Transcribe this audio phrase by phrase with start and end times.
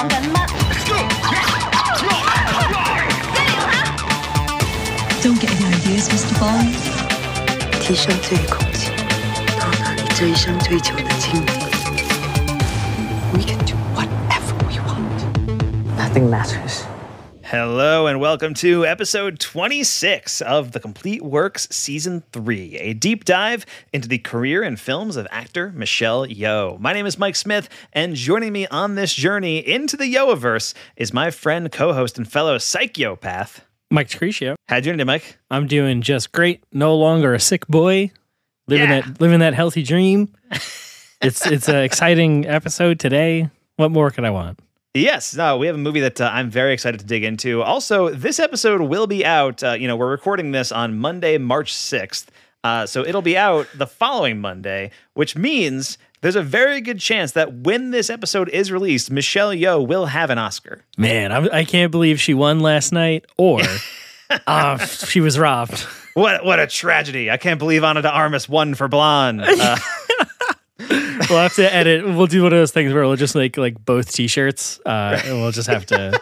[0.00, 0.36] 讲紧乜？
[0.84, 1.34] 一零下。
[5.22, 6.32] Don't get any ideas, Mr.
[6.38, 6.72] Bond.
[7.80, 8.90] 提升最空气，
[9.58, 11.52] 到达你这一生追求的境地。
[13.32, 15.18] We can do whatever we want.
[15.98, 16.69] Nothing matters.
[17.51, 23.65] Hello and welcome to episode 26 of The Complete Works Season 3, a deep dive
[23.91, 26.79] into the career and films of actor Michelle Yeoh.
[26.79, 31.11] My name is Mike Smith, and joining me on this journey into the Yeohiverse is
[31.11, 33.65] my friend, co host, and fellow psychopath.
[33.91, 34.55] Mike Treccio.
[34.69, 35.37] How'd you doing today, Mike?
[35.49, 36.63] I'm doing just great.
[36.71, 38.11] No longer a sick boy.
[38.69, 39.01] Living Yeah.
[39.01, 40.29] that living that healthy dream.
[41.21, 43.49] it's it's an exciting episode today.
[43.75, 44.57] What more could I want?
[44.93, 47.61] Yes, no, we have a movie that uh, I'm very excited to dig into.
[47.61, 49.63] Also, this episode will be out.
[49.63, 52.25] Uh, you know, we're recording this on Monday, March 6th.
[52.63, 57.31] Uh, so it'll be out the following Monday, which means there's a very good chance
[57.31, 60.83] that when this episode is released, Michelle Yeoh will have an Oscar.
[60.97, 63.61] Man, I'm, I can't believe she won last night, or
[64.45, 65.79] uh, she was robbed.
[66.13, 67.31] What what a tragedy!
[67.31, 69.41] I can't believe Ana de Armas won for Blonde.
[69.47, 69.77] Uh,
[71.29, 72.03] We'll have to edit.
[72.03, 75.39] We'll do one of those things where we'll just make like both T-shirts, uh, and
[75.39, 76.19] we'll just have to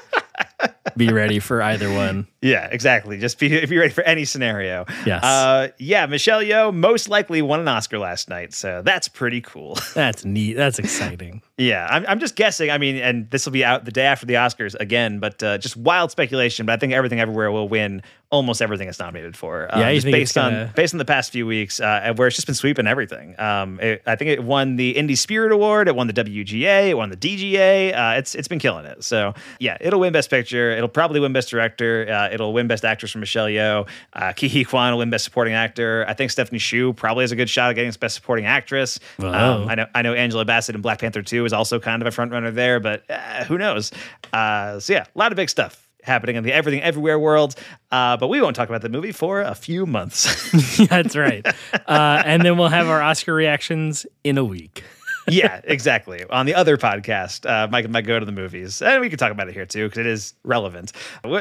[0.97, 2.27] be ready for either one.
[2.41, 3.17] yeah, exactly.
[3.19, 4.85] Just be if you're ready for any scenario.
[5.05, 5.23] Yes.
[5.23, 9.77] Uh, yeah, Michelle Yeoh most likely won an Oscar last night, so that's pretty cool.
[9.93, 10.53] That's neat.
[10.53, 11.41] That's exciting.
[11.57, 12.69] Yeah, I'm, I'm just guessing.
[12.71, 15.57] I mean, and this will be out the day after the Oscars again, but uh,
[15.57, 16.65] just wild speculation.
[16.65, 18.01] But I think Everything Everywhere will win
[18.31, 19.67] almost everything it's nominated for.
[19.73, 22.35] Um, Yeah, just based on gonna- based on the past few weeks, uh, where it's
[22.37, 23.37] just been sweeping everything.
[23.39, 26.93] Um, it, I think it won the Indie Spirit Award, it won the WGA, it
[26.93, 27.91] won the DGA.
[27.97, 29.03] Uh, it's it's been killing it.
[29.03, 30.71] So yeah, it'll win Best Picture.
[30.79, 32.09] It'll probably win Best Director.
[32.09, 33.85] Uh, it'll win Best Actress for Michelle Yeoh.
[34.13, 36.05] Uh, Ke Quan will win Best Supporting Actor.
[36.07, 38.97] I think Stephanie Hsu probably has a good shot at getting Best Supporting Actress.
[39.19, 39.63] Wow.
[39.63, 42.07] Um, I know I know Angela Bassett in Black Panther 2 is also kind of
[42.07, 43.91] a front runner there, but uh, who knows?
[44.31, 47.55] Uh, so yeah, a lot of big stuff happening in the everything everywhere world.
[47.91, 50.77] Uh, but we won't talk about the movie for a few months.
[50.87, 51.45] That's right.
[51.73, 54.85] Uh, and then we'll have our Oscar reactions in a week.
[55.27, 56.23] Yeah, exactly.
[56.29, 59.31] On the other podcast, uh, Mike might go to the movies, and we can talk
[59.31, 60.91] about it here too because it is relevant.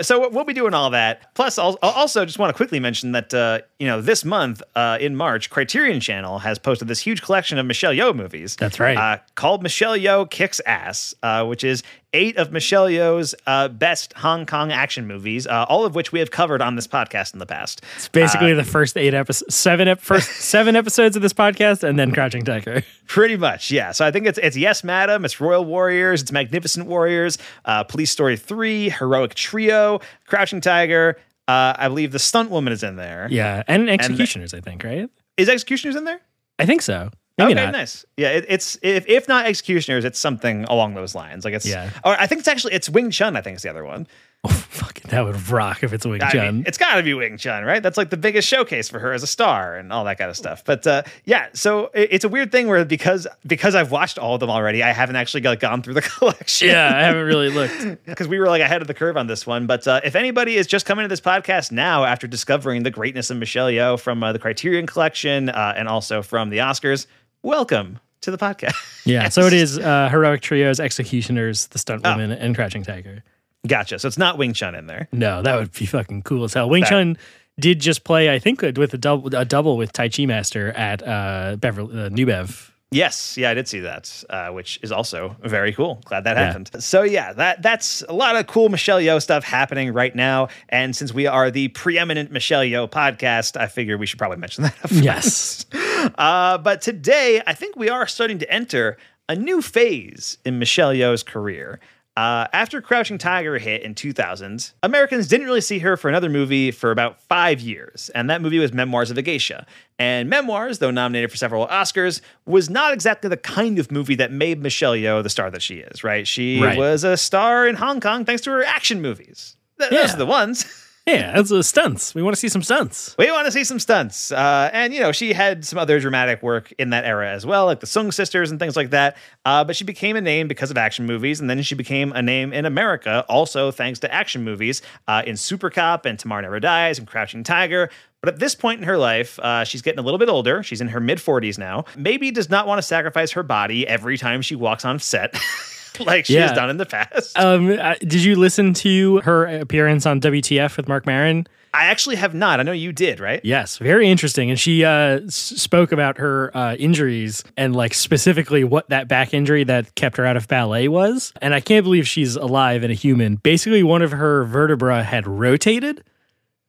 [0.03, 1.35] So we'll be doing all that.
[1.35, 4.63] Plus, I'll I'll also just want to quickly mention that uh, you know this month
[4.75, 8.57] uh, in March, Criterion Channel has posted this huge collection of Michelle Yeoh movies.
[8.57, 8.97] That's right.
[8.97, 14.13] Uh, called Michelle Yeoh Kicks Ass, uh, which is eight of Michelle Yeoh's uh, best
[14.15, 17.39] Hong Kong action movies, uh, all of which we have covered on this podcast in
[17.39, 17.83] the past.
[17.97, 21.99] It's basically the first eight episodes, seven ep- first seven episodes of this podcast, and
[21.99, 22.83] then Crouching Tiger.
[23.07, 23.93] Pretty much, yeah.
[23.93, 28.11] So I think it's it's Yes, Madam, it's Royal Warriors, it's Magnificent Warriors, uh, Police
[28.11, 31.17] Story Three, Heroic Trio, Crouching Tiger.
[31.47, 33.27] Uh, I believe the Stunt Woman is in there.
[33.31, 35.09] Yeah, and Executioners, I think, right?
[35.39, 36.21] Is Executioners in there?
[36.59, 37.11] I think so.
[37.39, 37.73] Maybe okay, not.
[37.73, 38.05] nice.
[38.17, 41.45] Yeah, it, it's if, if not Executioners, it's something along those lines.
[41.45, 41.91] Like it's Yeah.
[42.05, 43.37] Or I think it's actually it's Wing Chun.
[43.37, 44.09] I think is the other one.
[44.45, 46.57] Oh, fuck that would rock if it's Wing I Chun.
[46.57, 47.83] mean, it's got to be Wing Chun, right?
[47.83, 50.37] That's like the biggest showcase for her as a star and all that kind of
[50.37, 50.65] stuff.
[50.65, 54.35] But uh, yeah, so it, it's a weird thing where because because I've watched all
[54.35, 56.69] of them already, I haven't actually got, gone through the collection.
[56.69, 58.05] yeah, I haven't really looked.
[58.07, 59.67] because we were like ahead of the curve on this one.
[59.67, 63.31] But uh, if anybody is just coming to this podcast now after discovering the greatness
[63.31, 67.07] of Michelle Yeoh from uh, the Criterion Collection uh, and also from the Oscars,
[67.43, 68.75] welcome to the podcast.
[69.05, 72.11] Yeah, so it is uh, Heroic Trios, Executioners, The Stunt Oh.
[72.11, 73.23] Woman, and Crouching Tiger.
[73.67, 73.99] gotcha.
[73.99, 75.09] So it's not Wing Chun in there.
[75.13, 76.69] No, that would be fucking cool as hell.
[76.69, 77.17] Wing That- Chun
[77.61, 81.03] did just play, I think, with a double, a double with Tai Chi Master at
[81.07, 82.73] uh, Beverly uh, New Bev.
[82.91, 86.01] Yes, yeah, I did see that, uh, which is also very cool.
[86.07, 86.45] Glad that Yeah.
[86.47, 86.71] happened.
[86.83, 90.49] So yeah, that that's a lot of cool Michelle Yeoh stuff happening right now.
[90.71, 94.65] And since we are the preeminent Michelle Yeoh podcast, I figure we should probably mention
[94.65, 94.75] that.
[94.91, 95.67] Yes.
[96.19, 98.97] Uh, but today, I think we are starting to enter
[99.29, 101.81] a new phase in Michelle Yeoh's career.
[102.17, 106.73] Uh, after Crouching Tiger hit in 2000, Americans didn't really see her for another movie
[106.73, 109.65] for about five years, and that movie was Memoirs of a Geisha.
[110.01, 114.33] And Memoirs, though nominated for several Oscars, was not exactly the kind of movie that
[114.33, 116.27] made Michelle Yeoh the star that she is, right?
[116.27, 116.77] She Right.
[116.77, 119.55] was a star in Hong Kong thanks to her action movies.
[119.79, 120.65] Th- Those are the ones.
[121.09, 122.15] Yeah, that's uh, stunts.
[122.15, 123.15] We want to see some stunts.
[123.19, 124.31] We want to see some stunts.
[124.31, 127.65] Uh, and, you know, she had some other dramatic work in that era as well,
[127.65, 129.17] like the Soong sisters and things like that.
[129.47, 131.41] Uh, but she became a name because of action movies.
[131.41, 135.39] And then she became a name in America, also thanks to action movies uh, in
[135.39, 137.89] Super Cop and Tomorrow Never Dies and Crouching Tiger.
[138.21, 140.63] But at this point in her life, uh, she's getting a little bit older.
[140.63, 141.87] She's in her mid 40s now.
[141.97, 145.35] Maybe does not want to sacrifice her body every time she walks on set.
[146.07, 146.55] like she has Yeah.
[146.55, 147.39] done in the past.
[147.39, 147.69] Um,
[148.01, 151.47] did you listen to her appearance on WTF with Marc Maron?
[151.75, 152.61] I actually have not.
[152.61, 153.41] I know you did, right?
[153.45, 154.49] Yes, very interesting.
[154.51, 159.35] And she uh, s- spoke about her uh, injuries and like specifically what that back
[159.35, 161.33] injury that kept her out of ballet was.
[161.43, 163.37] And I can't believe she's alive and a human.
[163.37, 166.03] Basically, one of her vertebra had rotated,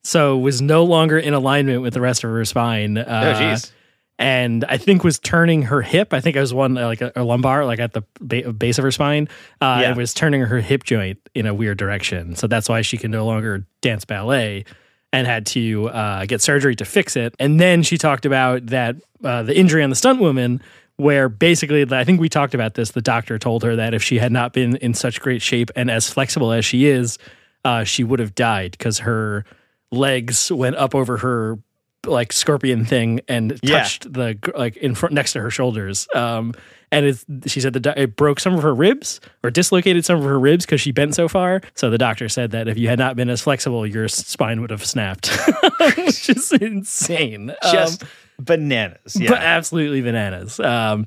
[0.03, 2.97] so was no longer in alignment with the rest of her spine.
[2.97, 3.71] Oh, Uh, jeez.
[4.19, 6.13] And I think was turning her hip.
[6.13, 8.77] I think it was one uh, like a, a lumbar, like at the ba- base
[8.77, 9.29] of her spine.
[9.61, 9.91] Uh, Yeah.
[9.91, 12.35] It was turning her hip joint in a weird direction.
[12.35, 14.65] So that's why she can no longer dance ballet
[15.13, 17.33] and had to uh, get surgery to fix it.
[17.39, 20.61] And then she talked about that uh, the injury on the stunt woman.
[20.97, 22.91] Where basically, I think we talked about this.
[22.91, 25.89] The doctor told her that if she had not been in such great shape and
[25.89, 27.17] as flexible as she is,
[27.63, 29.45] uh, she would have died because her
[29.93, 31.57] legs went up over her
[32.05, 33.79] like scorpion thing and Yeah.
[33.79, 36.07] touched the like in front next to her shoulders.
[36.15, 36.53] Um,
[36.91, 40.17] and it's, she said that do- it broke some of her ribs or dislocated some
[40.17, 41.61] of her ribs because she bent so far.
[41.75, 44.71] So the doctor said that if you had not been as flexible, your spine would
[44.71, 45.27] have snapped,
[45.97, 47.53] which is insane.
[47.71, 48.09] Just um,
[48.39, 49.15] bananas.
[49.15, 49.29] Yeah.
[49.29, 50.59] but absolutely bananas.
[50.59, 51.05] Um,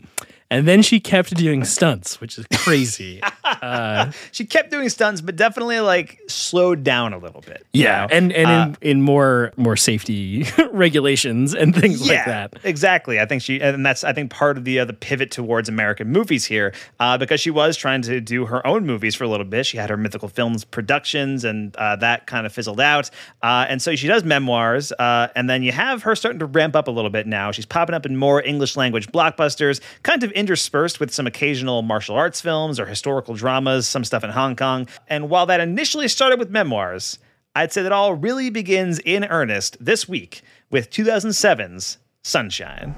[0.53, 3.21] and then she kept doing stunts, which is crazy.
[4.33, 7.67] she kept doing stunts, but definitely like slowed down a little bit.
[7.73, 8.07] you know?
[8.11, 12.55] and and Uh, in, in more more safety regulations and things like that.
[12.65, 13.21] Exactly.
[13.21, 16.09] I think she, and that's I think part of the uh, the pivot towards American
[16.09, 19.47] movies here, uh, because she was trying to do her own movies for a little
[19.47, 19.67] bit.
[19.67, 23.11] She had her mythical films productions, and uh, that kind of fizzled out.
[23.43, 26.77] Uh, and so she does memoirs, uh, and then you have her starting to ramp
[26.77, 27.51] up a little bit now.
[27.53, 32.17] She's popping up in more English language blockbusters, kind of interspersed with some occasional martial
[32.17, 34.89] arts films or historical dramas, some stuff in Hong Kong.
[35.07, 37.21] And while that initially started with memoirs.
[37.55, 42.97] I'd say that all really begins in earnest this week with 2007's Sunshine.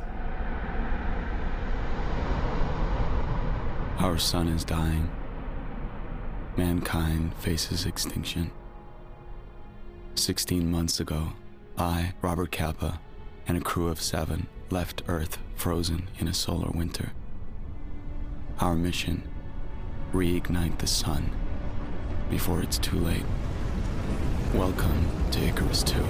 [3.99, 5.11] Our sun is dying.
[6.57, 8.53] Mankind faces extinction.
[10.15, 11.35] 16 months ago,
[11.77, 13.01] I, Robert Capa,
[13.47, 17.13] and a crew of seven left Earth frozen in a solar winter.
[18.61, 19.25] Our mission
[20.13, 21.33] reignite the sun
[22.31, 23.25] before it's too late.
[24.55, 26.01] Welcome to Icarus 2.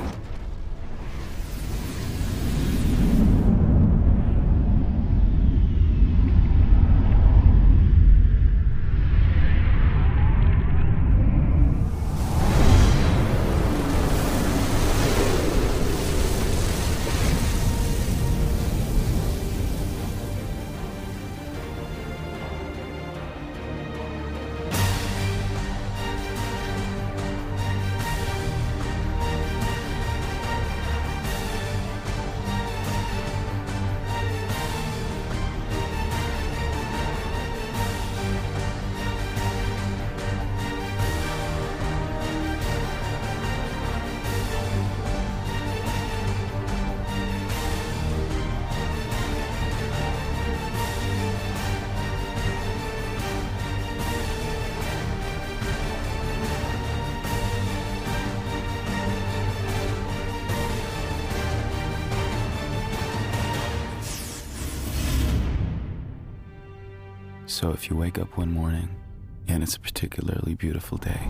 [70.64, 71.20] Beautiful day,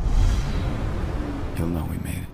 [1.58, 2.28] you'll know we made it.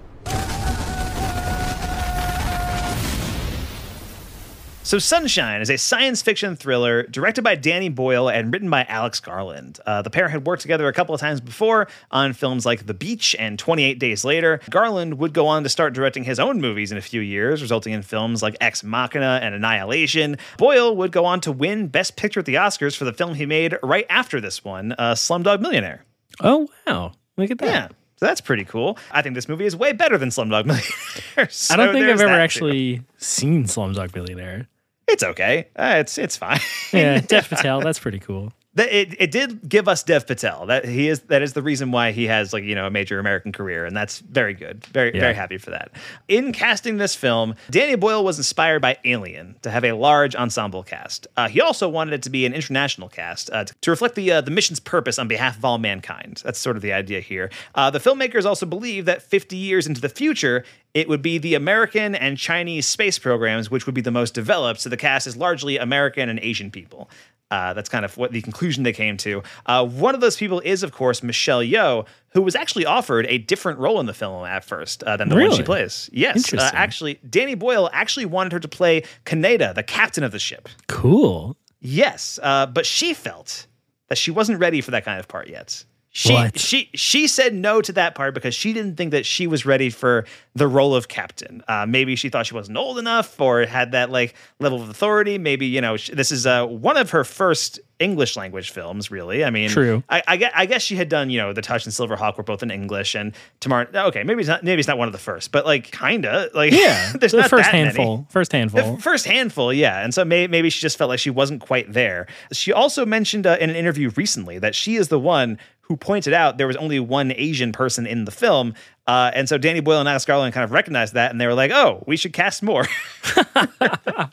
[4.82, 9.18] So, Sunshine is a science fiction thriller directed by Danny Boyle and written by Alex
[9.18, 9.80] Garland.
[9.86, 12.92] Uh, the pair had worked together a couple of times before on films like The
[12.92, 14.60] Beach and 28 Days Later.
[14.68, 17.94] Garland would go on to start directing his own movies in a few years, resulting
[17.94, 20.36] in films like Ex Machina and Annihilation.
[20.58, 23.46] Boyle would go on to win Best Picture at the Oscars for the film he
[23.46, 26.04] made right after this one, uh, Slumdog Millionaire.
[26.40, 27.12] Oh wow!
[27.36, 27.66] Look at that.
[27.66, 27.88] Yeah.
[28.16, 28.98] So that's pretty cool.
[29.12, 31.48] I think this movie is way better than Slumdog Millionaire.
[31.70, 32.40] I don't think I've ever too.
[32.40, 34.68] actually seen Slumdog Millionaire.
[35.08, 35.68] It's okay.
[35.74, 36.60] Uh, it's it's fine.
[36.92, 37.80] Yeah, Dev Patel.
[37.80, 38.52] That's pretty cool.
[38.74, 40.66] That- it, it did give us Dev Patel.
[40.66, 43.18] That he is that is the reason why he has like you know a major
[43.18, 44.84] American career, and that's very good.
[44.86, 45.20] Very Yeah.
[45.20, 45.90] very happy for that.
[46.28, 50.84] In casting this film, Danny Boyle was inspired by Alien to have a large ensemble
[50.84, 51.26] cast.
[51.36, 54.30] Uh, he also wanted it to be an international cast uh, to, to reflect the
[54.30, 56.40] uh, the mission's purpose on behalf of all mankind.
[56.44, 57.50] That's sort of the idea here.
[57.74, 61.54] Uh, the filmmakers also believe that 50 years into the future, it would be the
[61.56, 64.80] American and Chinese space programs which would be the most developed.
[64.80, 67.10] So the cast is largely American and Asian people.
[67.50, 69.42] Uh, that's kind of what the conclusion they came to.
[69.66, 73.38] Uh, one of those people is, of course, Michelle Yeoh, who was actually offered a
[73.38, 76.08] different role in the film at first uh, than the one she plays.
[76.12, 80.38] Yes, uh, actually, Danny Boyle actually wanted her to play Kaneda, the captain of the
[80.38, 80.68] ship.
[80.86, 81.56] Cool.
[81.80, 83.66] Yes, uh, but she felt
[84.08, 85.84] that she wasn't ready for that kind of part yet.
[86.12, 86.58] She What?
[86.58, 89.90] she she said no to that part because she didn't think that she was ready
[89.90, 90.26] for
[90.56, 91.62] the role of captain.
[91.68, 95.38] Uh, maybe she thought she wasn't old enough or had that like level of authority.
[95.38, 99.12] Maybe you know sh- this is uh, one of her first English language films.
[99.12, 100.02] Really, I mean, True.
[100.08, 102.42] I, I guess I guess she had done you know The Touch and Silverhawk were
[102.42, 103.86] both in English and Tomorrow.
[103.94, 106.72] Okay, maybe it's not maybe it's not one of the first, but like kinda like
[106.72, 107.84] Yeah, there's the not first that many.
[107.84, 108.26] handful.
[108.30, 108.96] First handful.
[108.96, 110.02] The first handful, yeah.
[110.02, 112.26] And so may, maybe she just felt like she wasn't quite there.
[112.52, 115.56] She also mentioned uh, in an interview recently that she is the one
[115.90, 118.74] who pointed out there was only one Asian person in the film.
[119.08, 121.54] Uh, and so Danny Boyle and Alex Garland kind of recognized that and they were
[121.54, 122.86] like, oh, we should cast more.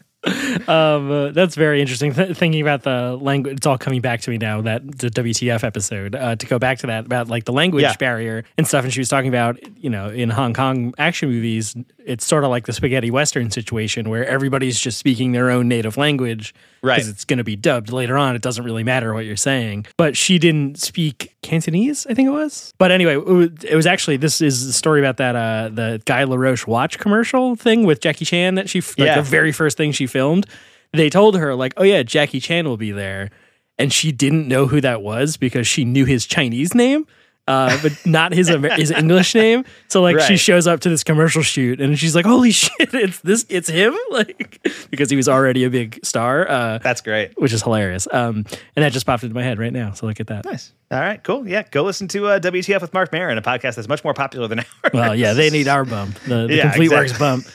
[0.68, 2.14] Um, uh, that's very interesting.
[2.14, 4.60] Th- thinking about the language, it's all coming back to me now.
[4.60, 7.96] That the WTF episode uh, to go back to that about like the language Yeah.
[7.98, 8.84] barrier and stuff.
[8.84, 11.76] And she was talking about you know in Hong Kong action movies,
[12.08, 15.98] it's sort of like the spaghetti western situation where everybody's just speaking their own native
[15.98, 16.96] language, Right.
[16.96, 18.36] Because it's going to be dubbed later on.
[18.36, 19.88] It doesn't really matter what you're saying.
[19.98, 22.72] But she didn't speak Cantonese, I think it was.
[22.78, 26.02] But anyway, it was, it was actually this is the story about that uh the
[26.06, 29.16] Guy LaRoche watch commercial thing with Jackie Chan that she like Yeah.
[29.16, 30.46] the very first thing she filmed.
[30.94, 33.30] They told her like, "Oh yeah, Jackie Chan will be there,"
[33.78, 37.06] and she didn't know who that was because she knew his Chinese name,
[37.48, 39.64] uh, but not his his English name.
[39.88, 43.20] So like, she shows up to this commercial shoot, and she's like, "Holy shit, it's
[43.22, 47.40] this, it's him!" Like because he was already a big star, uh, That's great.
[47.40, 48.08] which is hilarious.
[48.12, 49.92] Um, and that just popped into my head right now.
[49.94, 50.46] So look at that.
[50.46, 50.74] Nice.
[50.92, 51.48] All right, cool.
[51.48, 54.48] Yeah, go listen to uh, WTF with Marc Maron, a podcast that's much more popular
[54.48, 54.94] than ours.
[54.94, 56.98] Well, yeah, they need our bump, the, the Yeah, complete exactly.
[56.98, 57.46] works bump.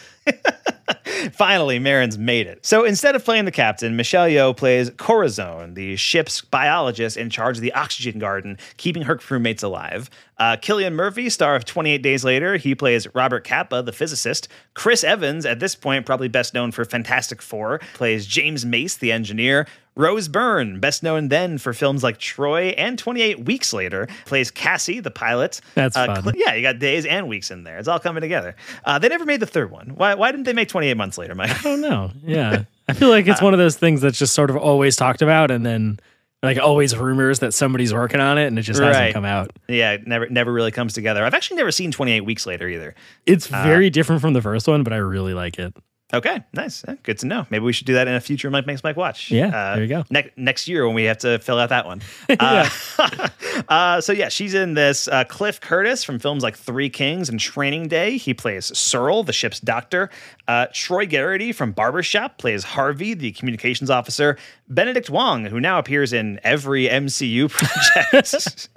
[1.33, 2.65] Finally, Maron's made it.
[2.65, 7.59] So instead of playing the captain, Michelle Yeoh plays Corazon, the ship's biologist in charge
[7.59, 10.11] of the oxygen garden, keeping her crewmates alive.
[10.39, 14.49] Uh, Cillian Murphy, star of 28 Days Later, he plays Robert Capa, the physicist.
[14.75, 19.13] Chris Evans, at this point probably best known for Fantastic Four, plays James Mace, the
[19.13, 19.67] engineer.
[19.95, 25.01] Rose Byrne, best known then for films like Troy and 28 Weeks Later, plays Cassie,
[25.01, 25.61] the pilot.
[25.75, 26.23] That's Uh, fun.
[26.23, 27.79] Cl- yeah, you got days and weeks in there.
[27.79, 28.57] It's all coming together.
[28.85, 29.93] Uh, they never made the third one.
[29.97, 31.51] Why, why didn't they make 28 months later, Mike?
[31.51, 32.11] I don't know.
[32.25, 32.65] Yeah.
[32.89, 35.51] I feel like it's one of those things that's just sort of always talked about
[35.51, 36.01] and then
[36.43, 38.89] like always rumors that somebody's working on it and it just Right.
[38.95, 39.53] hasn't come out.
[39.69, 41.25] yeah, never never really comes together.
[41.25, 42.95] I've actually never seen 28 Weeks Later either.
[43.27, 45.73] It's Uh, very different from the first one, but I really like it.
[46.15, 46.85] Okay, nice.
[47.05, 47.47] Good to know.
[47.51, 49.31] Maybe we should do that in a future Mike Makes Mike Watch.
[49.31, 50.05] Yeah, Uh, there you go.
[50.11, 52.03] Ne- next year when we have to fill out that one.
[52.41, 52.69] Uh,
[53.69, 55.09] uh, so yeah, she's in this.
[55.09, 58.17] Uh, Cliff Curtis from films like Three Kings and Training Day.
[58.17, 60.11] He plays Searle, the ship's doctor.
[60.49, 64.37] Uh, Troy Garity from Barbershop plays Harvey, the communications officer.
[64.69, 67.51] Benedict Wong, who now appears in every MCU
[68.13, 68.69] project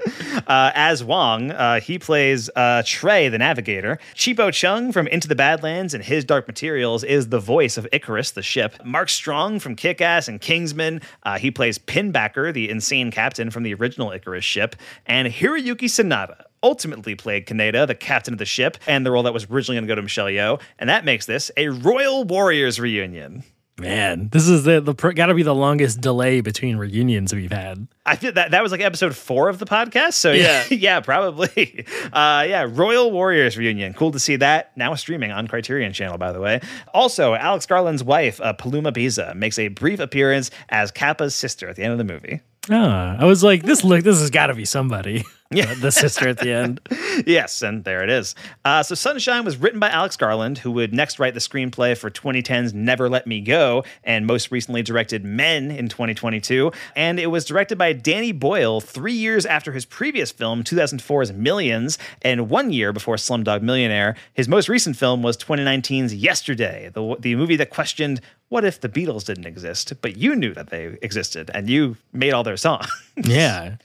[0.48, 3.98] uh, as Wong, uh, he plays uh, Trey, the navigator.
[4.14, 8.32] Chipo Chung from Into the Badlands and His Dark Materials is the voice of Icarus,
[8.32, 8.76] the ship.
[8.84, 13.64] Mark Strong from Kick Ass and Kingsman, uh, he plays Pinbacker, the insane captain from
[13.64, 14.76] the original Icarus ship.
[15.06, 19.34] And Hiroyuki Sanada ultimately played Kaneda, the captain of the ship, and the role that
[19.34, 20.60] was originally going to go to Michelle Yeoh.
[20.80, 23.44] And that makes this a Royal Warriors reunion.
[23.78, 27.88] Man, this is the, the got to be the longest delay between reunions we've had.
[28.06, 30.14] I feel that that was like episode four of the podcast.
[30.14, 31.86] So yeah, yeah, probably.
[32.14, 33.94] Uh, yeah, Royal Warriors reunion.
[33.94, 34.76] Cool to see that.
[34.78, 36.62] Now streaming on Criterion Channel, by the way.
[36.94, 41.76] Also, Alex Garland's wife, uh, Paloma Baeza, makes a brief appearance as Capa's sister at
[41.76, 42.40] the end of the movie.
[42.70, 45.24] Ah, I was like, this look, this has got to be somebody.
[45.52, 45.76] Yeah.
[45.76, 46.82] the sister at the end.
[47.28, 48.34] yes, and there it is.
[48.66, 52.10] Uh, so Sunshine was written by Alex Garland, who would next write the screenplay for
[52.10, 56.72] 2010's Never Let Me Go, and most recently directed Men in 2022.
[56.96, 62.00] And it was directed by Danny Boyle three years after his previous film, 2004's Millions,
[62.24, 64.16] and one year before Slumdog Millionaire.
[64.34, 68.20] His most recent film was 2019's Yesterday, the, the movie that questioned
[68.50, 72.32] what if the Beatles didn't exist, but you knew that they existed and you made
[72.34, 72.88] all their songs.
[73.24, 73.78] Yeah,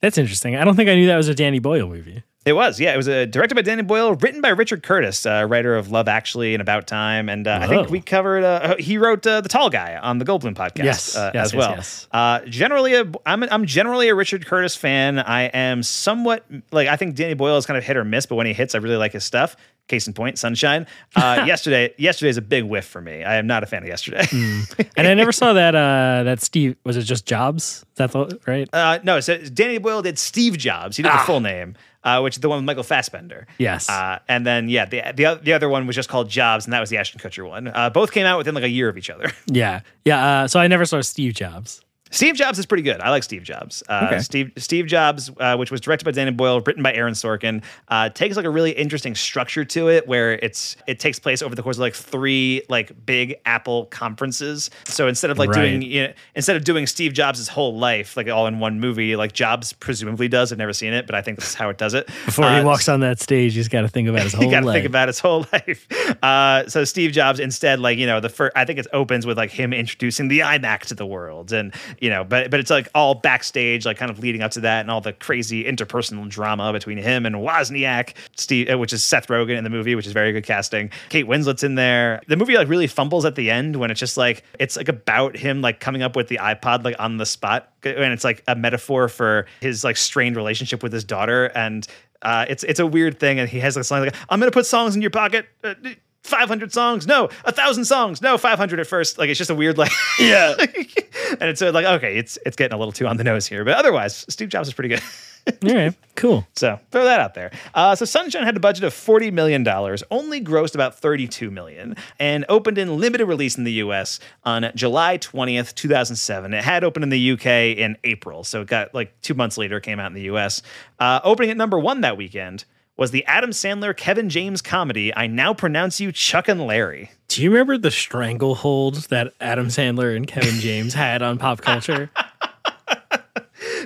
[0.00, 0.56] that's interesting.
[0.56, 2.22] I don't think I knew that was a Danny Boyle movie.
[2.46, 2.94] It was, yeah.
[2.94, 6.08] It was uh, directed by Danny Boyle, written by Richard Curtis, uh, writer of Love
[6.08, 8.42] Actually and About Time, and uh, I think we covered.
[8.44, 11.52] Uh, he wrote uh, the Tall Guy on the Goldblum podcast, Yes, uh, yes, as
[11.52, 11.70] yes, well.
[11.76, 12.08] yes.
[12.12, 15.18] Uh, generally, a, I'm I'm generally a Richard Curtis fan.
[15.18, 18.36] I am somewhat like I think Danny Boyle is kind of hit or miss, but
[18.36, 19.54] when he hits, I really like his stuff.
[19.90, 20.86] Case in point, Sunshine.
[21.16, 23.24] Uh, yesterday, yesterday's a big whiff for me.
[23.24, 24.24] I am not a fan of yesterday.
[24.96, 25.74] And I never saw that.
[25.74, 27.62] Uh, that Steve was it just Jobs?
[27.64, 28.68] Is that the, right?
[28.72, 30.96] Uh, no, so Danny Boyle did Steve Jobs.
[30.96, 33.46] He did the full name, uh, which is the one with Michael Fassbender.
[33.48, 33.54] Ah.
[33.58, 33.88] Yes.
[33.88, 36.80] Uh, and then yeah, the, the the other one was just called Jobs, and that
[36.80, 37.68] was the Ashton Kutcher one.
[37.68, 39.30] Uh, both came out within like a year of each other.
[39.46, 40.42] yeah, yeah.
[40.42, 41.82] Uh, so I never saw Steve Jobs.
[42.10, 43.00] Steve Jobs is pretty good.
[43.00, 43.82] I like Steve Jobs.
[43.88, 44.18] Uh, Okay.
[44.20, 48.08] Steve Steve Jobs, uh, which was directed by Danny Boyle, written by Aaron Sorkin, uh,
[48.08, 51.62] takes like a really interesting structure to it, where it's it takes place over the
[51.62, 54.70] course of like three like big Apple conferences.
[54.86, 58.28] So instead of like doing you know, instead of doing Steve Jobs' whole life like
[58.28, 60.50] all in one movie, like Jobs presumably does.
[60.52, 62.06] I've never seen it, but I think this is how it does it.
[62.26, 64.50] Before Uh, he walks on that stage, he's got to think about his whole you
[64.50, 65.86] got to think about his whole life.
[66.22, 69.38] Uh, so Steve Jobs instead, like you know, the first I think it opens with
[69.38, 72.88] like him introducing the iMac to the world, and you know, but but it's like
[72.94, 76.72] all backstage, like kind of leading up to that, and all the crazy interpersonal drama
[76.72, 80.12] between him and Wozniak, Steve, uh, which is Seth Rogen in the movie, which is
[80.12, 80.90] very good casting.
[81.10, 82.20] Kate Winslet's in there.
[82.26, 85.36] The movie like really fumbles at the end when it's just like it's like about
[85.36, 88.56] him like coming up with the iPod like on the spot, and it's like a
[88.56, 91.86] metaphor for his like strained relationship with his daughter and.
[92.22, 94.66] Uh, it's it's a weird thing, and he has like song like I'm gonna put
[94.66, 95.46] songs in your pocket.
[95.64, 95.72] Uh,
[96.22, 99.18] 500 songs, no, a thousand songs, no, 500 at first.
[99.18, 102.74] Like it's just a weird like yeah, and it's uh, like okay, it's it's getting
[102.74, 105.02] a little too on the nose here, but otherwise, Steve Jobs is pretty good.
[105.64, 106.46] All right, cool.
[106.54, 107.50] So throw that out there.
[107.74, 111.96] Uh, so Sunshine had a budget of forty million dollars, only grossed about thirty-two million,
[112.18, 114.20] and opened in limited release in the U.S.
[114.44, 116.52] on July twentieth, two thousand seven.
[116.52, 117.72] It had opened in the U.K.
[117.72, 120.60] in April, so it got like two months later came out in the U.S.
[120.98, 122.66] Uh, opening at number one that weekend
[123.00, 127.42] was the Adam Sandler Kevin James comedy "I Now Pronounce You Chuck and Larry." Do
[127.42, 132.10] you remember the stranglehold that Adam Sandler and Kevin James had on pop culture?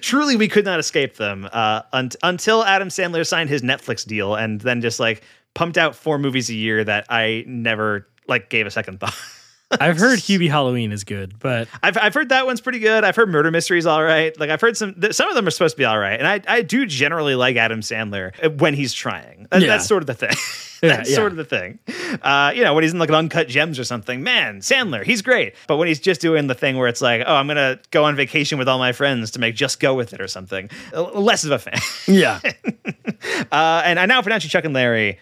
[0.01, 4.35] truly we could not escape them uh, un- until Adam Sandler signed his Netflix deal
[4.35, 5.23] and then just like
[5.55, 9.17] pumped out four movies a year that I never like gave a second thought.
[9.71, 13.03] I've heard Hubie Halloween is good, but I've, I've heard that one's pretty good.
[13.05, 14.39] I've heard Murder Mysteries all right.
[14.39, 16.27] Like I've heard some th- some of them are supposed to be all right, and
[16.29, 19.47] I I do generally like Adam Sandler uh, when he's trying.
[19.51, 19.69] That- Yeah.
[19.69, 20.31] That's sort of the thing.
[20.83, 21.17] That's yeah.
[21.17, 21.79] sort of the thing.
[22.21, 25.23] Uh, you know, when he's in like an uncut gems or something, man, Sandler, he's
[25.23, 25.55] great.
[25.67, 28.15] But when he's just doing the thing where it's like, oh, I'm gonna go on
[28.17, 31.53] vacation with all my friends to make Just Go with it or something, less of
[31.53, 31.79] a fan.
[32.07, 32.39] yeah,
[33.51, 35.19] Uh, and I now pronounce you Chuck and Larry.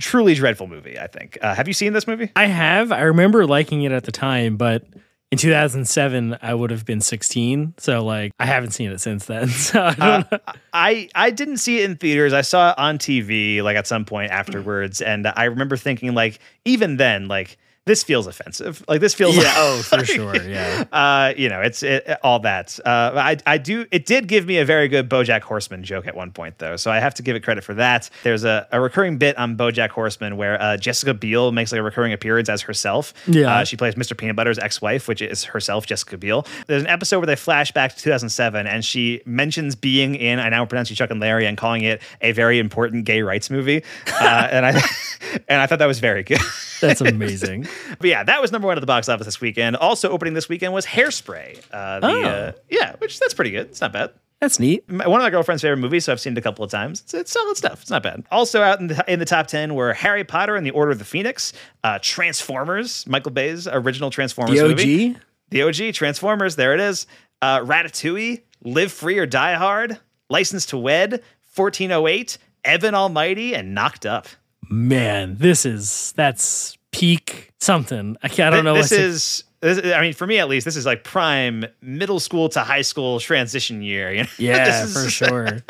[0.00, 1.38] Truly dreadful movie, I think.
[1.42, 2.30] Uh, have you seen this movie?
[2.34, 2.92] I have.
[2.92, 4.84] I remember liking it at the time, but
[5.30, 7.74] in 2007, I would have been 16.
[7.78, 9.48] So, like, I haven't seen it since then.
[9.50, 10.38] So, I don't know.
[10.72, 12.32] I I didn't see it in theaters.
[12.32, 16.38] I saw it on TV like at some point afterwards, and I remember thinking like
[16.64, 18.84] even then like this feels offensive.
[18.86, 20.84] Like this feels Yeah, oh, for sure, yeah.
[20.92, 22.78] Uh, you know, it's it, all that.
[22.84, 23.86] Uh, I I do.
[23.90, 26.92] It did give me a very good BoJack Horseman joke at one point though, so
[26.92, 28.08] I have to give it credit for that.
[28.22, 31.82] There's a, a recurring bit on BoJack Horseman where uh, Jessica Biel makes like a
[31.82, 33.14] recurring appearance as herself.
[33.26, 33.52] Yeah.
[33.52, 34.16] Uh, she plays Mr.
[34.16, 36.46] Peanut Butter's ex-wife, which is herself, Jessica Biel.
[36.68, 40.50] There's an episode where they flash back to 2007, and she mentions being in I
[40.50, 43.82] now pronounce you Chuck and Larry and calling it a very important gay rights movie,
[44.20, 44.70] uh, and I
[45.48, 46.38] and I thought that was very good.
[46.80, 47.66] That's amazing.
[47.98, 49.76] But yeah, that was number one at the box office this weekend.
[49.76, 51.60] Also opening this weekend was Hairspray.
[51.72, 52.22] Uh, the, Oh.
[52.22, 53.66] uh, yeah, which that's pretty good.
[53.66, 54.10] It's not bad.
[54.40, 54.82] That's neat.
[54.88, 57.00] One of my girlfriend's favorite movies, so I've seen it a couple of times.
[57.02, 57.82] It's, it's solid stuff.
[57.82, 58.24] It's not bad.
[58.32, 60.98] Also out in the, in the top ten were Harry Potter and the Order of
[60.98, 61.52] the Phoenix,
[61.84, 65.10] uh, Transformers, Michael Bay's original Transformers The movie.
[65.10, 65.16] OG.
[65.50, 67.06] The OG Transformers, there it is.
[67.40, 71.22] Uh, Ratatouille, Live Free or Die Hard, License to Wed,
[71.54, 74.26] 1408, Evan Almighty, and Knocked Up.
[74.68, 78.16] Man, this is that's peak something.
[78.22, 78.74] I, I don't know.
[78.74, 82.48] This is, this, I mean, for me at least, this is like prime middle school
[82.50, 84.12] to high school transition year.
[84.12, 84.28] You know?
[84.38, 85.44] yeah, for sure.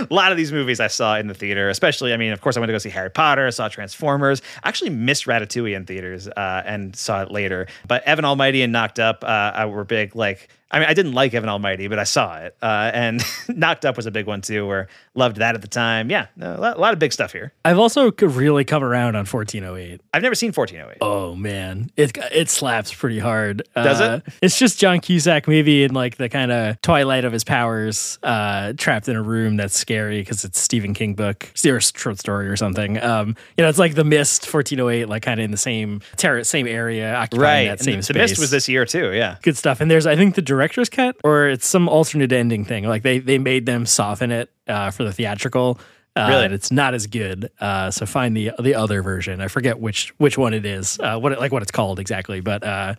[0.00, 2.56] a lot of these movies I saw in the theater, especially, I mean, of course,
[2.56, 4.42] I went to go see Harry Potter, I saw Transformers.
[4.62, 7.66] I actually missed Ratatouille in theaters uh, and saw it later.
[7.86, 11.34] But Evan Almighty and Knocked Up uh, were big, like, I mean, I didn't like
[11.34, 12.56] Evan Almighty, but I saw it.
[12.62, 16.10] Uh, and Knocked Up was a big one too, where loved that at the time.
[16.10, 17.52] Yeah, no, a lot, a lot of big stuff here.
[17.64, 20.00] I've also really come around on 1408.
[20.14, 20.98] I've never seen 1408.
[21.00, 23.62] Oh man, it it slaps pretty hard.
[23.74, 27.42] Does Uh, It's just John Cusack, maybe in like the kind of twilight of his
[27.44, 32.18] powers, uh, trapped in a room that's scary because it's Stephen King book or short
[32.18, 33.02] story or something.
[33.02, 36.44] Um, you know, it's like The Mist, 1408, like kind of in the same terror,
[36.44, 37.64] same area, occupying Right.
[37.66, 38.14] that And same the, space.
[38.14, 39.12] the Mist was this year too.
[39.12, 39.36] Yeah.
[39.42, 39.80] good stuff.
[39.80, 42.84] And there's, I think, the director's cut, or it's some alternate ending thing.
[42.84, 45.80] Like they they made them soften it uh, for the theatrical.
[46.16, 46.44] Uh, Really?
[46.46, 47.50] and it's not as good.
[47.60, 49.40] Uh, so find the the other version.
[49.40, 50.98] I forget which which one it is.
[51.00, 52.94] Uh, what it, like what it's called exactly, but uh,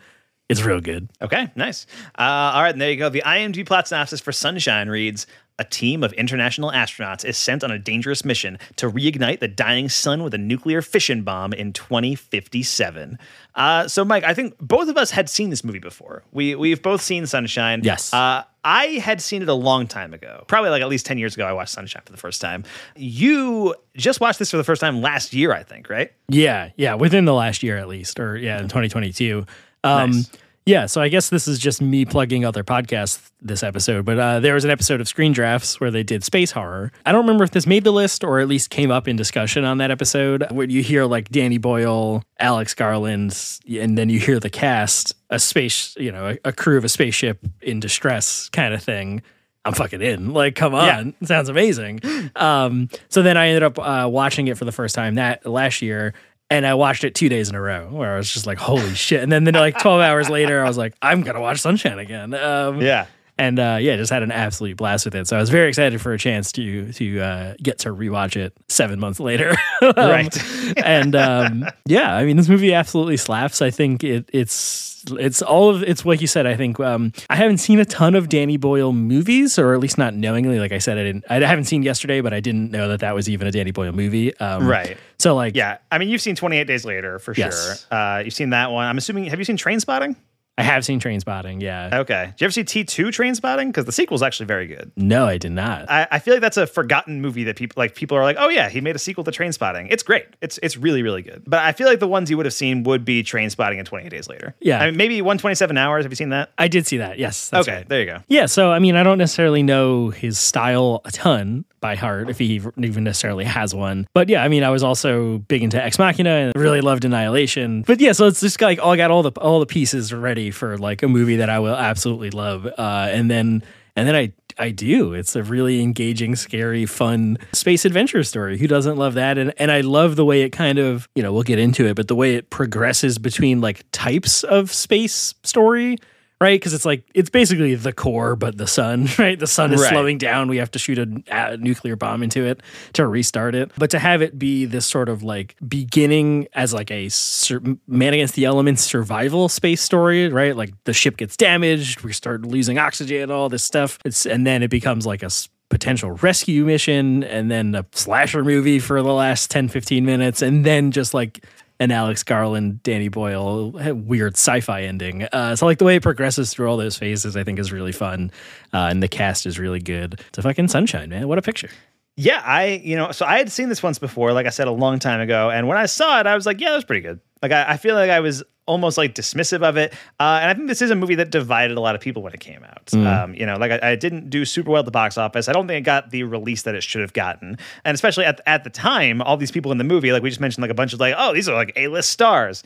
[0.52, 1.10] it's real good.
[1.22, 1.86] Okay, nice.
[2.18, 2.22] Uh,
[2.54, 3.10] all right, and there you go.
[3.10, 5.28] The IMDb plot synopsis for Sunshine reads
[5.60, 9.90] A team of international astronauts is sent on a dangerous mission to reignite the dying
[9.90, 13.18] sun with a nuclear fission bomb in 2057.
[13.56, 16.24] Uh, so, Mike, I think both of us had seen this movie before.
[16.32, 17.82] We, we've both seen Sunshine.
[17.84, 18.14] Yes.
[18.14, 21.34] Uh, I had seen it a long time ago, probably like at least 10 years
[21.34, 21.46] ago.
[21.46, 22.64] I watched Sunshine for the first time.
[22.96, 26.12] You just watched this for the first time last year, I think, right?
[26.30, 29.46] Yeah, yeah, within the last year at least, or yeah, in 2022.
[29.84, 30.30] Um, Nice.
[30.66, 34.40] Yeah, so I guess this is just me plugging other podcasts this episode, but uh,
[34.40, 36.92] there was an episode of Screen Drafts where they did space horror.
[37.04, 39.66] I don't remember if this made the list or at least came up in discussion
[39.66, 44.40] on that episode where you hear like Danny Boyle, Alex Garland, and then you hear
[44.40, 48.76] the cast, a space, you know, a, a crew of a spaceship in distress kind
[48.76, 49.24] of thing.
[49.66, 50.34] I'm fucking in.
[50.34, 52.02] Like, come on, It sounds amazing.
[52.36, 55.82] Um, so then I ended up uh, watching it for the first time that last
[55.84, 56.14] year,
[56.52, 58.94] and I watched it two days in a row, where I was just like, holy
[58.94, 59.24] shit.
[59.24, 62.34] And then, then like 12 hours later, I was like, I'm gonna watch Sunshine again.
[62.34, 63.08] Um, Yeah.
[63.42, 65.28] And uh, yeah, just had an absolute blast with it.
[65.28, 68.54] So I was very excited for a chance to to uh, get to rewatch it
[68.70, 69.56] seven months later.
[69.82, 70.78] Um, Right.
[70.86, 73.64] and um, yeah, I mean, this movie absolutely slaps.
[73.64, 76.46] I think it it's it's all of it's like you said.
[76.46, 79.98] I think um, I haven't seen a ton of Danny Boyle movies, or at least
[79.98, 80.60] not knowingly.
[80.60, 81.26] Like I said, I didn't.
[81.32, 83.92] I haven't seen yesterday, but I didn't know that that was even a Danny Boyle
[83.92, 84.38] movie.
[84.38, 84.98] Um, Right.
[85.18, 85.80] So like, Yeah.
[85.92, 87.86] I mean, you've seen 28 Days Later for Yes.
[87.90, 87.98] sure.
[87.98, 88.86] Uh, you've seen that one.
[88.86, 90.16] I'm assuming, have you seen Train Spotting?
[90.62, 91.62] I have seen Train Spotting.
[91.62, 92.00] Yeah.
[92.02, 92.26] Okay.
[92.38, 93.70] Did you ever see T2 Train Spotting?
[93.70, 94.92] Because the sequel's actually very good.
[94.96, 95.90] No, I did not.
[95.90, 97.96] I, I feel like that's a forgotten movie that people like.
[97.96, 99.88] People are like, "Oh yeah, he made a sequel to Train Spotting.
[99.90, 100.26] It's great.
[100.42, 102.84] It's it's really really good." But I feel like the ones you would have seen
[102.84, 104.56] would be Train Spotting and 28 Days Later.
[104.60, 104.80] Yeah.
[104.82, 106.06] I mean, maybe 127 Hours.
[106.06, 106.52] Have you seen that?
[106.58, 107.18] I did see that.
[107.20, 107.50] Yes.
[107.50, 107.90] that's okay, right.
[107.90, 108.20] there you go.
[108.28, 112.38] Yeah, so I mean, I don't necessarily know his style a ton by heart, if
[112.38, 114.08] he even necessarily has one.
[114.14, 117.82] But yeah, I mean, I was also big into Ex Machina and really loved Annihilation.
[117.82, 120.52] But yeah, so it's just like all I got all the all the pieces ready
[120.52, 122.66] for like a movie that I will absolutely love.
[122.66, 123.64] Uh, and then
[123.96, 125.14] and then I I do.
[125.14, 128.58] It's a really engaging, scary, fun space adventure story.
[128.58, 129.38] Who doesn't love that?
[129.38, 131.96] And and I love the way it kind of, you know, we'll get into it,
[131.96, 135.98] but the way it progresses between like types of space story
[136.42, 136.60] right?
[136.60, 139.40] Because it's like it's basically the core, but the sun, right?
[139.40, 139.92] The sun is Right.
[139.92, 140.50] slowing down.
[140.50, 142.62] We have to shoot a, a nuclear bomb into it
[142.94, 143.72] to restart it.
[143.78, 148.14] But to have it be this sort of like beginning as like a sur- man
[148.14, 150.56] against the elements survival space story, right?
[150.58, 154.00] Like the ship gets damaged, we start losing oxygen, and all this stuff.
[154.04, 155.30] It's and then it becomes like a
[155.70, 160.66] potential rescue mission and then a slasher movie for the last 10 15 minutes and
[160.66, 161.46] then just like
[161.82, 165.24] an Alex Garland, Danny Boyle weird sci-fi ending.
[165.24, 167.92] Uh, so like the way it progresses through all those phases, I think is really
[167.92, 168.32] fun,
[168.72, 170.22] uh, and the cast is really good.
[170.28, 171.28] It's a fucking sunshine, man.
[171.28, 171.72] What a picture.
[172.16, 174.72] Yeah, I you know, so I had seen this once before, like I said a
[174.72, 177.02] long time ago, and when I saw it, I was like, yeah, that was pretty
[177.02, 177.20] good.
[177.42, 180.54] Like I, I feel like I was almost like dismissive of it, uh, and I
[180.54, 182.94] think this is a movie that divided a lot of people when it came out.
[182.94, 185.48] Um, you know, like I, I didn't do super well at the box office.
[185.50, 188.40] I don't think it got the release that it should have gotten, and especially at
[188.46, 190.76] at the time, all these people in the movie, like we just mentioned, like a
[190.76, 192.64] bunch of like, oh, these are like A list stars.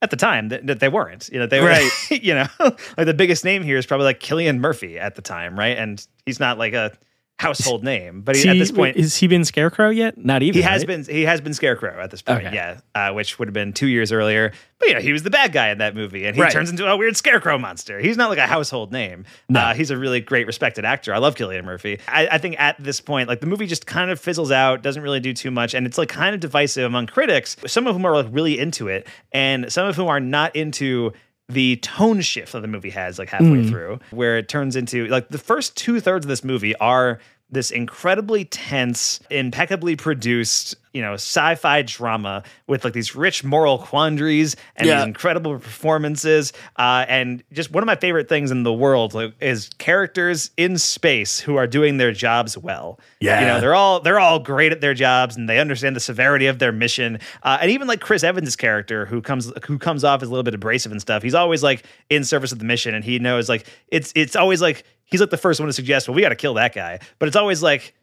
[0.00, 1.28] At the time, that, that they weren't.
[1.32, 1.66] You know, they were.
[1.66, 1.90] Right.
[2.22, 5.58] you know, like the biggest name here is probably like Cillian Murphy at the time,
[5.58, 5.76] right?
[5.76, 6.92] And he's not like a
[7.38, 10.18] household name, but he, at this point, is he been Scarecrow yet?
[10.18, 10.54] Not even.
[10.54, 10.86] he has right?
[10.88, 12.54] been he has been Scarecrow at this point, Okay.
[12.54, 14.52] yeah, uh, which would have been two years earlier.
[14.80, 16.52] But know, he was the bad guy in that movie, and he Right.
[16.52, 17.98] turns into a weird Scarecrow monster.
[18.00, 19.24] He's not like a household name.
[19.52, 21.12] Uh, he's a really great, respected actor.
[21.14, 21.98] I love Cillian Murphy.
[22.08, 25.02] I, I think at this point, like the movie just kind of fizzles out, doesn't
[25.02, 27.56] really do too much, and it's like kind of divisive among critics.
[27.66, 31.12] Some of whom are like really into it, and some of whom are not into
[31.48, 33.68] the tone shift that the movie has like halfway mm.
[33.68, 37.18] through, where it turns into like the first two thirds of this movie are
[37.50, 44.54] this incredibly tense, impeccably produced, you know, sci-fi drama with like these rich moral quandaries
[44.76, 44.96] and Yeah.
[44.96, 46.52] these incredible performances.
[46.76, 50.76] Uh, and just one of my favorite things in the world like, is characters in
[50.76, 53.00] space who are doing their jobs well.
[53.20, 53.40] Yeah.
[53.40, 56.46] you know, they're all they're all great at their jobs and they understand the severity
[56.48, 57.18] of their mission.
[57.42, 60.42] Uh, and even like Chris Evans' character, who comes who comes off as a little
[60.44, 63.48] bit abrasive and stuff, he's always like in service of the mission, and he knows
[63.48, 66.28] like it's it's always like he's like the first one to suggest, well, we got
[66.30, 67.94] to kill that guy, but it's always like.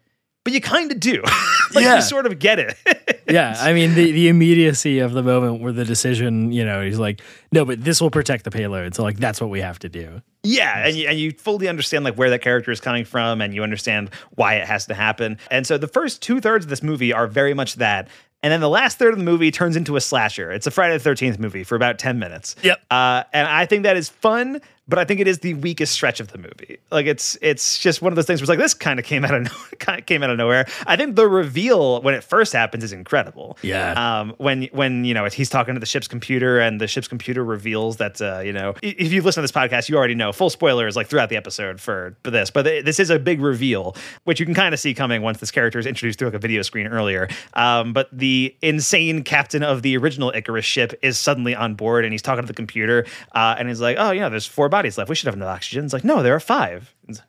[0.43, 1.23] But you kind of do.
[1.73, 1.95] like Yeah.
[1.95, 2.77] you sort of get it.
[3.27, 6.99] yeah, I mean the, the immediacy of the moment where the decision, you know, he's
[6.99, 8.93] like, no, but this will protect the payload.
[8.93, 10.21] So like that's what we have to do.
[10.43, 13.55] Yeah, and you, and you fully understand like where that character is coming from, and
[13.55, 15.39] you understand why it has to happen.
[15.49, 18.07] And so the first two thirds of this movie are very much that,
[18.43, 20.51] and then the last third of the movie turns into a slasher.
[20.51, 22.55] It's a Friday the Thirteenth movie for about ten minutes.
[22.61, 22.79] Yep.
[22.91, 26.19] Uh, and I think that is fun, but I think it is the weakest stretch
[26.19, 26.77] of the movie.
[26.91, 29.25] Like it's it's just one of those things where it's like this kind of came
[29.25, 30.67] out of nowhere, kind of came out of nowhere.
[30.85, 33.57] I think the reveal when it first happens is incredible.
[33.61, 34.19] Yeah.
[34.19, 37.43] Um, when when you know he's talking to the ship's computer and the ship's computer
[37.43, 40.49] reveals that uh, you know if you've listened to this podcast, you already know full
[40.51, 43.95] spoilers like throughout the episode for, for this, but th- this is a big reveal
[44.23, 46.39] which you can kind of see coming once this character is introduced through like a
[46.39, 47.27] video screen earlier.
[47.53, 52.13] Um, but the insane captain of the original Icarus ship is suddenly on board and
[52.13, 55.09] he's talking to the computer uh, and he's like, "Oh, yeah, there's four bodies left.
[55.09, 56.93] We should have enough oxygen." It's like, "No, there are five.
[57.09, 57.25] It's-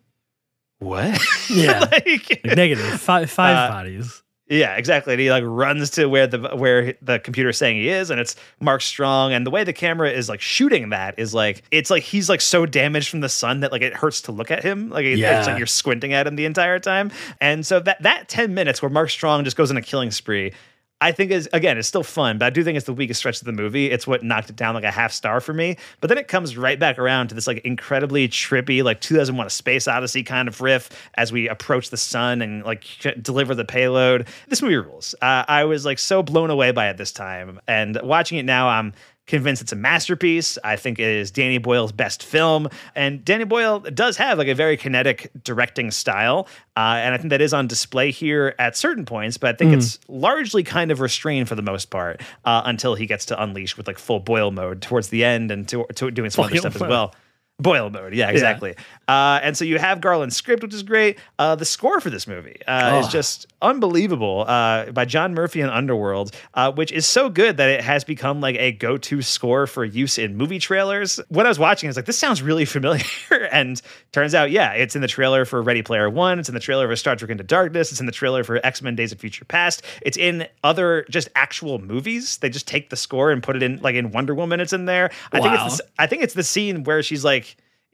[0.79, 1.19] what?
[1.51, 1.81] Yeah.
[1.81, 2.05] like,
[2.45, 4.23] Like, negative five five Uh, bodies.
[4.49, 5.13] Yeah, exactly.
[5.15, 8.21] And he like runs to where the where the computer is saying he is, and
[8.21, 9.33] it's Mark Strong.
[9.33, 12.41] And the way the camera is like shooting that is like it's like he's like
[12.41, 14.89] so damaged from the sun that like it hurts to look at him.
[14.91, 15.39] Like it- Yeah.
[15.39, 17.11] it's like you're squinting at him the entire time.
[17.41, 20.53] And so that that ten minutes where Mark Strong just goes on a killing spree.
[21.01, 23.39] I think is again, it's still fun, but I do think it's the weakest stretch
[23.41, 23.91] of the movie.
[23.91, 25.77] It's what knocked it down like a half star for me.
[26.01, 29.51] But then it comes right back around to this like incredibly trippy, like 2001: A
[29.51, 32.85] Space Odyssey kind of riff as we approach the sun and like
[33.21, 34.27] deliver the payload.
[34.49, 35.15] This movie rules.
[35.21, 38.69] Uh, I was like so blown away by it this time, and watching it now,
[38.69, 38.95] I'm
[39.27, 40.59] convinced it's a masterpiece.
[40.63, 44.55] I think it is Danny Boyle's best film, and Danny Boyle does have like a
[44.55, 49.05] very kinetic directing style, uh, and I think that is on display here at certain
[49.05, 49.37] points.
[49.37, 53.07] But I think it's largely kind of restrained for the most part uh, until he
[53.07, 56.31] gets to unleash with like full Boyle mode towards the end and to, to doing
[56.31, 57.15] some other Boyle stuff as well.
[57.59, 58.75] Boyle mode, yeah, exactly.
[59.09, 61.19] Uh, and so you have Garland's script, which is great.
[61.39, 63.11] Uh, the score for this movie uh, is Oh.
[63.11, 67.81] just unbelievable uh, by John Murphy and Underworld, uh, which is so good that it
[67.83, 71.19] has become like a go-to score for use in movie trailers.
[71.31, 73.05] When I was watching, I was like, "This sounds really familiar,"
[73.51, 73.81] and
[74.13, 76.39] turns out, yeah, it's in the trailer for Ready Player One.
[76.39, 77.91] It's in the trailer for Star Trek Into Darkness.
[77.91, 79.83] It's in the trailer for X Men: Days of Future Past.
[80.03, 82.37] It's in other just actual movies.
[82.37, 84.61] They just take the score and put it in, like in Wonder Woman.
[84.61, 85.11] It's in there.
[85.33, 85.79] I think it's.
[85.79, 87.46] The, I think it's the scene where she's like.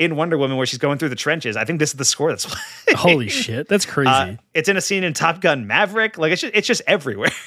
[0.02, 2.30] In Wonder Woman, where she's going through the trenches, I think this is the score
[2.30, 2.96] that's playing.
[2.98, 4.10] Holy shit, that's crazy.
[4.10, 6.18] Uh, it's in a scene in Top Gun Maverick.
[6.18, 7.30] Like it's just, it's just everywhere.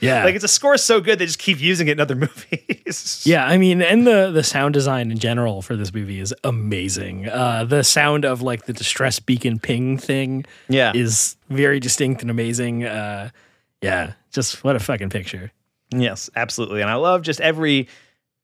[0.00, 0.24] Yeah.
[0.24, 2.14] like it's a score so good they just keep using it in other
[2.54, 3.22] movies.
[3.26, 7.28] Yeah, I mean, and the the sound design in general for this movie is amazing.
[7.28, 10.92] Uh, the sound of like the distress beacon ping thing, Yeah.
[10.94, 12.84] is very distinct and amazing.
[12.84, 13.28] Uh,
[13.82, 15.52] yeah, just what a fucking picture.
[15.94, 16.80] Yes, absolutely.
[16.80, 17.86] And I love just every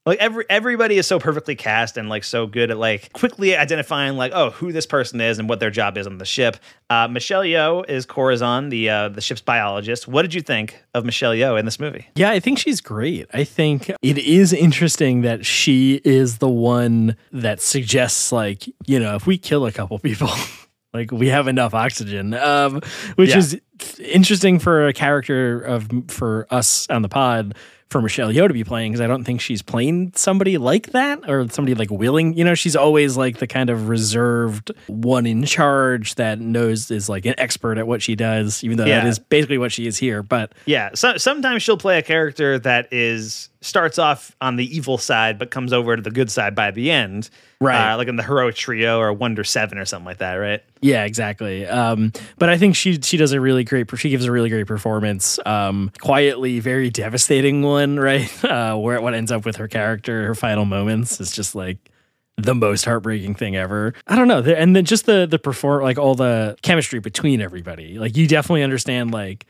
[0.07, 4.16] like every everybody is so perfectly cast and like so good at like quickly identifying
[4.16, 6.57] like oh who this person is and what their job is on the ship.
[6.88, 10.07] Uh, Michelle Yeoh is Corazon, the uh, the ship's biologist.
[10.07, 12.07] What did you think of Michelle Yeoh in this movie?
[12.14, 13.27] Yeah, I think she's great.
[13.35, 19.16] I think it is interesting that she is the one that suggests, like, you know,
[19.16, 20.31] if we kill a couple people,
[20.95, 22.81] like we have enough oxygen, um,
[23.16, 23.38] which Yeah.
[23.38, 23.61] is
[23.99, 27.55] interesting for a character of for us on the pod
[27.88, 31.31] for Michelle Yeoh to be playing because I don't think she's playing somebody like that
[31.31, 32.35] or somebody like willing.
[32.35, 37.09] You know, she's always like the kind of reserved one in charge that knows is
[37.09, 39.09] like an expert at what she does, even though that Yeah.
[39.09, 40.22] is basically what she is here.
[40.25, 44.96] But Yeah, so, sometimes she'll play a character that is starts off on the evil
[44.96, 47.29] side but comes over to the good side by the end.
[47.61, 47.92] Right.
[47.92, 50.62] Uh, like in the heroic trio or Wonder Seven or something like that, right?
[50.81, 51.66] Yeah, exactly.
[51.66, 53.88] Um, but I think she she does a really great.
[53.96, 55.38] She gives a really great performance.
[55.44, 58.44] Um, quietly, very devastating one, right?
[58.44, 61.90] Uh, where what ends up with her character, her final moments, is just like
[62.37, 63.94] the most heartbreaking thing ever.
[64.07, 67.98] I don't know, and then just the the perform like all the chemistry between everybody.
[67.98, 69.46] Like you definitely understand like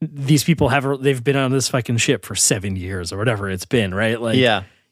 [0.00, 3.64] these people have they've been on this fucking ship for seven years or whatever it's
[3.64, 4.20] been, right?
[4.20, 4.36] Like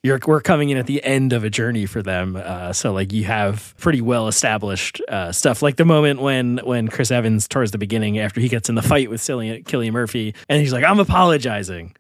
[0.03, 2.37] you're we're coming in at the end of a journey for them.
[2.37, 5.63] Uh, so like you have pretty well established uh, stuff.
[5.63, 8.83] Like the moment when when Chris Evans towards the beginning after he gets in the
[8.83, 11.97] fight with Cillian, Killian Murphy and he's like, I'm apologizing.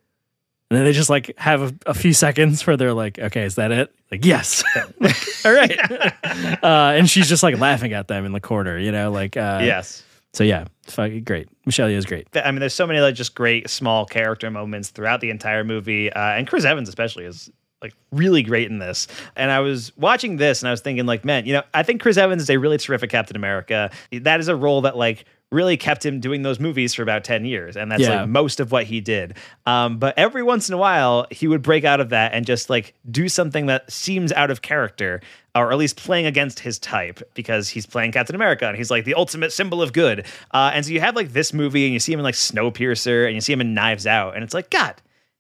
[0.71, 3.55] And then they just like have a, a few seconds where they're like, okay, is
[3.57, 3.95] that it?
[4.11, 4.64] Like, yes.
[5.45, 5.79] All right.
[6.64, 9.61] uh, and she's just like laughing at them in the corner, you know, like, uh,
[9.62, 10.03] yes.
[10.35, 11.49] So yeah, fucking great.
[11.64, 12.27] Michelle is great.
[12.35, 16.12] I mean, there's so many like just great small character moments throughout the entire movie,
[16.12, 17.51] uh, and Chris Evans especially is
[17.85, 19.07] like really great in this.
[19.37, 22.01] And I was watching this and I was thinking, like, man, you know, I think
[22.03, 23.90] Chris Evans is a really terrific Captain America.
[24.11, 27.44] That is a role that like really kept him doing those movies for about 10
[27.44, 28.23] years and that's Yeah.
[28.23, 31.62] like most of what he did um, but every once in a while he would
[31.62, 35.20] break out of that and just like do something that seems out of character
[35.55, 39.05] or at least playing against his type because he's playing Captain America and he's like
[39.05, 40.27] the ultimate symbol of good.
[40.51, 43.27] Uh, and so you have like this movie and you see him in like Snowpiercer
[43.27, 44.94] and you see him in Knives Out and it's like, God,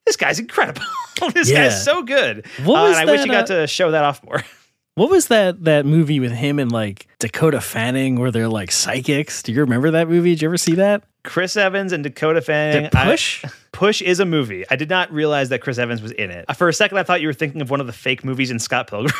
[0.06, 0.82] this guy's incredible.
[1.34, 1.64] this Yeah.
[1.68, 2.46] guy's so good.
[2.64, 4.42] What Uh, was and I wish you got uh, to show that off more.
[4.96, 9.42] What was that that movie with him and like Dakota Fanning where they're like psychics?
[9.42, 10.30] Do you remember that movie?
[10.36, 11.02] Did you ever see that?
[11.24, 12.84] Chris Evans and Dakota Fanning.
[12.84, 13.44] Did I- Push?
[13.72, 14.64] Push is a movie.
[14.70, 16.44] I did not realize that Chris Evans was in it.
[16.54, 18.60] For a second, I thought you were thinking of one of the fake movies in
[18.60, 19.12] Scott Pilgrim.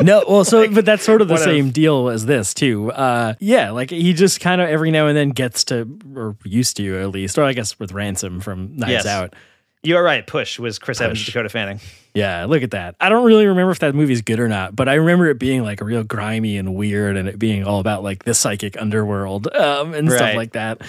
[0.00, 2.90] No, well, so but that's sort of the of- same deal as this too.
[2.90, 6.76] Uh, yeah, like he just kind of every now and then gets to, or used
[6.78, 9.06] to at least, or I guess with Ransom from Knives Yes.
[9.06, 9.36] Out.
[9.82, 10.26] You are right.
[10.26, 11.80] Push was Chris Evans and Dakota Fanning.
[12.14, 12.96] Yeah, look at that.
[13.00, 15.62] I don't really remember if that movie's good or not, but I remember it being
[15.62, 19.94] like real grimy and weird, and it being all about like the psychic underworld um,
[19.94, 20.82] and stuff like that,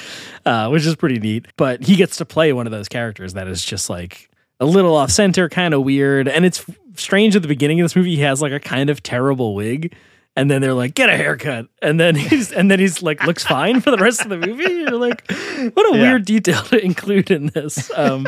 [0.46, 1.46] uh, which is pretty neat.
[1.58, 4.96] But he gets to play one of those characters that is just like a little
[4.96, 8.16] off center, kind of weird, and it's strange at the beginning of this movie.
[8.16, 9.96] He has like a kind of terrible wig.
[10.42, 13.44] And then they're like, "Get a haircut," and then he's and then he's like looks
[13.46, 14.64] fine for the rest of the movie.
[14.74, 15.30] You're like,
[15.76, 16.02] what a Yeah.
[16.02, 18.26] weird detail to include in this um,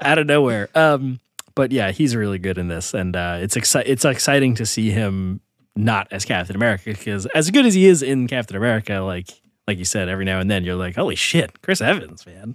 [0.00, 0.68] out of nowhere.
[0.74, 1.20] Um,
[1.54, 4.90] but yeah, he's really good in this, and uh, it's exci- it's exciting to see
[4.90, 5.40] him
[5.76, 9.28] not as Captain America because as good as he is in Captain America, like
[9.66, 12.54] like you said, every now and then you're like, holy shit, Chris Evans, man.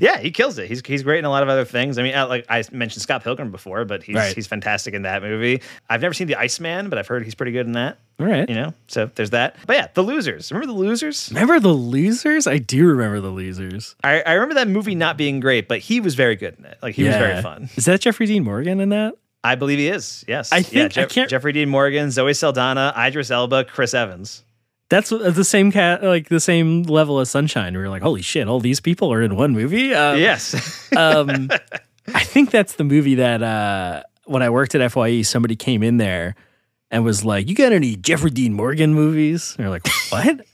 [0.00, 0.68] Yeah, he kills it.
[0.68, 1.98] He's he's great in a lot of other things.
[1.98, 4.34] I mean, uh, like I mentioned Scott Pilgrim before, but he's Right.
[4.34, 5.60] he's fantastic in that movie.
[5.90, 7.98] I've never seen The Iceman, but I've heard he's pretty good in that.
[8.20, 8.48] All right.
[8.48, 9.56] You know, so there's that.
[9.66, 10.50] But yeah, The Losers.
[10.52, 11.28] Remember The Losers?
[11.30, 12.46] Remember the losers?
[12.46, 13.96] I do remember the losers.
[14.04, 16.78] I, I remember that movie not being great, but he was very good in it.
[16.82, 17.68] Like he was very fun.
[17.76, 19.14] Is that Jeffrey Dean Morgan in that?
[19.44, 20.24] I believe he is.
[20.28, 23.92] Yes, I Yeah, think- I Jeff- can't- Jeffrey Dean Morgan, Zoe Saldana, Idris Elba, Chris
[23.94, 24.44] Evans.
[24.92, 27.72] That's the same cat, like the same level as Sunshine.
[27.72, 29.94] We were like, holy shit, all these people are in one movie.
[29.94, 30.92] Uh, yes.
[30.94, 31.48] um,
[32.14, 35.96] I think that's the movie that uh, when I worked at FYE, somebody came in
[35.96, 36.34] there
[36.90, 40.46] and was like, "You got any Jeffrey Dean Morgan movies?" And you're like, "What?"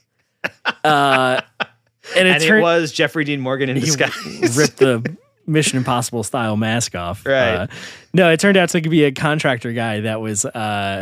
[0.85, 1.41] uh,
[2.15, 4.55] and it and it was Jeffrey Dean Morgan in disguise.
[4.57, 5.17] ripped the
[5.49, 7.25] Mission Impossible style mask off.
[7.25, 7.55] Right.
[7.55, 7.67] Uh,
[8.13, 10.51] no, it turned out to be a contractor guy that was uh,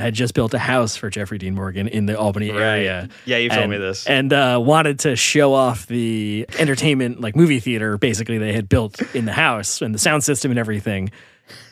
[0.02, 2.62] had just built a house for Jeffrey Dean Morgan in the Albany Right.
[2.62, 3.10] area.
[3.26, 4.08] Yeah, you've told me this.
[4.08, 9.02] And uh, wanted to show off the entertainment, like movie theater, basically they had built
[9.16, 11.12] in the house and the sound system and everything.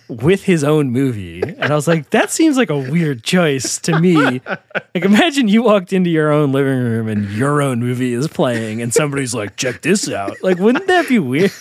[0.07, 1.41] With his own movie.
[1.41, 4.39] And I was like, that seems like a weird choice to me.
[4.45, 8.83] Like, imagine you walked into your own living room and your own movie is playing,
[8.83, 10.37] and somebody's like, check this out.
[10.43, 11.51] Like, wouldn't that be weird?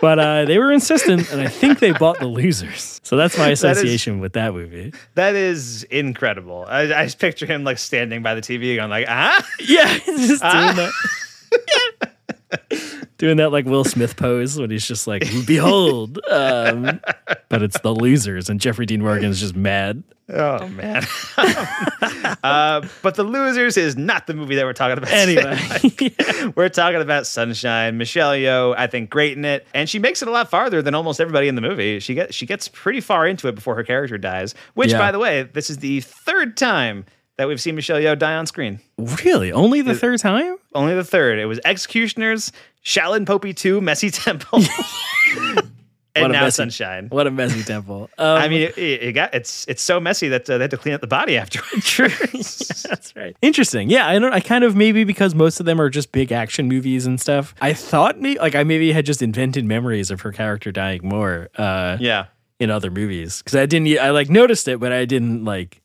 [0.00, 3.00] But uh, they were insistent, and I think they bought the losers.
[3.02, 4.92] So that's my is- association with that movie.
[5.14, 6.64] That is incredible.
[6.68, 10.28] I, I just picture him like standing by the TV going like, ah, Yeah, he's
[10.40, 10.92] just doing that.
[13.18, 16.18] doing that like Will Smith pose when he's just like, behold.
[16.30, 17.00] Um,
[17.48, 20.02] but it's the losers, and Jeffrey Dean Morgan's just mad.
[20.30, 21.02] oh man.
[22.42, 25.10] uh, but the losers is not the movie that we're talking about.
[25.10, 25.56] Anyway.
[25.88, 26.52] today.
[26.56, 27.96] we're talking about Sunshine.
[27.96, 30.94] Michelle Yeoh, I think, great in it, and she makes it a lot farther than
[30.94, 32.00] almost everybody in the movie.
[32.00, 34.54] She gets she gets pretty far into it before her character dies.
[34.74, 34.98] Which, Yeah.
[34.98, 37.04] by the way, this is the third time
[37.38, 38.80] that we've seen Michelle Yeoh die on screen.
[39.24, 39.52] Really?
[39.52, 40.56] Only the third time?
[40.74, 41.38] Only the third.
[41.38, 42.52] It was Executioners,
[42.84, 45.64] Shaolin Popeye 2, Messy Temple, What
[46.14, 47.08] and a now messy- Sunshine.
[47.10, 48.10] What a messy temple.
[48.18, 50.76] Um, I mean, it, it got it's it's so messy that uh, they had to
[50.76, 51.86] clean up the body afterwards.
[51.86, 52.08] True.
[52.08, 53.36] That's right.
[53.40, 53.88] Interesting.
[53.90, 54.32] Yeah, I don't.
[54.32, 57.54] I kind of maybe because most of them are just big action movies and stuff.
[57.60, 61.48] I thought maybe like I maybe had just invented memories of her character dying more
[61.56, 62.26] uh, yeah.
[62.58, 63.96] in other movies because I didn't.
[64.00, 65.80] I like noticed it, but I didn't like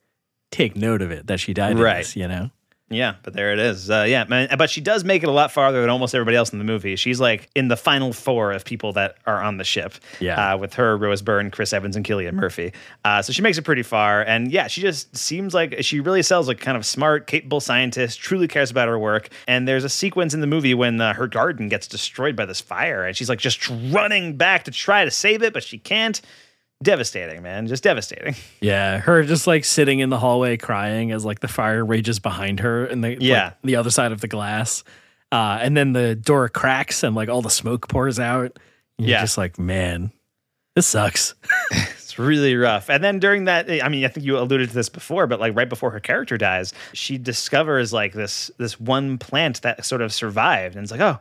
[0.54, 1.72] take note of it that she died.
[1.72, 1.98] in Right.
[2.00, 2.50] this, you know.
[2.90, 3.90] Yeah, but there it is.
[3.90, 6.52] Uh, yeah, man, but she does make it a lot farther than almost everybody else
[6.54, 6.96] in the movie.
[6.96, 9.94] She's like in the final four of people that are on the ship.
[10.20, 10.54] Yeah.
[10.54, 12.72] uh, with her, Rose Byrne, Chris Evans, and Cillian Murphy.
[13.04, 16.22] Uh, so she makes it pretty far, and yeah, she just seems like she really
[16.22, 18.20] sells like kind of smart, capable scientist.
[18.20, 19.30] Truly cares about her work.
[19.48, 22.62] And there's a sequence in the movie when uh, her garden gets destroyed by this
[22.62, 26.22] fire, and she's like just running back to try to save it, but she can't.
[26.84, 28.36] Devastating, man, just devastating.
[28.62, 32.60] Yeah, her just like sitting in the hallway crying as like the fire rages behind
[32.60, 33.54] her and the like, Yeah.
[33.64, 34.84] the other side of the glass.
[35.32, 38.60] Uh, and then the door cracks and like all the smoke pours out.
[39.00, 39.22] You're Yeah.
[39.22, 40.12] just like, man,
[40.76, 41.34] this sucks.
[42.04, 42.92] It's really rough.
[42.92, 45.56] And then during that, I mean, I think you alluded to this before, but like
[45.56, 50.14] right before her character dies, she discovers like this this one plant that sort of
[50.14, 51.18] survived, and it's like, oh,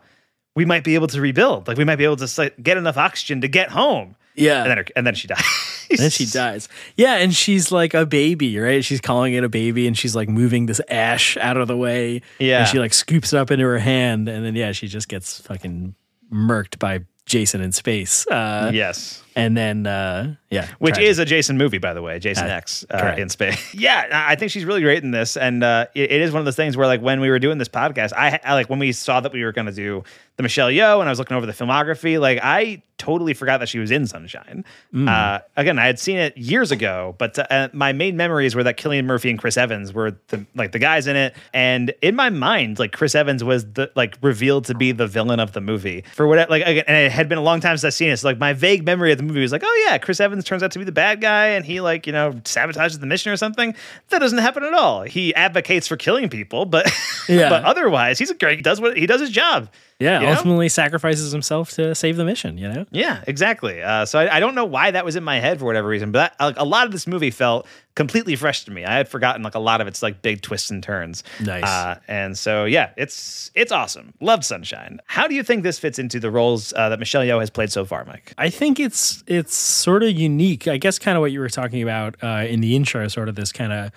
[0.54, 1.66] we might be able to rebuild.
[1.66, 4.16] Like we might be able to like, get enough oxygen to get home.
[4.34, 4.62] Yeah.
[4.62, 5.42] And then her, and then she dies.
[5.90, 6.70] And then she dies.
[6.96, 8.82] Yeah, and she's like a baby, right?
[8.82, 12.22] She's calling it a baby, and she's like moving this ash out of the way.
[12.38, 12.60] Yeah.
[12.60, 15.40] and she like scoops it up into her hand, and then yeah, she just gets
[15.42, 15.94] fucking
[16.32, 18.26] murked by Jason in space.
[18.26, 19.22] Uh, yes.
[19.34, 22.84] And then uh, yeah, Which is a Jason movie, by the way, Jason Uh, X
[22.90, 23.74] uh, in space.
[23.74, 26.40] yeah, I I think she's really great in this, and uh, it, it is one
[26.40, 28.78] of those things where, like, when we were doing this podcast, I, I like when
[28.78, 30.04] we saw that we were going to do
[30.36, 33.68] the Michelle Yeoh, and I was looking over the filmography, like, I totally forgot that
[33.68, 34.64] she was in Sunshine.
[34.94, 35.08] Mm.
[35.08, 38.76] Uh, again, I had seen it years ago, but uh, my main memories were that
[38.76, 42.30] Cillian Murphy and Chris Evans were the like the guys in it, and in my
[42.30, 46.04] mind, like Chris Evans was the like revealed to be the villain of the movie
[46.14, 48.16] for what like again, and it had been a long time since I've seen it.
[48.18, 50.62] So like my vague memory of the movie was like, oh yeah, Chris Evans turns
[50.62, 53.36] out to be the bad guy, and he like you know sabotages the mission or
[53.36, 53.74] something.
[54.10, 55.02] That doesn't happen at all.
[55.02, 56.90] He advocates for killing people, but
[57.28, 57.48] Yeah.
[57.48, 58.58] but otherwise, he's a great.
[58.58, 59.68] He does what he does his job.
[60.02, 60.32] Yeah, you know?
[60.32, 62.58] ultimately sacrifices himself to save the mission.
[62.58, 62.86] You know.
[62.90, 63.82] Yeah, exactly.
[63.82, 66.12] Uh, so I, I don't know why that was in my head for whatever reason,
[66.12, 68.84] but that, like, a lot of this movie felt completely fresh to me.
[68.84, 71.22] I had forgotten like a lot of its like big twists and turns.
[71.40, 71.64] Nice.
[71.64, 74.14] Uh, and so yeah, it's it's awesome.
[74.20, 75.00] Loved Sunshine.
[75.06, 77.70] How do you think this fits into the roles uh, that Michelle Yeoh has played
[77.70, 78.32] so far, Mike?
[78.38, 80.68] I think it's it's sort of unique.
[80.68, 83.34] I guess kind of what you were talking about uh, in the intro, sort of
[83.34, 83.92] this kind of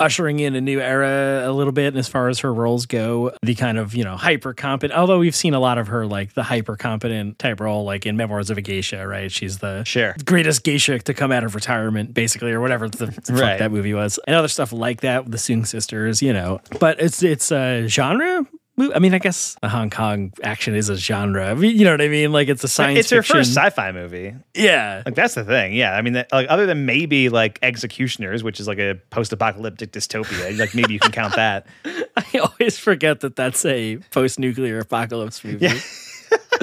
[0.00, 3.32] ushering in a new era a little bit and as far as her roles go.
[3.42, 6.34] The kind of, you know, hyper competent, although we've seen a lot of her like
[6.34, 9.30] the hyper competent type role, like in Memoirs of a Geisha, right?
[9.30, 10.14] She's the Sure.
[10.24, 13.58] greatest geisha to come out of retirement, basically, or whatever the fuck Right.
[13.58, 14.18] that movie was.
[14.26, 16.60] And other stuff like that, the Soong sisters, you know.
[16.80, 18.46] But it's it's a genre.
[18.78, 21.50] Mo- I mean, I guess the Hong Kong action is a genre.
[21.50, 22.32] I mean, you know what I mean?
[22.32, 24.34] Like it's a science it's her first sci-fi movie.
[24.54, 25.02] yeah.
[25.04, 25.74] Like that's the thing.
[25.74, 29.92] Yeah, I mean, that- like other than maybe like Executioners, which is like a post-apocalyptic
[29.92, 31.66] dystopia, like maybe you can count that.
[32.16, 35.66] I always forget that that's a post-nuclear apocalypse movie.
[35.66, 35.78] Yeah.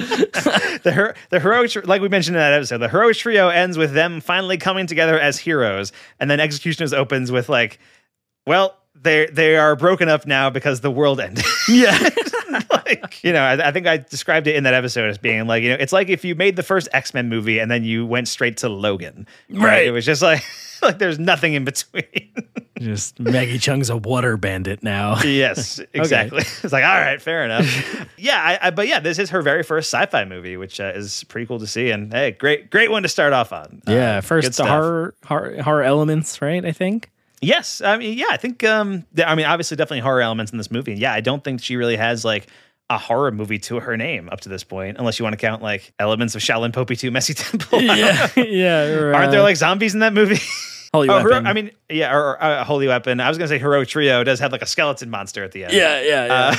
[0.84, 3.78] the her- the heroic tr- like we mentioned in that episode, the heroic trio ends
[3.78, 7.80] with them finally coming together as heroes, and then Executioners opens with like,
[8.46, 11.46] well, they they are broken up now because the world ended.
[11.68, 11.98] Yeah.
[12.72, 15.64] like, you know, I, I think I described it in that episode as being like,
[15.64, 18.06] you know, it's like if you made the first X Men movie and then you
[18.06, 19.86] went straight to Logan, Right.
[19.88, 20.44] It was just like
[20.82, 22.32] like there's nothing in between.
[22.78, 25.22] Just Maggie Chung's a water bandit now.
[25.22, 26.42] yes, exactly.
[26.42, 27.66] It's like, all right, fair enough.
[28.18, 31.24] yeah, I, I, but yeah, this is her very first sci-fi movie, which uh, is
[31.24, 31.90] pretty cool to see.
[31.92, 33.82] And hey, great, great one to start off on.
[33.88, 36.66] Yeah, Uh, first horror, horror horror elements, right?
[36.66, 37.10] I think.
[37.42, 38.64] Yes, I mean, yeah, I think.
[38.64, 40.94] Um, th- I mean, obviously, definitely horror elements in this movie.
[40.96, 42.48] Yeah, I don't think she really has like
[42.90, 45.62] a horror movie to her name up to this point, unless you want to count
[45.62, 47.82] like elements of Shaolin Popeye 2 Messy Temple.
[47.82, 48.84] Yeah, yeah.
[48.86, 50.40] or, Aren't there like zombies in that movie?
[50.94, 51.48] Holy oh, hero- Weapon?
[51.48, 53.20] I mean, yeah, or, or uh, Holy Weapon.
[53.20, 55.74] I was gonna say Heroic Trio does have like a skeleton monster at the end.
[55.74, 56.34] yeah, yeah, yeah.
[56.34, 56.56] Uh,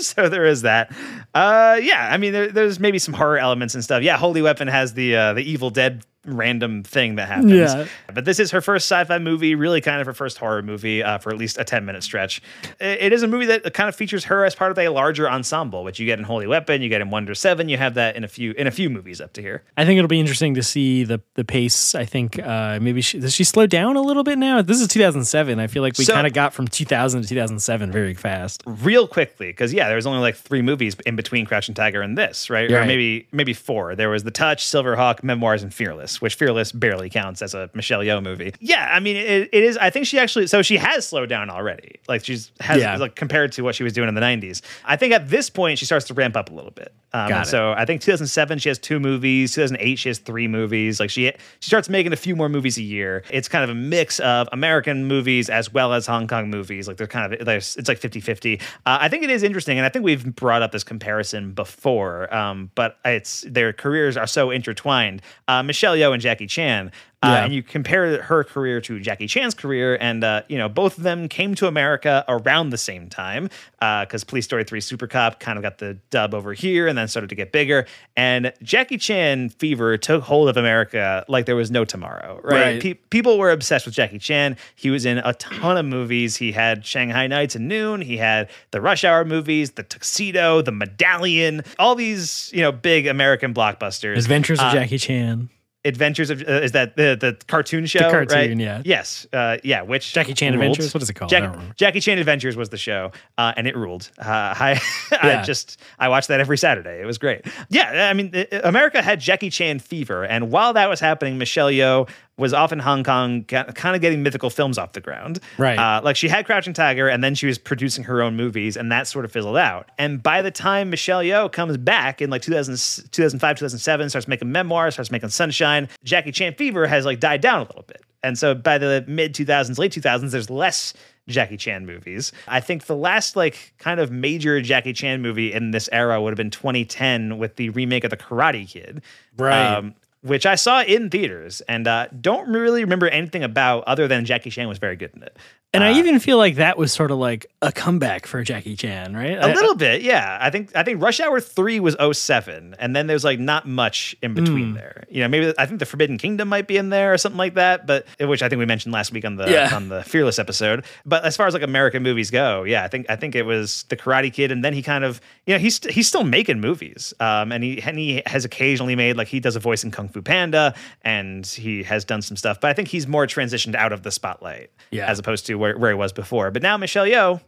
[0.00, 0.92] so there is that.
[1.34, 4.02] Uh, yeah, I mean, there, there's maybe some horror elements and stuff.
[4.02, 7.52] Yeah, Holy Weapon has the uh, the Evil Dead random thing that happens.
[7.52, 7.86] Yeah.
[8.12, 11.18] But this is her first sci-fi movie, really kind of her first horror movie uh,
[11.18, 12.40] for at least a 10 minute stretch.
[12.80, 15.82] It- is a movie that kind of features her as part of a larger ensemble,
[15.82, 18.22] which you get in Holy Weapon, you get in Wonder Seven, you have that in
[18.24, 19.64] a few in a few movies up to here.
[19.76, 21.94] I think it'll be interesting to see the the pace.
[21.94, 24.60] I think uh, maybe she, does she slow down a little bit now?
[24.62, 25.58] This is 2007.
[25.58, 28.62] I feel like we So- kind of got from 2000 to 2007 very fast.
[28.66, 32.16] real quickly because yeah there was only like three movies in between crouching tiger and
[32.18, 32.86] this right or Right.
[32.86, 37.42] maybe maybe four there was the touch silverhawk memoirs and fearless which fearless barely counts
[37.42, 38.52] as a michelle yeoh movie.
[38.60, 41.50] Yeah i mean it, it is i think she actually so she has slowed down
[41.50, 42.00] already.
[42.08, 42.96] Like she's has Yeah.
[42.96, 45.78] like compared to what she was doing in the 90s i think at this point
[45.78, 46.92] she starts to ramp up a little bit.
[47.12, 47.50] Um, Got it.
[47.50, 49.54] so i think 2007 she has two movies.
[49.54, 51.00] 2008 she has three movies.
[51.00, 53.22] Like she she starts making a few more movies a year.
[53.30, 56.86] It's kind of a mix of american movies as well as hong kong movies.
[56.88, 59.88] Like they're kind of it's like 50-50 uh, i think it is interesting and i
[59.88, 65.22] think we've brought up this comparison before um, but it's their careers are so intertwined.
[65.46, 66.90] Uh, michelle yeoh and jackie chan
[67.20, 67.44] uh, Yeah.
[67.46, 71.02] and you compare her career to Jackie Chan's career, and uh, you know both of
[71.02, 75.58] them came to America around the same time because Police Story Three Super Cop kind
[75.58, 77.86] of got the dub over here, and then started to get bigger.
[78.16, 82.40] And Jackie Chan fever took hold of America like there was no tomorrow.
[82.44, 82.60] Right?
[82.74, 82.80] Right.
[82.82, 84.56] Pe- people were obsessed with Jackie Chan.
[84.76, 86.36] He was in a ton of movies.
[86.36, 88.00] He had Shanghai Nights and Noon.
[88.00, 93.08] He had the Rush Hour movies, the Tuxedo, the Medallion, all these you know big
[93.08, 94.18] American blockbusters.
[94.18, 95.48] Adventures Uh, of Jackie Chan.
[95.88, 98.10] Adventures of uh, is that the the cartoon show?
[98.10, 98.56] cartoon, right?
[98.56, 98.82] yeah.
[98.84, 99.26] Yes.
[99.32, 99.82] Uh, yeah.
[99.82, 100.62] Which Jackie Chan ruled.
[100.72, 100.94] Adventures?
[100.94, 101.30] What is it called?
[101.30, 104.10] Jack- Jackie Chan Adventures was the show, uh, and it ruled.
[104.18, 104.80] Uh, I
[105.10, 107.00] I just I watched that every Saturday.
[107.00, 107.46] It was great.
[107.70, 108.08] Yeah.
[108.10, 112.08] I mean, uh, America had Jackie Chan fever, and while that was happening, Michelle Yeoh
[112.38, 115.40] was off in Hong Kong, kind of getting mythical films off the ground.
[115.58, 115.78] Right.
[115.78, 118.90] Uh, like she had Crouching Tiger, and then she was producing her own movies, and
[118.92, 119.90] that sort of fizzled out.
[119.98, 124.50] And by the time Michelle Yeoh comes back in like 2000, 2005, 2007, starts making
[124.50, 128.02] memoirs, starts making Sunshine, Jackie Chan fever has like died down a little bit.
[128.22, 130.94] And so by the mid 2000s, late 2000s, there's less
[131.28, 132.32] Jackie Chan movies.
[132.48, 136.30] I think the last like kind of major Jackie Chan movie in this era would
[136.30, 139.02] have been 2010 with the remake of The Karate Kid.
[139.36, 139.92] Right.
[140.22, 144.50] Which I saw in theaters and uh, don't really remember anything about other than Jackie
[144.50, 145.36] Chan was very good in it.
[145.74, 148.74] And uh, I even feel like that was sort of like a comeback for Jackie
[148.74, 149.36] Chan, right?
[149.36, 150.38] A little bit, yeah.
[150.40, 154.16] I think I think Rush Hour 3 was 07 and then there's like not much
[154.22, 155.04] in between there.
[155.10, 157.54] You know, maybe I think the Forbidden Kingdom might be in there or something like
[157.54, 159.74] that, but which I think we mentioned last week on the Yeah.
[159.76, 160.86] on the Fearless episode.
[161.04, 163.84] But as far as like American movies go, yeah, I think I think it was
[163.90, 167.12] The Karate Kid and then he kind of, you know, he's he's still making movies.
[167.20, 170.08] Um and he and he has occasionally made like he does a voice in Kung
[170.08, 173.92] Fu Panda and he has done some stuff, but I think he's more transitioned out
[173.92, 175.06] of the spotlight Yeah.
[175.10, 176.50] as opposed to where, where he was before.
[176.50, 177.40] But now Michelle Yeoh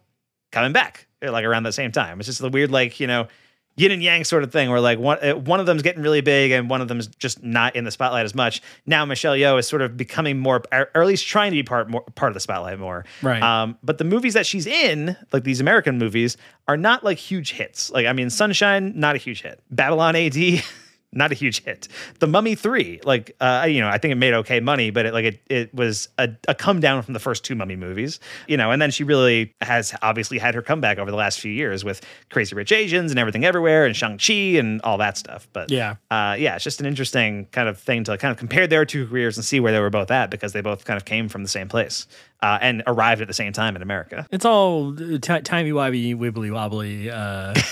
[0.52, 2.18] coming back like around the same time.
[2.20, 3.28] It's just the weird like you know
[3.76, 6.20] yin and yang sort of thing where like one uh, one of them's getting really
[6.20, 8.62] big and one of them's just not in the spotlight as much.
[8.86, 11.88] Now Michelle Yeoh is sort of becoming more, or at least trying to be part
[11.88, 13.04] more part of the spotlight more.
[13.22, 13.42] Right.
[13.42, 16.36] Um, but the movies that she's in, like these American movies,
[16.68, 17.90] are not like huge hits.
[17.90, 19.60] Like I mean, Sunshine, not a huge hit.
[19.70, 20.36] Babylon AD.
[21.12, 21.88] not a huge hit.
[22.20, 25.12] The Mummy Three, like uh, you know, I think it made okay money, but it
[25.12, 28.56] like it it was a, a come down from the first two Mummy movies, you
[28.56, 28.70] know.
[28.70, 32.00] And then she really has obviously had her comeback over the last few years with
[32.30, 35.48] Crazy Rich Asians and Everything Everywhere and Shang Chi and all that stuff.
[35.52, 35.96] But Yeah.
[36.10, 39.06] uh, yeah, it's just an interesting kind of thing to kind of compare their two
[39.08, 41.42] careers and see where they were both at because they both kind of came from
[41.42, 42.06] the same place
[42.42, 44.26] uh, and arrived at the same time in America.
[44.30, 47.54] It's all t- timey wimey, wibbly wobbly uh,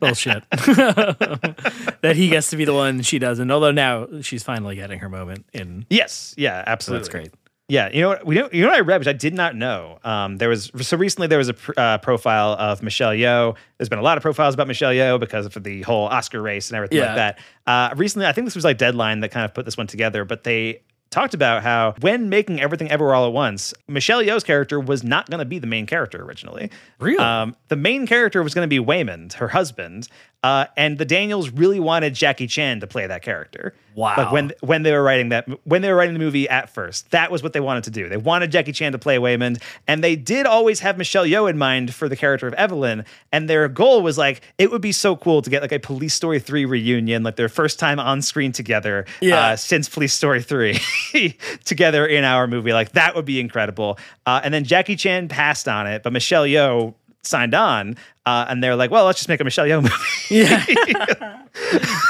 [0.00, 0.42] bullshit.
[0.50, 3.50] that he gets to be the one, she doesn't.
[3.50, 5.86] Although now she's finally getting her moment in.
[5.90, 6.98] Yes, yeah, So absolutely.
[7.00, 7.30] that's great.
[7.66, 8.26] Yeah, you know what?
[8.26, 9.98] We know, you know what I read, which I did not know.
[10.04, 13.56] Um, there was so recently there was a pr- uh, profile of Michelle Yeoh.
[13.78, 16.68] There's been a lot of profiles about Michelle Yeoh because of the whole Oscar race
[16.68, 17.06] and everything Yeah.
[17.06, 17.38] like that.
[17.66, 20.26] Uh, recently, I think this was like Deadline that kind of put this one together,
[20.26, 20.82] but they
[21.14, 25.30] talked about how when making Everything Everywhere All at Once, Michelle Yeoh's character was not
[25.30, 26.70] going to be the main character originally.
[26.98, 27.24] Really?
[27.24, 30.08] Um, the main character was going to be Waymond, her husband,
[30.44, 33.74] uh, and the Daniels really wanted Jackie Chan to play that character.
[33.94, 34.14] Wow.
[34.16, 37.10] Like when when they were writing that when they were writing the movie at first,
[37.12, 38.08] that was what they wanted to do.
[38.08, 41.56] They wanted Jackie Chan to play Waymond, and they did always have Michelle Yeoh in
[41.56, 43.04] mind for the character of Evelyn.
[43.32, 46.12] And their goal was like it would be so cool to get like a Police
[46.12, 49.38] Story three reunion, like their first time on screen together Yeah.
[49.38, 50.78] uh, since Police Story three,
[51.64, 52.72] together in our movie.
[52.72, 53.98] Like that would be incredible.
[54.26, 56.94] Uh, and then Jackie Chan passed on it, but Michelle Yeoh
[57.26, 57.96] signed on,
[58.26, 59.94] uh, and they're like, well, let's just make a Michelle Yeoh movie.
[60.30, 61.42] Yeah.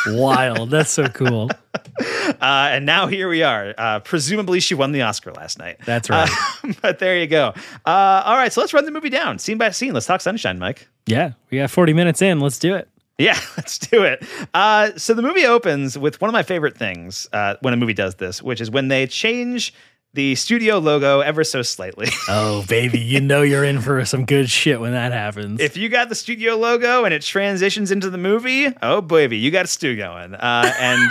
[0.21, 0.71] Wild.
[0.71, 1.51] That's so cool.
[2.41, 3.73] Uh, and now here we are.
[3.79, 5.79] Uh, presumably, she won the Oscar last night.
[5.85, 6.29] That's right.
[6.65, 7.53] Uh, but there you go.
[7.87, 9.93] Uh, all right, so let's run the movie down, scene by scene.
[9.95, 10.89] Let's talk Sunshine, Mike.
[11.07, 11.33] Yeah.
[11.51, 12.41] We got 40 minutes in.
[12.41, 12.89] Let's do it.
[13.19, 14.25] Yeah, let's do it.
[14.55, 17.95] Uh, so the movie opens with one of my favorite things uh, when a movie
[17.95, 19.73] does this, which is when they change
[20.15, 22.09] the studio logo ever so slightly.
[22.29, 22.99] Oh, baby.
[22.99, 25.61] You know you're in for some good shit when that happens.
[25.61, 29.51] if you got the studio logo and it transitions into the movie, oh baby, you
[29.51, 30.35] got a stew going.
[30.35, 31.11] Uh, and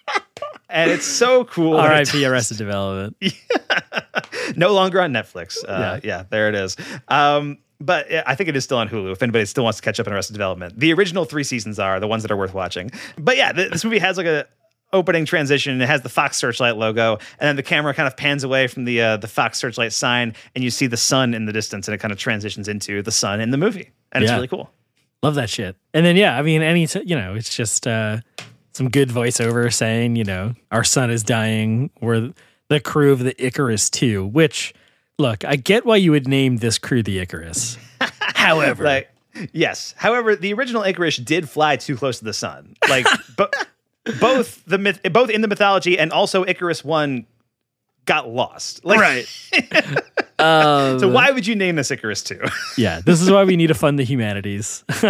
[0.68, 1.76] and it's so cool.
[1.76, 2.24] R.I.P.
[2.26, 3.16] Arrested Development.
[4.56, 5.56] no longer on Netflix.
[5.66, 6.24] Uh, yeah.
[6.28, 6.76] there it is.
[7.08, 9.98] Um, but I think it is still on Hulu if anybody still wants to catch
[9.98, 10.78] up on Arrested Development.
[10.78, 12.90] The original three seasons are the ones that are worth watching.
[13.18, 14.46] But yeah, th- this movie has like a
[14.92, 15.80] opening transition.
[15.80, 18.84] It has the Fox Searchlight logo, and then the camera kind of pans away from
[18.84, 21.94] the uh, the Fox Searchlight sign, and you see the sun in the distance, and
[21.94, 24.70] it kind of transitions into the sun in the movie, and it's really cool.
[25.22, 25.76] Love that shit.
[25.94, 28.18] And then, yeah, I mean, any, t- you know, it's just uh,
[28.72, 31.90] some good voiceover saying, you know, our son is dying.
[32.00, 32.32] We're
[32.68, 34.74] the crew of the Icarus 2, which,
[35.20, 37.78] look, I get why you would name this crew the Icarus.
[38.00, 39.10] However, Like,
[39.52, 39.94] yes.
[39.96, 42.74] However, the original Icarus did fly too close to the sun.
[42.88, 43.54] Like, but
[44.20, 47.26] both the myth, both in the mythology and also Icarus One
[48.04, 48.84] got lost.
[48.84, 49.24] Like, right.
[50.38, 52.40] um, So why would you name this Icarus Two?
[52.76, 54.82] yeah, this is why we need to fund the humanities.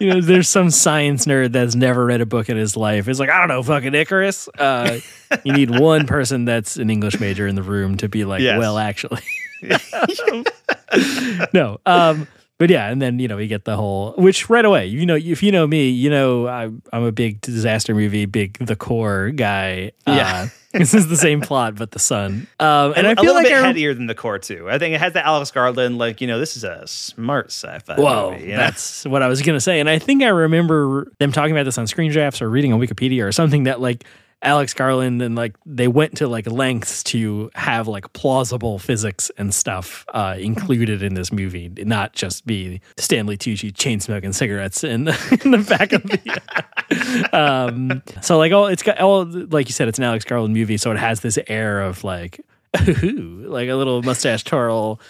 [0.00, 3.06] you know, there's some science nerd that's never read a book in his life.
[3.06, 4.48] It's like, I don't know, fucking Icarus.
[4.58, 4.98] Uh,
[5.44, 8.58] you need one person that's an English major in the room to be like, Yes.
[8.58, 9.22] well, actually.
[11.52, 11.78] no.
[11.86, 12.26] Um,
[12.60, 15.16] but yeah, and then you know we get the whole, which right away, you know,
[15.16, 19.30] if you know me, you know I, I'm a big disaster movie, big the core
[19.30, 19.92] guy.
[20.06, 20.48] Yeah.
[20.48, 20.48] Uh,
[20.78, 22.46] this is the same plot, but the sun.
[22.60, 24.68] Um, and I feel little like bit I, headier than the core too.
[24.68, 27.94] I think it has the Alex Garland, like you know, this is a smart sci-fi
[27.94, 28.44] Whoa, movie.
[28.44, 28.58] you know?
[28.58, 31.78] that's what I was gonna say, and I think I remember them talking about this
[31.78, 34.04] on Screen Drafts or reading on Wikipedia or something that like
[34.42, 39.54] Alex Garland and like they went to like lengths to have like plausible physics and
[39.54, 45.08] stuff uh, included in this movie, not just be Stanley Tucci chain smoking cigarettes in,
[45.44, 47.28] in the back of the.
[47.38, 50.78] um, so like all it's got all like you said, it's an Alex Garland movie,
[50.78, 52.40] so it has this air of like.
[53.02, 55.00] Ooh, like a little mustache twirl,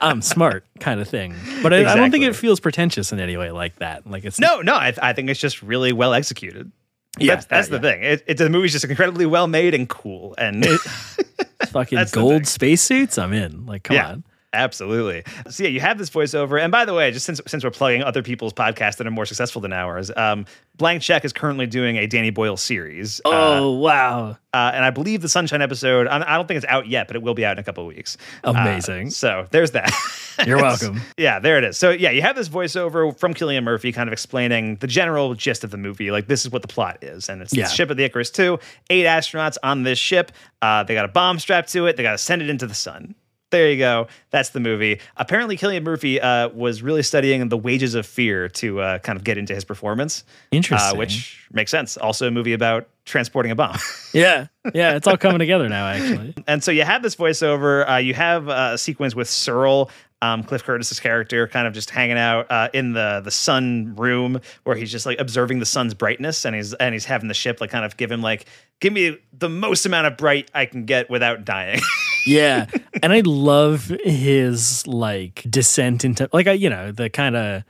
[0.00, 1.32] I'm smart kind of thing.
[1.62, 4.04] But I, I don't think it feels pretentious in any way like that.
[4.04, 4.74] Like it's no, no.
[4.74, 6.72] I, I think it's just really well executed.
[7.18, 8.02] Yeah, that's, that's uh, the thing.
[8.02, 10.66] It, it, the movie's just incredibly well made and cool, and
[11.68, 13.18] fucking That's the gold spacesuits.
[13.18, 13.66] I'm in.
[13.66, 14.24] Like, come yeah, on.
[14.54, 15.24] Absolutely.
[15.50, 18.02] So yeah, you have this voiceover, and by the way, just since since we're plugging
[18.02, 20.46] other people's podcasts that are more successful than ours, um,
[20.76, 23.20] Blank Check is currently doing a Danny Boyle series.
[23.24, 26.06] Uh, Oh wow, uh, and I believe the Sunshine episode.
[26.06, 27.88] I, don't think it's out yet, but it will be out in a couple of
[27.94, 28.16] weeks.
[28.44, 29.10] Uh, Amazing.
[29.10, 29.90] so there's that.
[30.46, 31.00] you're welcome.
[31.16, 31.76] Yeah, there it is.
[31.76, 35.64] So yeah, you have this voiceover from Cillian Murphy, kind of explaining the general gist
[35.64, 36.10] of the movie.
[36.10, 37.64] Like this is what the plot is, and it's Yeah.
[37.64, 38.58] the ship of the Icarus Two.
[38.90, 40.32] Eight astronauts on this ship.
[40.62, 41.96] Uh, they got a bomb strapped to it.
[41.96, 43.14] They got to send it into the sun.
[43.50, 44.08] There you go.
[44.30, 45.00] That's the movie.
[45.16, 49.22] Apparently, Cillian Murphy uh, was really studying the wages of fear to uh, kind of
[49.22, 50.24] get into his performance.
[50.50, 50.96] Interesting.
[50.96, 51.96] Uh, which makes sense.
[51.96, 53.78] Also, a movie about transporting a bomb.
[54.12, 55.86] yeah, yeah, it's all coming together now.
[55.86, 57.88] Actually, and so you have this voiceover.
[57.88, 59.88] Uh, you have uh, a sequence with Searle.
[60.20, 64.40] um, Cliff Curtis's character kind of just hanging out uh, in the the sun room
[64.64, 67.60] where he's just like observing the sun's brightness and he's and he's having the ship
[67.60, 68.46] like kind of give him like
[68.80, 71.80] give me the most amount of bright I can get without dying.
[72.26, 72.66] yeah.
[73.02, 77.64] And i love his like descent into like you know the kind of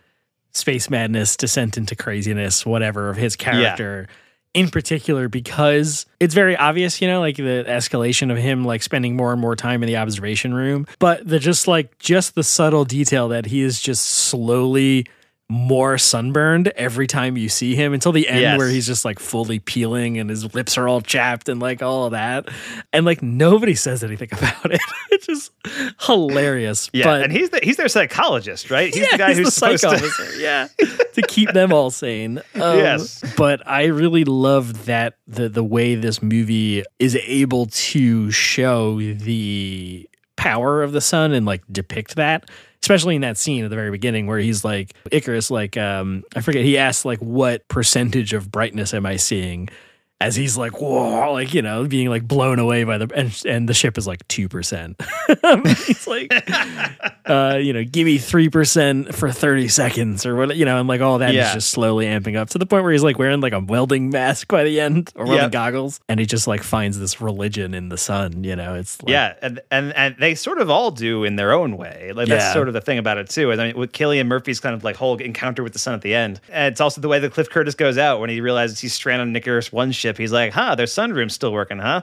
[0.52, 4.08] space madness descent into craziness whatever of his character
[4.54, 9.16] in particular because it's very obvious you know like the escalation of him like spending
[9.16, 10.86] more and more time in the observation room.
[11.00, 15.06] But the just like just the subtle detail that he is just slowly
[15.50, 18.58] more sunburned every time you see him until the end Yes.
[18.58, 22.06] where he's just like fully peeling and his lips are all chapped and like all
[22.06, 22.48] of that
[22.94, 24.80] and like nobody says anything about it
[25.10, 25.52] it's just
[26.00, 28.92] hilarious yeah, but and he's the he's their psychologist, right?
[28.92, 30.38] He's yeah, the guy who's the supposed to.
[30.40, 30.68] yeah,
[31.12, 32.38] to keep them all sane.
[32.54, 33.22] Um, Yes.
[33.36, 40.08] but I really love that the the way this movie is able to show the
[40.36, 42.50] power of the sun and like depict that.
[42.84, 46.42] Especially in that scene at the very beginning where he's like Icarus, like um, I
[46.42, 49.70] forget, he asks like what percentage of brightness am I seeing?
[50.20, 53.68] As he's like, whoa, like you know, being like blown away by the and, and
[53.68, 54.98] the ship is like two percent.
[55.86, 56.32] he's like,
[57.26, 60.88] uh, you know, give me three percent for thirty seconds or what, you know, and
[60.88, 61.52] like all that is Yeah.
[61.54, 64.48] just slowly amping up to the point where he's like wearing like a welding mask
[64.48, 65.52] by the end or welding Yep.
[65.52, 68.44] goggles, and he just like finds this religion in the sun.
[68.44, 71.52] You know, it's like, Yeah, and, and and they sort of all do in their
[71.52, 72.12] own way.
[72.14, 72.52] Like that's Yeah.
[72.52, 73.50] sort of the thing about it too.
[73.50, 76.02] And I mean, with Cillian Murphy's kind of like whole encounter with the sun at
[76.02, 78.78] the end, and it's also the way that Cliff Curtis goes out when he realizes
[78.80, 80.18] he's stranded on Icarus One ship.
[80.18, 82.02] He's like, "Huh, their sunroom's still working, huh?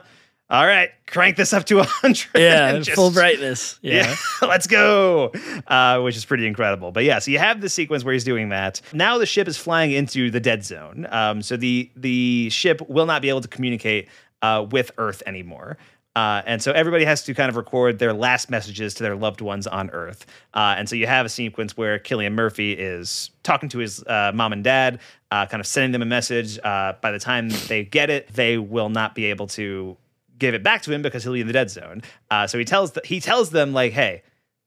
[0.50, 2.28] All right, crank this up to a hundred.
[2.34, 3.78] yeah, and just- full brightness.
[3.82, 4.08] Yeah.
[4.08, 4.16] yeah,
[4.48, 5.32] let's go.
[5.66, 6.92] Uh, which is pretty incredible.
[6.92, 8.80] But yeah, so you have the sequence where he's doing that.
[8.92, 11.06] Now the ship is flying into the dead zone.
[11.10, 14.08] Um, so the the ship will not be able to communicate
[14.42, 15.78] uh, with Earth anymore.
[16.14, 19.40] Uh, and so everybody has to kind of record their last messages to their loved
[19.40, 20.26] ones on Earth.
[20.52, 24.30] Uh, and so you have a sequence where Cillian Murphy is talking to his uh,
[24.34, 25.00] mom and dad,
[25.30, 26.58] uh, kind of sending them a message.
[26.62, 29.96] Uh, by the time they get it, they will not be able to
[30.38, 32.02] give it back to him because he'll be in the dead zone.
[32.30, 34.22] Uh, so he tells th- he tells them like, "Hey,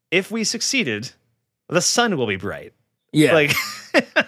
[0.10, 1.12] if we succeeded,
[1.68, 2.74] the sun will be bright."
[3.16, 3.34] Yeah.
[3.34, 3.54] Like,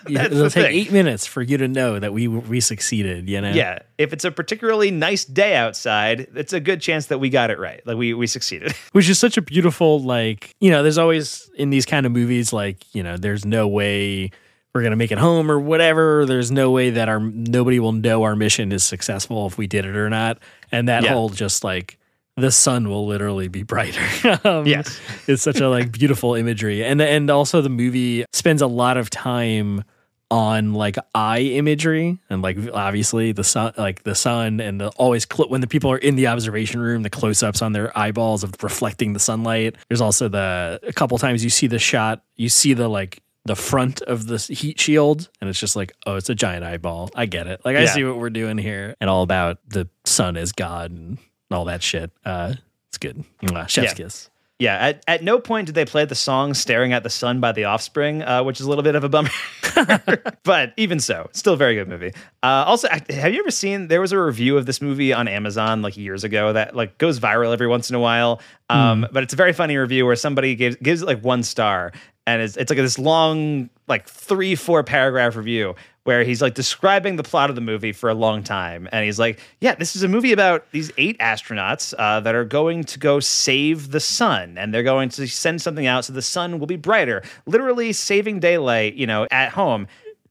[0.08, 0.76] Yeah, it'll take thing.
[0.76, 3.28] eight minutes for you to know that we we succeeded.
[3.30, 3.52] You know.
[3.52, 7.50] Yeah, if it's a particularly nice day outside, it's a good chance that we got
[7.52, 7.86] it right.
[7.86, 8.72] Like we we succeeded.
[8.94, 12.54] which is such a beautiful like you know there's always in these kind of movies
[12.54, 14.32] like you know there's no way
[14.74, 18.24] we're gonna make it home or whatever there's no way that our nobody will know
[18.24, 20.38] our mission is successful if we did it or not
[20.72, 21.14] and that Yeah.
[21.14, 21.98] whole just like
[22.38, 24.02] the sun will literally be brighter.
[24.44, 25.00] Um, Yes.
[25.28, 26.84] it's such a like beautiful imagery.
[26.84, 29.84] And and also the movie spends a lot of time
[30.30, 35.26] on like eye imagery and like obviously the sun like the sun and the always
[35.32, 38.54] cl- when the people are in the observation room the close-ups on their eyeballs of
[38.62, 39.76] reflecting the sunlight.
[39.88, 43.56] There's also the a couple times you see the shot you see the like the
[43.56, 47.10] front of the heat shield and it's just like oh it's a giant eyeball.
[47.16, 47.62] I get it.
[47.64, 47.86] Like i Yeah.
[47.94, 51.18] see what we're doing here and all about the sun as god and
[51.52, 52.54] all that shit uh
[52.90, 54.06] it's good Mwah, chef's Yeah.
[54.06, 54.30] kiss
[54.60, 57.52] Yeah, at, at no point did they play the song "Staring at the Sun" by
[57.52, 59.30] The Offspring, uh, which is a little bit of a bummer.
[60.44, 62.12] but even so, still a very good movie.
[62.42, 63.88] Uh, also, have you ever seen?
[63.88, 67.20] There was a review of this movie on Amazon like years ago that like goes
[67.20, 68.42] viral every once in a while.
[68.70, 71.92] Um, But it's a very funny review where somebody gives gives it like one star,
[72.26, 75.76] and it's it's like this long like three four paragraph review
[76.08, 78.88] where he's like describing the plot of the movie for a long time.
[78.94, 82.46] And he's like, yeah, this is a movie about these eight astronauts uh, that are
[82.46, 84.58] going to go save the sun.
[84.58, 88.40] And they're going to send something out so the sun will be brighter, literally saving
[88.40, 89.86] daylight, you know, at home.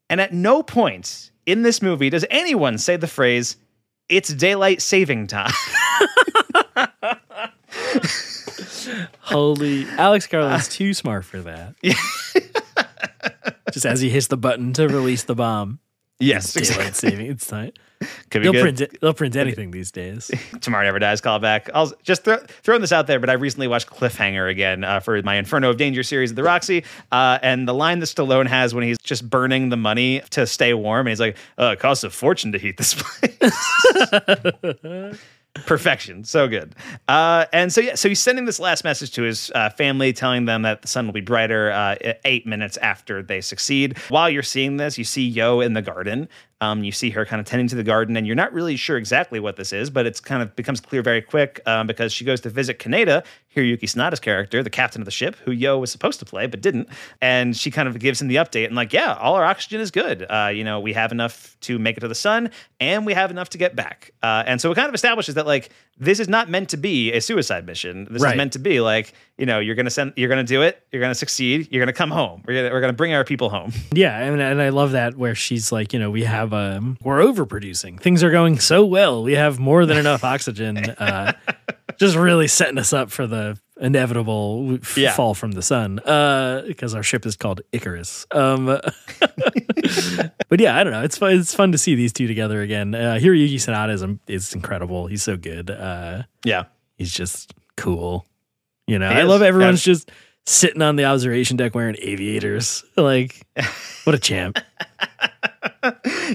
[0.08, 3.58] And at no point in this movie does anyone say the phrase,
[4.08, 5.52] it's daylight saving time.
[9.20, 11.74] Holy Alex Garland's too smart for that.
[13.72, 15.80] Just as he hits the button to release the bomb.
[16.18, 17.26] yes, Daylight saving.
[17.26, 17.72] It's time.
[18.30, 19.00] Could be They'll print it.
[19.00, 20.30] They'll print anything these days.
[20.60, 21.70] Tomorrow Never Dies callback.
[21.72, 25.20] I'll just throw, throwing this out there, but I recently watched Cliffhanger again uh, for
[25.22, 26.84] my Inferno of Danger series at the Roxy.
[27.10, 30.74] Uh, and the line that Stallone has when he's just burning the money to stay
[30.74, 33.52] warm, and he's like, uh, it costs a fortune to heat this place.
[35.64, 36.24] Perfection.
[36.24, 36.74] So good.
[37.08, 40.44] Uh, and so, yeah, so he's sending this last message to his uh, family, telling
[40.44, 43.98] them that the sun will be brighter uh, eight minutes after they succeed.
[44.08, 46.28] While you're seeing this, you see Yeoh in the garden.
[46.62, 48.96] Um, you see her kind of tending to the garden, and you're not really sure
[48.96, 52.24] exactly what this is, but it's kind of becomes clear very quick um, because she
[52.24, 55.92] goes to visit Kaneda, Hiroyuki Sanada's character, the captain of the ship, who Yeoh was
[55.92, 56.88] supposed to play but didn't,
[57.20, 59.90] and she kind of gives him the update and like, yeah, all our oxygen is
[59.90, 60.24] good.
[60.30, 62.50] Uh, you know, we have enough to make it to the sun,
[62.80, 64.12] and we have enough to get back.
[64.22, 67.12] Uh, and so it kind of establishes that like this is not meant to be
[67.12, 68.06] a suicide mission.
[68.10, 68.32] This Right.
[68.32, 71.02] is meant to be like, you know, you're gonna send, you're gonna do it, you're
[71.02, 72.42] gonna succeed, you're gonna come home.
[72.46, 73.72] We're gonna, we're gonna bring our people home.
[73.92, 77.20] Yeah, and, and I love that where she's like, you know, we have um, we're
[77.20, 78.00] overproducing.
[78.00, 79.22] Things are going so well.
[79.22, 80.78] We have more than enough oxygen.
[80.78, 81.32] Uh,
[81.98, 85.12] just really setting us up for the inevitable f- Yeah.
[85.14, 85.98] fall from the sun.
[86.00, 88.26] Uh, because our ship is called Icarus.
[88.30, 88.66] Um,
[90.48, 91.02] but yeah, I don't know.
[91.02, 91.32] It's fun.
[91.32, 92.94] It's fun to see these two together again.
[92.94, 95.06] Uh, Hiroyuki Sanada is is incredible.
[95.06, 95.70] He's so good.
[95.70, 96.64] Uh, Yeah.
[96.96, 98.26] he's just cool.
[98.86, 99.28] You know, He I is.
[99.28, 99.92] love everyone's Yeah.
[99.94, 100.10] just
[100.46, 102.84] sitting on the observation deck wearing aviators.
[102.96, 103.46] Like,
[104.04, 104.58] what a champ.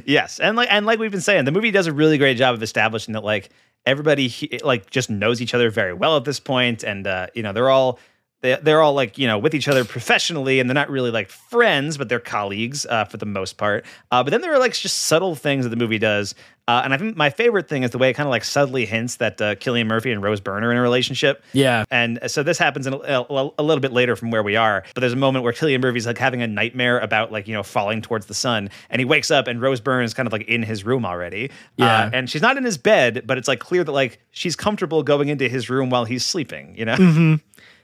[0.05, 2.53] yes, and like and like we've been saying, the movie does a really great job
[2.53, 3.49] of establishing that like
[3.86, 7.51] everybody like just knows each other very well at this point, and uh, you know
[7.51, 7.99] they're all
[8.41, 11.30] they, they're all like you know with each other professionally, and they're not really like
[11.30, 13.86] friends, but they're colleagues uh, for the most part.
[14.12, 16.36] Uh, but then there are like just subtle things that the movie does,
[16.72, 18.86] uh, and I think my favorite thing is the way it kind of like subtly
[18.86, 21.43] hints that uh, Cillian Murphy and Rose Byrne are in a relationship.
[21.53, 21.84] Yeah.
[21.91, 24.84] And so this happens in a, a, a little bit later from where we are.
[24.93, 27.63] But there's a moment where Cillian Murphy's like having a nightmare about like, you know,
[27.63, 28.69] falling towards the sun.
[28.89, 31.51] And he wakes up and Rose Byrne is kind of like in his room already.
[31.78, 32.05] Yeah.
[32.05, 35.03] Uh, and she's not in his bed, but it's like clear that like she's comfortable
[35.03, 36.95] going into his room while he's sleeping, you know?
[36.95, 37.36] Mm-hmm.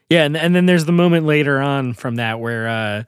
[0.10, 3.04] Yeah, and, and then there's the moment later on from that where uh,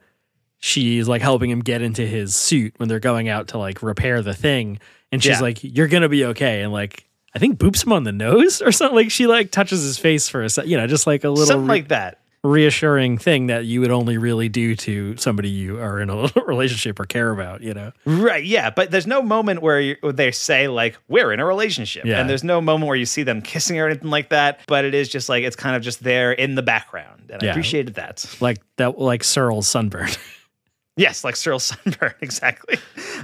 [0.58, 4.20] she's like helping him get into his suit when they're going out to like repair
[4.20, 4.78] the thing,
[5.12, 5.40] and she's Yeah.
[5.40, 7.04] like, "You're gonna be okay," and like
[7.34, 8.96] I think boops him on the nose or something.
[8.96, 11.46] Like she like touches his face for a sec, you know, just like a little
[11.46, 12.18] Something re- like that.
[12.42, 16.98] reassuring thing that you would only really do to somebody you are in a relationship
[16.98, 17.60] or care about.
[17.62, 21.44] You know, Right, yeah, but there's no moment where, they say like we're in a
[21.46, 22.18] relationship, Yeah.
[22.20, 24.60] and there's no moment where you see them kissing or anything like that.
[24.66, 27.46] But it is just like it's kind of just there in the background, and I
[27.46, 27.50] Yeah.
[27.52, 28.24] appreciated that.
[28.40, 30.08] like that, like Searle's sunburn.
[31.00, 32.76] Yes, like Searle Sunburn, exactly.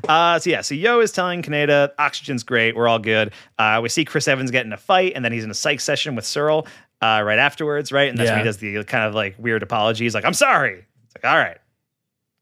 [0.09, 3.33] Uh, so yeah, so Yeoh is telling Kaneda, oxygen's great, we're all good.
[3.59, 5.81] Uh, we see Chris Evans get in a fight, and then he's in a psych
[5.81, 6.67] session with Searle
[7.03, 8.09] uh, right afterwards, right?
[8.09, 10.05] And that's when he does the kind of like weird apology.
[10.05, 11.59] He's like, "I'm sorry." It's like, "All right,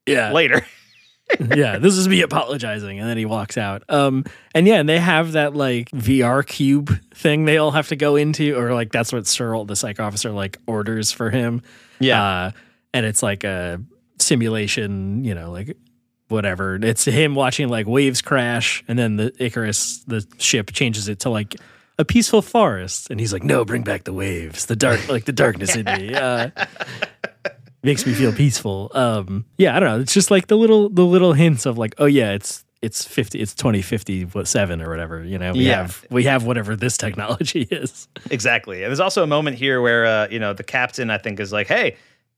[0.07, 0.65] yeah, later."
[1.55, 3.83] yeah, this is me apologizing, and then he walks out.
[3.89, 4.25] Um,
[4.55, 8.15] and yeah, and they have that like VR cube thing they all have to go
[8.15, 11.63] into, or like that's what Searle, the psych officer, like orders for him.
[11.99, 12.51] Yeah, uh,
[12.93, 13.81] and it's like a
[14.19, 15.77] simulation, you know, like
[16.29, 16.77] whatever.
[16.77, 21.31] It's him watching like waves crash, and then the Icarus, the ship, changes it to
[21.31, 21.57] like
[21.99, 25.33] a peaceful forest, and he's like, "No, bring back the waves, the dark, like the
[25.33, 26.51] darkness in me." Uh,
[27.83, 28.91] makes me feel peaceful.
[28.95, 30.01] Um, yeah, I don't know.
[30.01, 33.39] It's just like the little the little hints of like, oh yeah, it's it's fifty,
[33.41, 35.23] it's twenty fifty seven or whatever.
[35.25, 35.77] You know, we Yeah.
[35.83, 38.09] have we have whatever this technology is.
[38.31, 38.83] exactly.
[38.83, 41.53] And there's also a moment here where uh, you know the captain, I think, is
[41.53, 41.97] like, "Hey."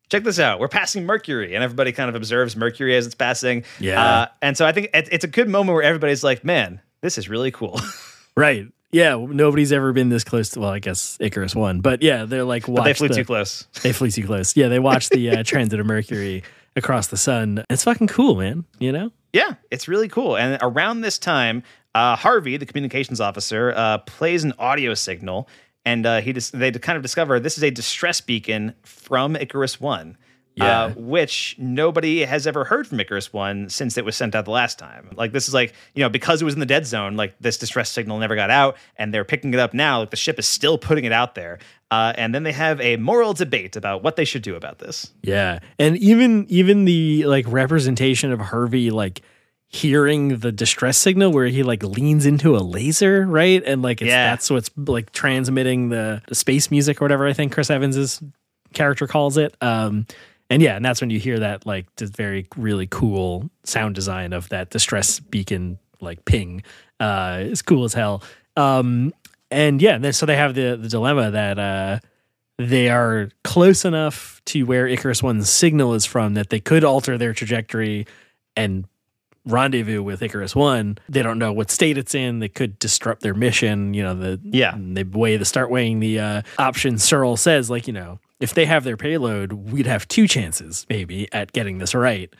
[0.08, 0.60] Check this out.
[0.60, 3.64] We're passing Mercury, and everybody kind of observes Mercury as it's passing.
[3.80, 4.02] Yeah.
[4.02, 7.18] Uh, and so I think it, it's a good moment where everybody's like, "Man, this
[7.18, 7.80] is really cool."
[8.38, 8.66] Right.
[8.92, 10.60] Yeah, nobody's ever been this close to.
[10.60, 13.24] Well, I guess Icarus One, but yeah, they're like watch but they flew the- too
[13.24, 13.66] close.
[13.82, 14.54] They flew too close.
[14.54, 16.42] Yeah, they watched the uh, transit of Mercury
[16.76, 17.64] across the sun.
[17.70, 18.64] It's fucking cool, man.
[18.78, 19.10] You know?
[19.32, 20.36] Yeah, it's really cool.
[20.36, 21.62] And around this time,
[21.94, 25.48] uh, Harvey, the communications officer, uh, plays an audio signal,
[25.86, 29.80] and uh, he dis- they kind of discover this is a distress beacon from Icarus
[29.80, 30.18] One.
[30.56, 30.84] Yeah.
[30.84, 34.52] Uh, which nobody has ever heard from Icarus One since it was sent out the
[34.52, 35.10] last time.
[35.14, 37.58] Like this is like you know because it was in the dead zone, like this
[37.58, 40.00] distress signal never got out, and they're picking it up now.
[40.00, 41.58] Like the ship is still putting it out there,
[41.90, 45.12] uh, and then they have a moral debate about what they should do about this.
[45.22, 49.20] Yeah, and even even the like representation of Harvey like
[49.68, 53.62] hearing the distress signal where he like leans into a laser, right?
[53.66, 54.30] And like it's, Yeah.
[54.30, 58.22] that's what's like transmitting the, the space music or whatever I think Chris Evans's
[58.72, 59.56] character calls it.
[59.60, 60.06] Um,
[60.48, 64.32] and yeah, and that's when you hear that like this very really cool sound design
[64.32, 66.62] of that distress beacon like ping.
[67.00, 68.22] Uh, it's cool as hell.
[68.56, 69.12] Um,
[69.50, 71.98] and yeah, then- so they have the the dilemma that uh,
[72.58, 77.18] they are close enough to where Icarus One's signal is from that they could alter
[77.18, 78.06] their trajectory
[78.56, 78.86] and
[79.46, 80.98] rendezvous with Icarus One.
[81.08, 82.40] They don't know what state it's in.
[82.40, 83.94] They could disrupt their mission.
[83.94, 84.74] You know, the Yeah.
[84.78, 86.98] they weigh the start weighing the uh, option.
[86.98, 91.26] Searle says like you know if they have their payload, we'd have two chances maybe
[91.32, 92.30] at getting this right.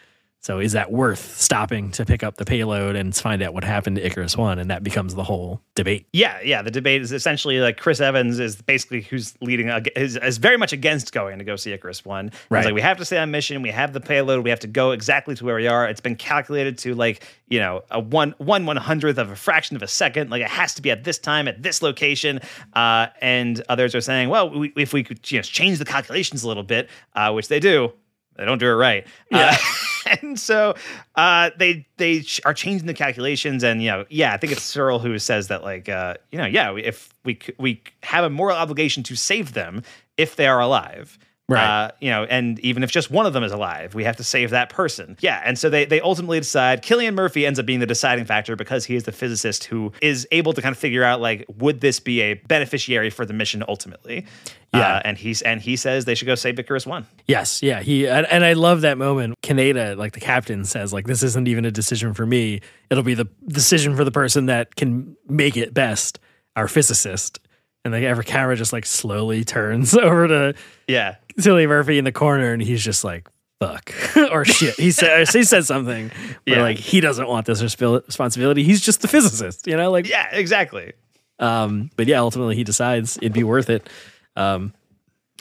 [0.47, 3.97] So is that worth stopping to pick up the payload and find out what happened
[3.97, 4.61] to Icarus One?
[4.61, 6.07] And that becomes the whole debate.
[6.13, 6.63] Yeah, yeah.
[6.63, 9.67] The debate is essentially like Chris Evans is basically who's leading,
[9.97, 12.27] is, is very much against going to go see Icarus One.
[12.29, 12.65] He's Right.
[12.65, 13.61] like, we have to stay on mission.
[13.61, 14.45] We have the payload.
[14.45, 15.89] We have to go exactly to where we are.
[15.89, 19.75] It's been calculated to like you know a one one one hundredth of a fraction
[19.75, 20.31] of a second.
[20.31, 22.39] Like it has to be at this time at this location.
[22.73, 26.45] Uh, and others are saying, well, we, if we could you know, change the calculations
[26.45, 27.93] a little bit, uh, which they do.
[28.37, 29.07] They don't do it right.
[29.33, 29.57] Uh,
[30.23, 30.75] and so
[31.15, 34.99] uh, they they are changing the calculations, and you know, yeah, I think it's Searle
[34.99, 39.03] who says that, like, uh, you know, yeah, if we we have a moral obligation
[39.05, 39.83] to save them
[40.17, 41.19] if they are alive.
[41.49, 41.85] Right.
[41.85, 44.25] Uh, you know, and even if just one of them is alive, we have to
[44.25, 45.17] save that person.
[45.21, 45.41] Yeah.
[45.45, 48.85] And so they they ultimately decide Cillian Murphy ends up being the deciding factor because
[48.85, 52.01] he is the physicist who is able to kind of figure out like, would this
[52.01, 54.27] be a beneficiary for the mission ultimately?
[54.75, 54.97] Yeah.
[54.97, 57.07] Uh, and he's and he says they should go save Icarus One.
[57.29, 57.81] Yes, yeah.
[57.81, 59.35] He and, and I love that moment.
[59.43, 62.61] Kaneda, like the captain, says, like, this isn't even a decision for me.
[62.91, 66.19] It'll be the decision for the person that can make it best,
[66.57, 67.39] our physicist.
[67.85, 70.55] And the ever camera just like slowly turns over to
[70.89, 71.15] Yeah.
[71.39, 73.29] Cillian Murphy in the corner, and he's just like,
[73.61, 73.93] "Fuck"
[74.31, 76.09] or "shit." He said he said something
[76.45, 76.63] but Yeah.
[76.63, 78.63] like he doesn't want this resp- responsibility.
[78.63, 79.91] He's just the physicist, you know.
[79.91, 80.29] Like, Yeah.
[80.33, 80.93] Exactly.
[81.39, 83.89] um, but yeah, ultimately he decides it'd be worth it
[84.37, 84.73] um,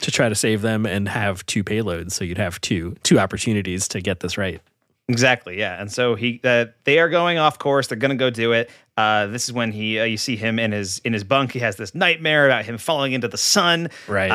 [0.02, 2.12] to try to save them and have two payloads.
[2.12, 4.60] So you'd have two two opportunities to get this right.
[5.08, 5.80] Exactly, yeah.
[5.80, 7.86] And so he, uh, they are going off course.
[7.86, 8.68] They're going to go do it.
[8.96, 11.52] Uh, this is when he, uh, you see him in his in his bunk.
[11.52, 13.88] He has this nightmare about him falling into the sun.
[14.08, 14.32] Right.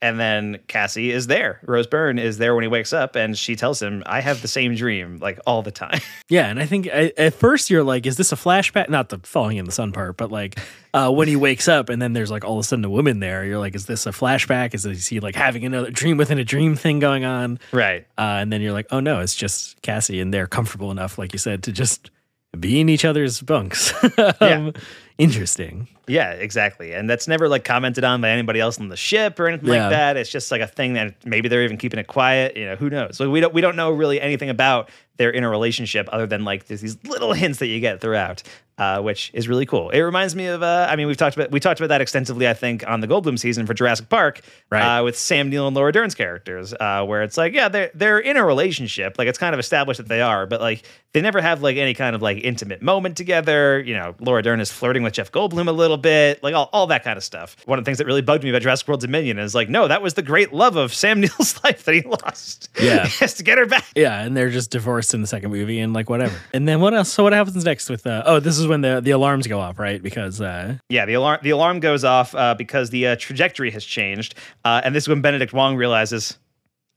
[0.00, 1.60] And then Cassie is there.
[1.64, 4.48] Rose Byrne is there when he wakes up, and she tells him, "I have the
[4.48, 8.04] same dream like all the time." Yeah, and I think I, at first you're like,
[8.04, 8.90] is this a flashback?
[8.90, 10.58] Not the falling in the sun part, but like
[10.92, 13.20] uh, when he wakes up and then there's like all of a sudden a woman
[13.20, 13.46] there.
[13.46, 14.74] You're like, is this a flashback?
[14.74, 17.58] Is, is he like having another dream within a dream thing going on?
[17.72, 18.06] right.
[18.18, 21.32] Uh, and then you're like, oh no, it's just Cassie, and they're comfortable enough, like
[21.32, 22.10] you said, to just
[22.58, 23.92] be in each other's bunks.
[24.40, 24.72] um,
[25.18, 25.88] Interesting.
[26.06, 26.92] Yeah, exactly.
[26.94, 29.82] And that's never like commented on by anybody else on the ship or anything Yeah.
[29.82, 30.16] like that.
[30.16, 32.56] It's just like a thing that maybe they're even keeping it quiet.
[32.56, 33.16] You know, who knows?
[33.16, 36.66] So we don't we don't know really anything about their inner relationship other than like
[36.66, 38.42] there's these little hints that you get throughout,
[38.78, 39.90] uh, which is really cool.
[39.90, 42.48] It reminds me of uh, I mean we've talked about we talked about that extensively
[42.48, 44.40] I think on the Goldblum season for Jurassic Park,
[44.70, 44.98] Right.
[45.00, 48.18] uh, with Sam Neill and Laura Dern's characters, uh, where it's like yeah they're they're
[48.18, 50.82] in a relationship like it's kind of established that they are, but like
[51.14, 53.80] they never have like any kind of like intimate moment together.
[53.80, 56.86] You know, Laura Dern is flirting with Jeff Goldblum a little bit, like all, all
[56.88, 57.56] that kind of stuff.
[57.64, 59.88] One of the things that really bugged me about Jurassic World Dominion is like, no,
[59.88, 62.68] that was the great love of Sam Neill's life that he lost.
[62.78, 63.06] Yeah.
[63.06, 63.86] he has to get her back.
[63.96, 66.36] Yeah, and they're just divorced in the second movie and like whatever.
[66.52, 67.12] And then what else?
[67.12, 69.78] So what happens next with uh oh, this is when the the alarms go off,
[69.78, 70.02] right?
[70.02, 73.84] Because uh Yeah, the alarm the alarm goes off uh, because the uh, trajectory has
[73.84, 74.34] changed,
[74.64, 76.38] uh, and this is when Benedict Wong realizes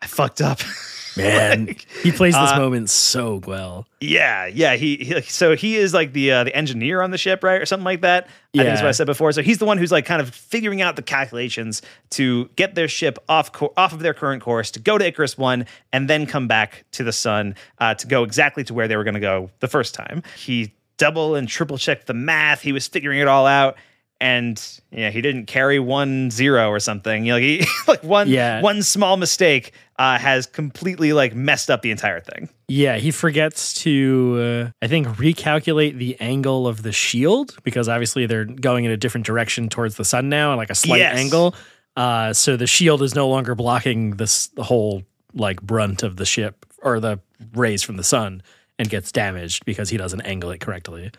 [0.02, 0.60] I fucked up.
[1.18, 3.86] man, Like, he plays this uh, moment so well.
[4.00, 4.76] Yeah, yeah.
[4.76, 7.66] He, he so he is like the uh, the engineer on the ship, right, or
[7.66, 8.26] something like that.
[8.26, 9.32] I think that's what I said before.
[9.32, 11.82] So he's the one who's like kind of figuring out the calculations
[12.12, 15.38] to get their ship off co- off of their current course to go to Icarus
[15.38, 18.98] One and then come back to the sun uh, to go exactly to where they
[18.98, 20.24] were going to go the first time.
[20.38, 22.62] He double and triple checked the math.
[22.62, 23.76] He was figuring it all out.
[24.20, 27.26] And yeah, he didn't carry one zero or something.
[27.26, 28.62] You know, like, he, like one Yeah.
[28.62, 29.72] one small mistake
[30.02, 32.50] uh, has completely like messed up the entire thing.
[32.68, 38.26] Yeah, he forgets to, uh, I think, recalculate the angle of the shield because obviously
[38.26, 41.18] they're going in a different direction towards the sun now, like a slight Yes.
[41.20, 41.54] angle.
[41.96, 45.04] Uh, so the shield is no longer blocking this the whole
[45.36, 47.20] like brunt of the ship or the
[47.54, 48.42] rays from the sun
[48.80, 51.12] and gets damaged because he doesn't angle it correctly.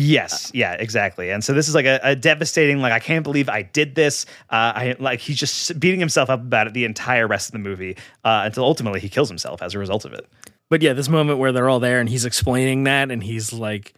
[0.00, 1.30] Yes, yeah, exactly.
[1.30, 4.26] And so this is like a, a devastating, like I can't believe I did this.
[4.48, 7.58] Uh, I like he's just beating himself up about it the entire rest of the
[7.58, 10.28] movie uh, until ultimately he kills himself as a result of it.
[10.70, 13.92] But yeah, this moment where they're all there and he's explaining that and he's like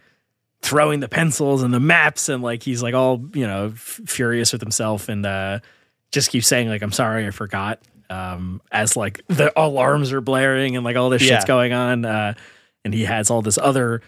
[0.63, 4.53] throwing the pencils and the maps and like he's like all, you know, f- furious
[4.55, 5.59] with himself and uh
[6.13, 7.79] just keeps saying like I'm sorry, I forgot.
[8.09, 12.33] Um as like the alarms are blaring and like all this shit's going on uh
[12.87, 14.01] and he has all this other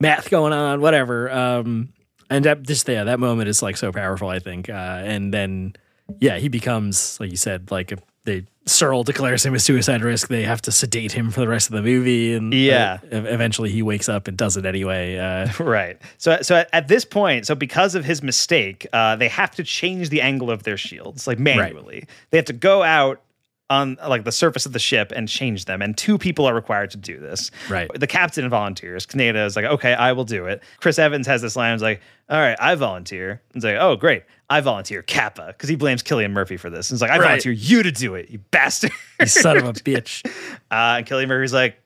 [0.00, 1.30] math going on, whatever.
[1.30, 1.90] Um
[2.30, 4.68] and that just yeah, that moment is like so powerful, I think.
[4.68, 4.72] Uh
[5.04, 5.74] and then
[6.20, 10.26] yeah, he becomes like you said like a, they Searle declares him a suicide risk.
[10.26, 12.98] They have to sedate him for the rest of the movie, and uh, Yeah.
[13.12, 15.16] ev- eventually he wakes up and does it anyway.
[15.18, 16.02] Uh, Right.
[16.18, 19.62] So so at, at this point, so because of his mistake, uh, they have to
[19.62, 22.06] change the angle of their shields like manually.
[22.30, 23.22] They have to go out
[23.68, 25.82] on like the surface of the ship and change them.
[25.82, 27.50] And two people are required to do this.
[27.68, 27.90] Right.
[27.92, 29.06] The captain volunteers.
[29.06, 30.62] Kaneda is like, okay, I will do it.
[30.78, 31.72] Chris Evans has this line.
[31.74, 33.42] He's like, all right, I volunteer.
[33.54, 34.22] It's like, oh, great.
[34.48, 36.90] I volunteer Capa because he blames Cillian Murphy for this.
[36.90, 37.24] And it's like, I Right.
[37.24, 38.92] volunteer you to do it, you bastard.
[39.18, 40.24] you son of a bitch.
[40.70, 41.76] Uh, and Cillian Murphy's like,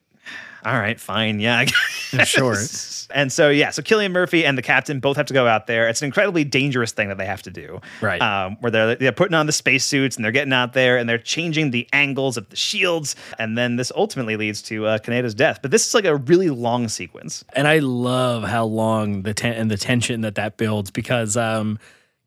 [0.62, 2.28] all right, fine, yeah, I guess.
[2.28, 2.54] Sure.
[3.14, 5.88] And so yeah, so Cillian Murphy and the captain both have to go out there.
[5.88, 8.20] It's an incredibly dangerous thing that they have to do, Right.
[8.20, 11.18] Um, where they're they're putting on the spacesuits and they're getting out there and they're
[11.18, 15.60] changing the angles of the shields, and then this ultimately leads to uh, Kaneda's death.
[15.62, 17.44] But this is like a really long sequence.
[17.54, 21.78] and I love how long the ten- and the tension that that builds because um,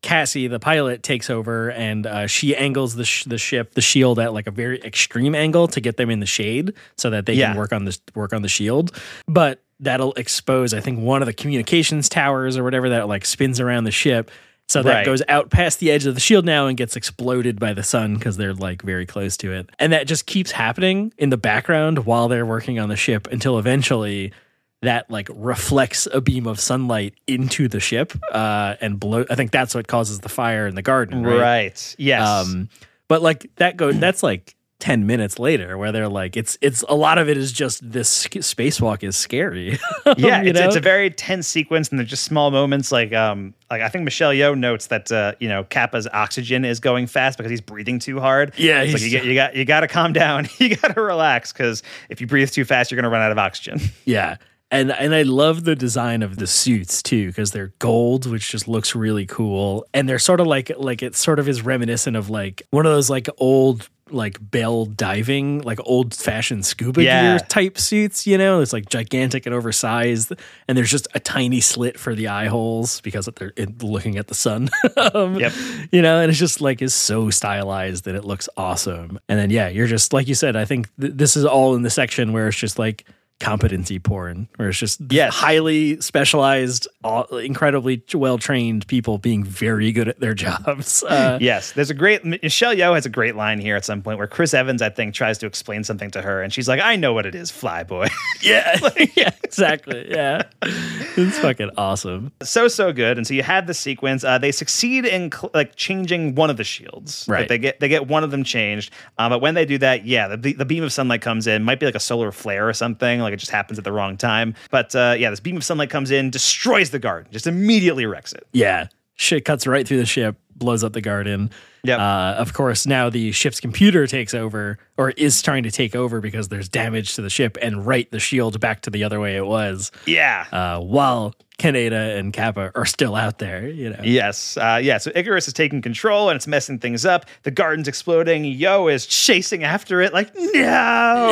[0.02, 4.18] Cassie, the pilot, takes over and uh, she angles the sh- the ship, the shield
[4.18, 7.32] at like a very extreme angle to get them in the shade so that they
[7.32, 7.48] Yeah.
[7.52, 8.94] can work on this work on the shield.
[9.26, 13.60] But that'll expose, I think, one of the communications towers or whatever that like spins
[13.60, 14.30] around the ship.
[14.66, 15.04] So that Right.
[15.06, 18.14] goes out past the edge of the shield now and gets exploded by the sun
[18.14, 19.68] because they're like very close to it.
[19.78, 23.58] And that just keeps happening in the background while they're working on the ship until
[23.58, 24.32] eventually
[24.80, 29.24] that like reflects a beam of sunlight into the ship uh, and blow.
[29.30, 31.94] I think that's what causes the fire in the garden, right?
[31.98, 32.26] Yes.
[32.26, 32.68] Um,
[33.06, 36.94] but like that go that's like 10 minutes later where they're like it's it's a
[36.94, 39.78] lot of it is just this spacewalk is scary
[40.18, 42.92] yeah, it's, it's a very tense sequence, and they're just small moments.
[42.92, 46.80] Like, um, like I think Michelle Yeoh notes that uh, you know Capa's oxygen is
[46.80, 48.52] going fast because he's breathing too hard.
[48.56, 50.48] Yeah, it's like you, get, you got you got to calm down.
[50.58, 53.38] you got to relax because if you breathe too fast, you're gonna run out of
[53.38, 53.80] oxygen.
[54.04, 54.36] Yeah.
[54.74, 58.68] And and I love the design of the suits too because they're gold, which just
[58.68, 59.86] looks really cool.
[59.94, 62.92] And they're sort of like like it sort of is reminiscent of like one of
[62.92, 67.38] those like old like bell diving, like old fashioned scuba Yeah.
[67.38, 68.60] gear type suits, you know?
[68.60, 70.30] It's like gigantic and oversized,
[70.68, 74.34] and there's just a tiny slit for the eye holes because they're looking at the
[74.34, 74.68] sun.
[75.14, 75.52] um, Yep.
[75.90, 79.18] You know, and it's just like is so stylized that it looks awesome.
[79.28, 80.54] And then yeah, you're just like you said.
[80.54, 83.06] I think th- this is all in the section where it's just like
[83.44, 85.34] competency porn, where it's just Yes.
[85.34, 86.88] highly specialized,
[87.32, 91.02] incredibly well trained people being very good at their jobs.
[91.04, 94.18] Uh, yes, there's a great Michelle Yeoh has a great line here at some point
[94.18, 96.96] where Chris Evans I think tries to explain something to her, and she's like, "I
[96.96, 98.10] know what it is, flyboy."
[98.42, 98.78] yeah,
[99.16, 100.06] yeah, exactly.
[100.10, 102.32] Yeah, it's fucking awesome.
[102.42, 105.76] so so good and so you have the sequence uh, they succeed in cl- like
[105.76, 107.48] changing one of the shields Like, Right.
[107.48, 110.28] they get they get one of them changed um, but when they do that yeah
[110.36, 113.20] the, the beam of sunlight comes in might be like a solar flare or something
[113.20, 115.90] like it just happens at the wrong time but uh, yeah this beam of sunlight
[115.90, 120.06] comes in destroys the garden just immediately wrecks it Yeah, shit cuts right through the
[120.06, 121.50] ship, blows up the garden.
[121.84, 121.98] Yep.
[121.98, 126.20] Uh, of course, now the ship's computer takes over, or is trying to take over
[126.20, 129.36] because there's damage to the ship and right the shield back to the other way
[129.36, 129.90] it was.
[130.06, 134.00] yeah Uh, while Kaneda and Capa are still out there, you know.
[134.02, 134.56] Yes.
[134.56, 134.98] Uh, yeah.
[134.98, 137.26] So Icarus is taking control and it's messing things up.
[137.44, 138.42] The garden's exploding.
[138.42, 140.50] Yeoh is chasing after it, like, no.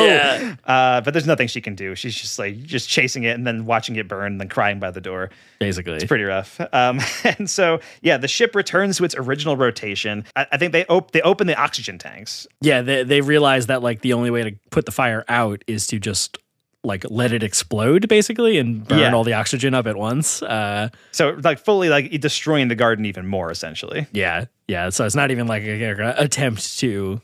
[0.01, 0.55] Yeah.
[0.65, 1.93] Uh, but there's nothing she can do.
[1.95, 4.91] She's just like, just chasing it and then watching it burn and then crying by
[4.91, 5.29] the door.
[5.59, 5.95] Basically.
[5.95, 6.59] It's pretty rough.
[6.71, 10.23] Um, and so, yeah, the ship returns to its original rotation.
[10.37, 12.47] I, I think they, op- they open the oxygen tanks.
[12.61, 15.87] Yeah, they they realize that like the only way to put the fire out is
[15.87, 16.37] to just
[16.85, 19.13] like let it explode basically and burn Yeah.
[19.13, 20.43] all the oxygen up at once.
[20.43, 24.05] Uh, So, like, fully, like, destroying the garden even more, essentially.
[24.11, 24.89] yeah, yeah.
[24.89, 27.21] So it's not even like an attempt to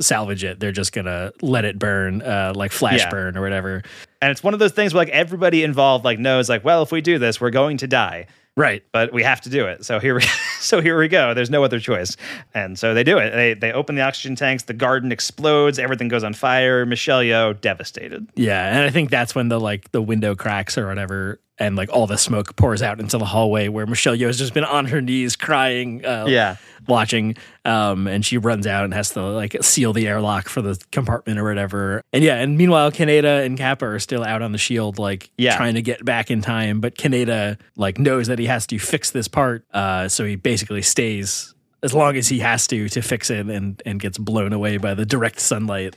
[0.00, 0.60] salvage it.
[0.60, 3.08] They're just gonna let it burn, uh, like flash Yeah.
[3.10, 3.82] burn or whatever.
[4.20, 6.92] And it's one of those things where, like, everybody involved, like, knows, like, well, if
[6.92, 8.26] we do this, we're going to die.
[8.60, 8.82] Right.
[8.92, 9.84] but we have to do it.
[9.84, 10.22] So here we
[10.60, 11.34] so here we go.
[11.34, 12.16] There's no other choice.
[12.54, 13.30] And so they do it.
[13.30, 16.84] They they open the oxygen tanks, the garden explodes, everything goes on fire.
[16.84, 18.26] Michelle Yeoh devastated.
[18.34, 21.90] Yeah, and I think that's when the like the window cracks or whatever, and like
[21.92, 24.86] all the smoke pours out into the hallway where Michelle Yeoh has just been on
[24.86, 26.04] her knees crying.
[26.04, 26.56] Uh, Yeah.
[26.88, 27.36] watching,
[27.66, 31.38] um, and she runs out and has to like seal the airlock for the compartment
[31.38, 32.02] or whatever.
[32.12, 35.56] And yeah, and meanwhile, Kaneda and Capa are still out on the shield, like Yeah.
[35.56, 36.80] trying to get back in time.
[36.80, 40.82] But Kaneda like knows that he has to fix this part, uh, so he basically
[40.82, 41.54] stays.
[41.82, 44.94] As long as he has to to fix it and, and gets blown away by
[44.94, 45.94] the direct sunlight.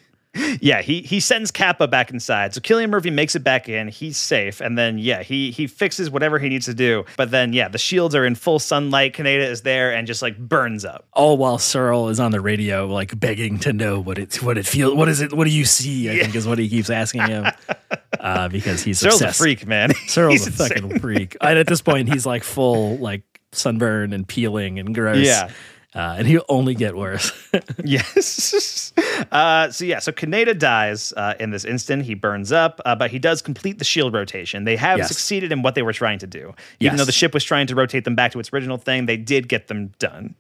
[0.60, 2.54] Yeah, he he sends Capa back inside.
[2.56, 3.88] So Cillian Murphy makes it back in.
[3.88, 7.06] He's safe, and then yeah, he he fixes whatever he needs to do.
[7.18, 9.14] But then yeah, the shields are in full sunlight.
[9.14, 11.06] Kaneda is there and just like burns up.
[11.14, 14.66] all while Searle is on the radio, like begging to know what it what it
[14.66, 14.96] feels.
[14.96, 15.34] What is it?
[15.34, 16.10] What do you see?
[16.10, 17.46] I think is what he keeps asking him,
[18.20, 19.40] uh, because he's Searle's obsessed.
[19.40, 19.94] a freak, man.
[20.08, 20.68] Searle's a insane.
[20.70, 21.38] fucking freak.
[21.42, 23.22] And at this point, he's like full like
[23.52, 25.24] sunburn and peeling and gross.
[25.26, 25.52] Yeah.
[25.96, 27.32] Uh, and he'll only get worse.
[27.84, 28.92] Yes.
[29.32, 32.04] Uh, so yeah, so Kaneda dies uh, in this instant.
[32.04, 34.64] He burns up, uh, but he does complete the shield rotation.
[34.66, 35.08] They have Yes.
[35.08, 36.54] succeeded in what they were trying to do.
[36.80, 36.98] Even Yes.
[36.98, 39.48] though the ship was trying to rotate them back to its original thing, they did
[39.48, 40.36] get them done.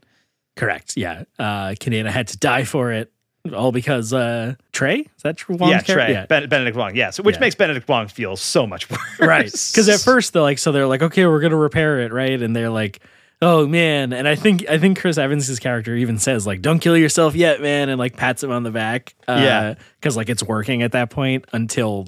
[0.56, 0.97] Correct.
[0.97, 1.24] Yeah.
[1.39, 3.12] Uh, Kaneda had to die for it,
[3.56, 5.47] all because uh, Trey is that?
[5.47, 5.93] Wong's yeah, character?
[5.93, 6.26] Trey, Yeah.
[6.26, 6.95] Ben- Benedict Wong.
[6.95, 7.41] Yeah, so which Yeah.
[7.41, 8.99] makes Benedict Wong feel so much worse.
[9.20, 12.41] right because at first they're like so they're like okay we're gonna repair it right
[12.41, 12.99] and they're like
[13.44, 16.96] oh man and i think i think chris Evans' character even says like don't kill
[16.98, 19.74] yourself yet man and like pats him on the back uh, Yeah.
[20.00, 22.08] because like it's working at that point until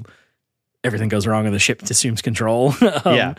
[0.83, 2.73] everything goes wrong and the ship assumes control.
[3.05, 3.33] Um, Yeah.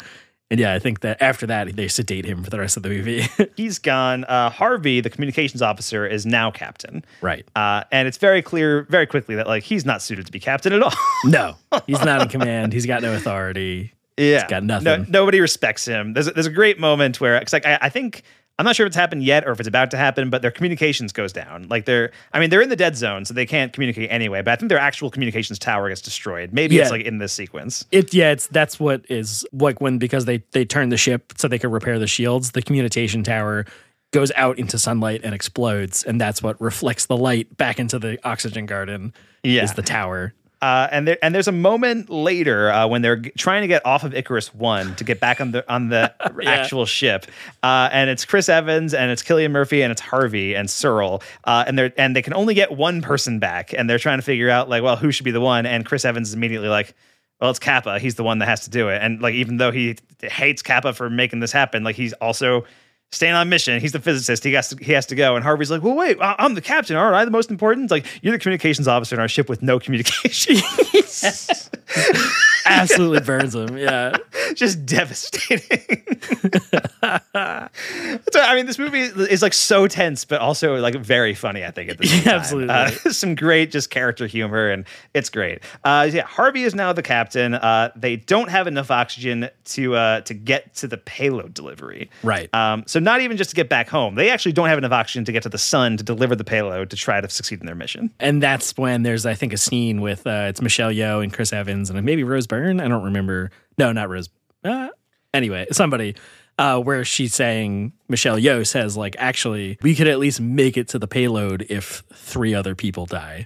[0.48, 2.88] And yeah, I think that after that, they sedate him for the rest of the
[2.88, 3.26] movie.
[3.56, 4.22] He's gone.
[4.26, 7.04] Uh, Harvey, the communications officer, is now captain.
[7.20, 7.44] right.
[7.56, 10.72] Uh, and it's very clear very quickly that like he's not suited to be captain
[10.72, 10.92] at all.
[11.24, 11.56] No,
[11.88, 12.72] he's not in command.
[12.72, 13.92] He's got no authority.
[14.16, 15.06] Yeah, got No, nothing.
[15.10, 16.12] nobody respects him.
[16.14, 18.22] There's a, there's a great moment where it's like I, I think
[18.58, 20.50] I'm not sure if it's happened yet or if it's about to happen, but their
[20.50, 21.66] communications goes down.
[21.68, 24.40] Like they're, I mean, they're in the dead zone, so they can't communicate anyway.
[24.40, 26.54] But I think their actual communications tower gets destroyed.
[26.54, 27.84] Maybe it's like in this sequence.
[27.92, 31.48] It yeah, it's that's what is like when because they they turn the ship so
[31.48, 32.52] they could repair the shields.
[32.52, 33.66] The communication tower
[34.12, 38.18] goes out into sunlight and explodes, and that's what reflects the light back into the
[38.26, 39.12] oxygen garden.
[39.42, 39.64] Yeah.
[39.64, 40.32] is the tower.
[40.62, 43.84] Uh, and there and there's a moment later uh, when they're g- trying to get
[43.84, 46.14] off of Icarus One to get back on the on the
[46.46, 47.26] actual ship,
[47.62, 51.64] uh, and it's Chris Evans and it's Cillian Murphy and it's Harvey and Searle, uh,
[51.66, 54.48] and they're and they can only get one person back, and they're trying to figure
[54.48, 55.66] out like, well, who should be the one?
[55.66, 56.94] And Chris Evans is immediately like.
[57.38, 57.98] Well, it's Capa.
[57.98, 59.02] He's the one that has to do it.
[59.02, 62.64] And like, even though he hates Capa for making this happen, like he's also
[63.12, 63.80] staying on mission.
[63.80, 64.44] He's the physicist.
[64.44, 65.36] He has to he has to go.
[65.36, 66.96] And Harvey's like, well, wait, I'm the captain.
[66.96, 67.84] Aren't I the most important?
[67.84, 70.56] It's like you're the communications officer in our ship with no communication.
[72.66, 73.76] Absolutely burns him.
[73.78, 74.16] Yeah,
[74.54, 75.70] just devastating.
[78.32, 81.64] so, I mean, this movie is like so tense, but also like very funny.
[81.64, 82.34] I think at the same time.
[82.34, 82.74] absolutely.
[82.74, 85.60] Uh, some great just character humor, and it's great.
[85.84, 87.54] Uh, yeah, Harvey is now the captain.
[87.54, 92.10] Uh, they don't have enough oxygen to uh, to get to the payload delivery.
[92.22, 92.52] Right.
[92.54, 95.24] Um, so not even just to get back home, they actually don't have enough oxygen
[95.24, 97.74] to get to the sun to deliver the payload to try to succeed in their
[97.74, 98.10] mission.
[98.20, 101.52] and that's when there's I think a scene with uh, it's Michelle Yeoh and Chris
[101.52, 102.80] Evans and maybe Rose Byrne.
[102.80, 103.50] I don't remember.
[103.78, 104.28] No, not Rose.
[104.64, 104.88] Uh,
[105.34, 106.16] anyway, somebody
[106.58, 110.88] uh, where she's saying Michelle Yeoh says like actually we could at least make it
[110.88, 113.44] to the payload if three other people die,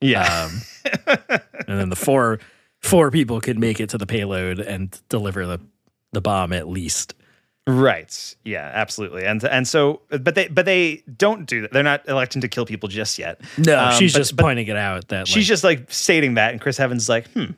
[0.00, 0.48] Yeah.
[0.50, 0.60] um,
[1.68, 2.38] and then the four
[2.80, 5.60] four people could make it to the payload and deliver the
[6.12, 7.14] the bomb at least.
[7.66, 8.34] Right.
[8.44, 9.24] Yeah, absolutely.
[9.26, 11.72] And and so but they but they don't do that.
[11.72, 13.40] They're not electing to kill people just yet.
[13.58, 16.34] No, Um, she's but- just but pointing it out that she's like, just like stating
[16.34, 17.52] that and Chris Evans is like, "Hmm,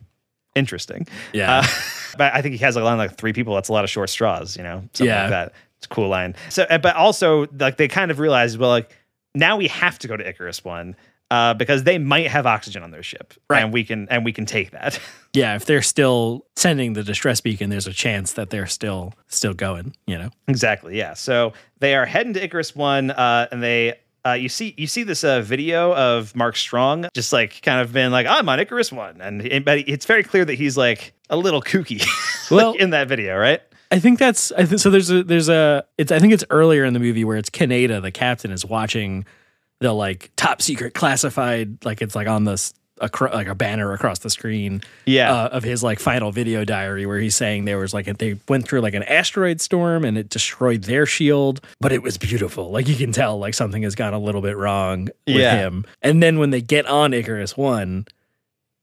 [0.55, 1.59] interesting." yeah.
[1.61, 1.67] Uh,
[2.19, 4.11] but I think he has a line like three people, that's a lot of short
[4.11, 4.81] straws, you know.
[4.93, 5.23] Something Yeah.
[5.23, 5.53] like that.
[5.79, 6.35] It's a cool line.
[6.51, 8.95] So but also like they kind of realize well like
[9.35, 10.97] now we have to go to Icarus 1
[11.31, 13.33] uh, because they might have oxygen on their ship.
[13.49, 13.63] Right.
[13.63, 15.01] And we can and we can take that.
[15.33, 19.55] yeah, if they're still sending the distress beacon, there's a chance that they're still still
[19.55, 19.95] going.
[20.07, 20.31] You know.
[20.49, 20.99] Exactly.
[20.99, 21.15] Yeah.
[21.15, 23.95] So they are heading to Icarus One, uh, and they.
[24.27, 27.93] Uh, you see, you see this uh, video of Mark Strong, just like kind of
[27.93, 31.37] been like, "I'm on Icarus One," and but it's very clear that he's like a
[31.37, 32.05] little kooky,
[32.51, 33.61] Well- like, in that video, right?
[33.93, 34.91] I think that's I think so.
[34.91, 38.01] There's a there's a it's I think it's earlier in the movie where it's Kaneda,
[38.01, 39.25] the captain, is watching
[39.81, 44.19] the like top secret classified like it's like on this acro- like a banner across
[44.21, 45.33] the screen Yeah.
[45.33, 48.39] uh, of his like final video diary where he's saying there was like a, they
[48.49, 52.71] went through like an asteroid storm and it destroyed their shield but it was beautiful
[52.71, 55.55] like you can tell like something has gone a little bit wrong with Yeah.
[55.57, 58.07] him and then when they get on Icarus 1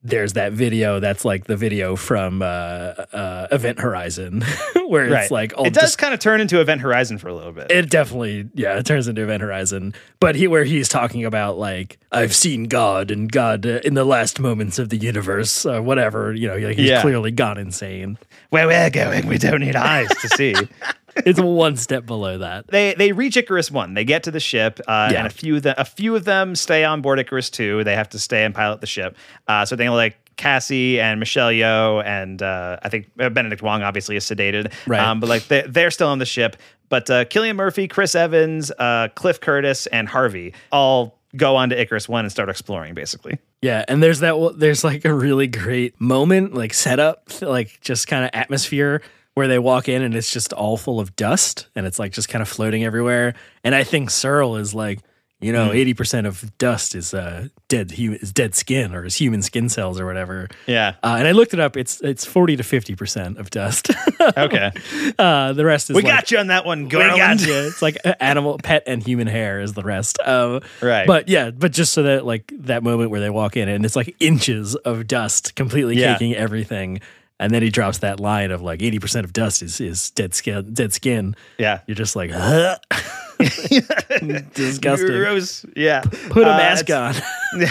[0.07, 4.43] there's that video that's like the video from uh, uh, Event Horizon,
[4.87, 5.31] where it's right.
[5.31, 7.69] like all it does dis- kind of turn into Event Horizon for a little bit.
[7.71, 9.93] it definitely, yeah, it turns into Event Horizon.
[10.19, 14.05] But he, where he's talking about like I've seen God and God uh, in the
[14.05, 17.01] last moments of the universe, uh, whatever, you know, like he's Yeah.
[17.01, 18.17] clearly gone insane.
[18.49, 20.55] Where we're going, we don't need eyes to see.
[21.25, 22.67] It's one step below that.
[22.67, 23.93] they they reach Icarus one.
[23.93, 25.19] They get to the ship, uh, Yeah.
[25.19, 27.83] and a few of the, a few of them stay on board Icarus two.
[27.83, 29.15] They have to stay and pilot the ship.
[29.47, 33.81] Uh, so they like Cassie and Michelle Yeoh, and uh, I think uh, Benedict Wong
[33.81, 34.71] obviously is sedated.
[34.85, 34.99] Right.
[35.01, 36.57] Um, but like they, they're still on the ship.
[36.89, 41.79] But uh, Cillian Murphy, Chris Evans, uh, Cliff Curtis, and Harvey all go on to
[41.81, 42.93] Icarus one and start exploring.
[42.93, 44.53] Basically, Yeah, and there's that.
[44.57, 49.01] There's like a really great moment, like setup, like just kind of atmosphere
[49.33, 52.29] where they walk in and it's just all full of dust and it's like just
[52.29, 53.35] kind of floating everywhere.
[53.63, 54.99] And I think Searle is like,
[55.39, 57.93] you know, eighty percent of dust is uh, dead.
[57.95, 60.47] Is dead skin or is human skin cells or whatever.
[60.65, 60.95] yeah.
[61.03, 61.77] Uh, and I looked it up.
[61.77, 63.89] It's it's forty to fifty percent of dust.
[64.35, 64.71] Okay,
[65.17, 67.17] uh, the rest is we like, got you on that one, we Garland.
[67.39, 67.53] got you.
[67.53, 70.17] It's like animal, pet, and human hair is the rest.
[70.25, 71.07] Um, Right.
[71.07, 73.95] But yeah, but just so that like that moment where they walk in and it's
[73.95, 76.13] like inches of dust completely Yeah.
[76.13, 76.99] caking everything,
[77.39, 80.33] and then he drops that line of like eighty percent of dust is is dead
[80.33, 80.73] skin.
[80.73, 81.35] Dead skin.
[81.57, 81.79] Yeah.
[81.87, 82.31] You're just like?
[84.53, 85.07] disgusting.
[85.07, 85.65] Gross.
[85.75, 86.01] Yeah.
[86.29, 87.13] Put a Uh, mask on.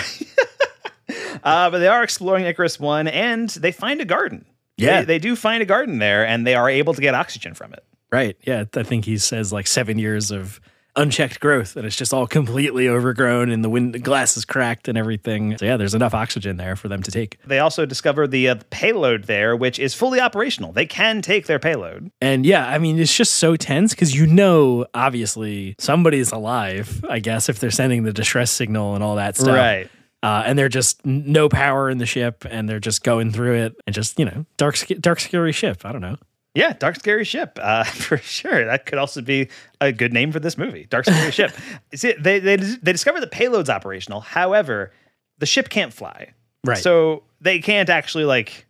[1.44, 4.44] Uh, but they are exploring Icarus One, and they find a garden.
[4.76, 5.00] Yeah.
[5.00, 7.72] they, they do find a garden there, and they are able to get oxygen from
[7.72, 7.84] it.
[8.10, 8.36] Right.
[8.42, 8.64] Yeah.
[8.74, 10.60] I think he says like seven years of
[10.96, 14.88] unchecked growth and it's just all completely overgrown and the wind the glass is cracked
[14.88, 15.56] and everything.
[15.58, 17.38] So yeah, there's enough oxygen there for them to take.
[17.46, 20.72] They also discovered the uh, payload there, which is fully operational.
[20.72, 22.10] They can take their payload.
[22.20, 27.18] And yeah, I mean, it's just so tense because you know, obviously, somebody's alive, I
[27.20, 29.48] guess, if they're sending the distress signal and all that stuff.
[29.48, 29.90] Right.
[30.22, 33.76] Uh, and they're just no power in the ship and they're just going through it
[33.86, 35.84] and just, you know, dark, dark, scary ship.
[35.84, 36.16] I don't know.
[36.56, 38.64] Yeah, Dark Scary Ship, uh, for sure.
[38.64, 39.48] That could also be
[39.80, 41.52] a good name for this movie, Dark Scary Ship.
[41.94, 44.20] See, they, they they discovered the payload's operational.
[44.20, 44.92] However,
[45.38, 46.32] the ship can't fly,
[46.64, 46.78] Right.
[46.78, 48.66] So they can't actually like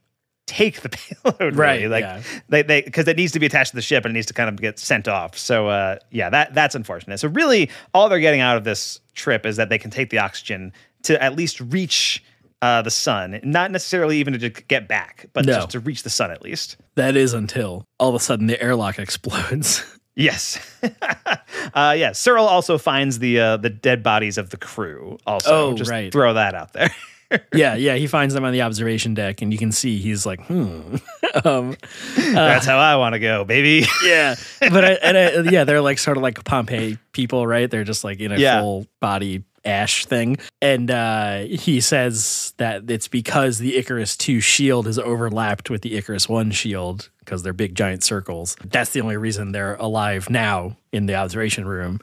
[0.46, 0.88] take the
[1.24, 1.88] payload, Right, Really.
[1.88, 2.22] Like yeah.
[2.48, 4.34] they they because it needs to be attached to the ship and it needs to
[4.34, 5.38] kind of get sent off.
[5.38, 7.18] So uh, yeah, that that's unfortunate.
[7.18, 10.18] So really, all they're getting out of this trip is that they can take the
[10.18, 10.72] oxygen
[11.04, 12.22] to at least reach.
[12.62, 15.52] Uh, the sun, not necessarily even to just get back, but No.
[15.54, 16.78] just to reach the sun at least.
[16.94, 19.84] That is until all of a sudden the airlock explodes.
[20.14, 20.58] Yes.
[21.74, 22.12] uh, yeah.
[22.12, 25.18] Searle also finds the uh, the dead bodies of the crew.
[25.26, 26.10] Also, Oh, just right.
[26.10, 26.90] throw that out there.
[27.54, 27.94] yeah, yeah.
[27.96, 30.96] He finds them on the observation deck and you can see he's like, hmm.
[31.44, 31.76] um,
[32.16, 33.86] That's how I want to go, baby.
[34.04, 34.36] yeah.
[34.60, 37.70] But I, and I, yeah, they're like sort of like Pompeii people, right?
[37.70, 38.60] They're just like in a Yeah.
[38.60, 40.36] full body ash thing.
[40.62, 45.96] And uh, he says that it's because the Icarus 2 shield is overlapped with the
[45.96, 48.56] Icarus 1 shield because they're big giant circles.
[48.64, 51.98] That's the only reason they're alive now in the observation room.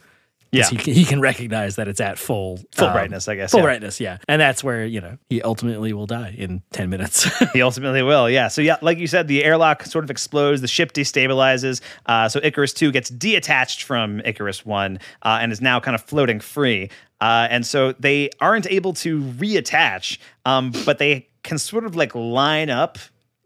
[0.54, 0.70] Yeah.
[0.70, 3.60] He, can- he can recognize that it's at full Full um, brightness, I guess, Full
[3.62, 3.66] yeah.
[3.66, 4.18] brightness, yeah.
[4.28, 7.28] And that's where, you know, he ultimately will die in 10 minutes.
[7.54, 8.30] he ultimately will.
[8.30, 8.48] Yeah.
[8.48, 10.62] So yeah, like you said, the airlock sort of explodes.
[10.62, 11.82] The ship destabilizes.
[12.06, 16.02] Uh, so Icarus two gets deattached from Icarus one uh, and is now kind of
[16.04, 16.90] floating free.
[17.20, 22.14] Uh, and so they aren't able to reattach, um, but they can sort of like
[22.16, 22.98] line up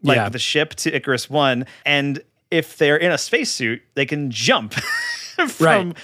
[0.02, 0.28] like Yeah.
[0.28, 2.20] the ship to Icarus one, and
[2.50, 4.74] if they're in a spacesuit, they can jump
[5.48, 6.00] from okay,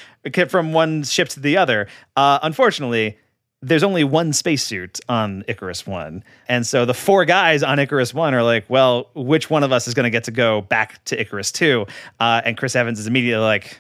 [0.49, 1.87] from one ship to the other.
[2.17, 3.19] Uh, unfortunately,
[3.65, 8.35] there's only one spacesuit on Icarus One, and so the four guys on Icarus One
[8.35, 11.19] are like, "Well, which one of us is going to get to go back to
[11.21, 11.87] Icarus Two?
[12.21, 13.79] Uh, and Chris Evans is immediately like,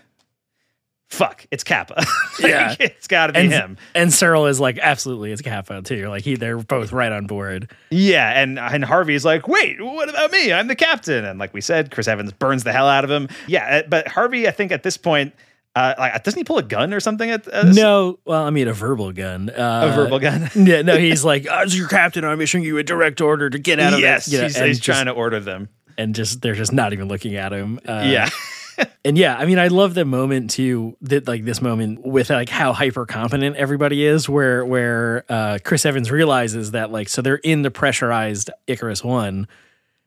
[1.09, 2.03] "Fuck, it's Capa.
[2.41, 2.75] Yeah.
[2.81, 6.09] it's got to be and, him." and Searle is like, absolutely, it's Capa too.
[6.09, 7.71] Like, he, they're both right on board.
[7.91, 10.51] Yeah, and and Harvey's like, "Wait, what about me?
[10.51, 13.29] I'm the captain." And like we said, Chris Evans burns the hell out of him.
[13.47, 15.35] Yeah, uh, but Harvey, I think at this point,
[15.77, 18.69] uh, like doesn't he pull a gun or something at uh, No, well, I mean
[18.69, 19.51] a verbal gun.
[19.51, 20.51] Uh, a verbal gun?
[20.55, 23.81] Yeah, no, he's like, as your captain, I'm issuing you a direct order to get
[23.81, 24.29] out of yes.
[24.29, 25.69] You know, he's, he's just- trying to order them.
[25.99, 27.81] and just they're just not even looking at him.
[27.87, 28.29] Uh, yeah.
[29.05, 30.97] and yeah, I mean, I love the moment too.
[31.03, 35.87] That like this moment with like how hyper competent everybody is, where where uh, Chris
[35.87, 39.47] Evans realizes that like so they're in the pressurized Icarus one.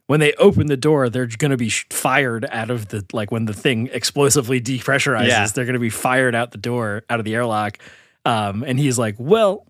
[0.08, 3.46] When they open the door, they're going to be fired out of the like when
[3.46, 5.28] the thing explosively depressurizes.
[5.28, 5.48] Yeah.
[5.48, 7.78] They're going to be fired out the door out of the airlock.
[8.26, 9.68] Um, and he's like, "Well,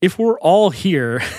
[0.00, 1.20] if we're all here."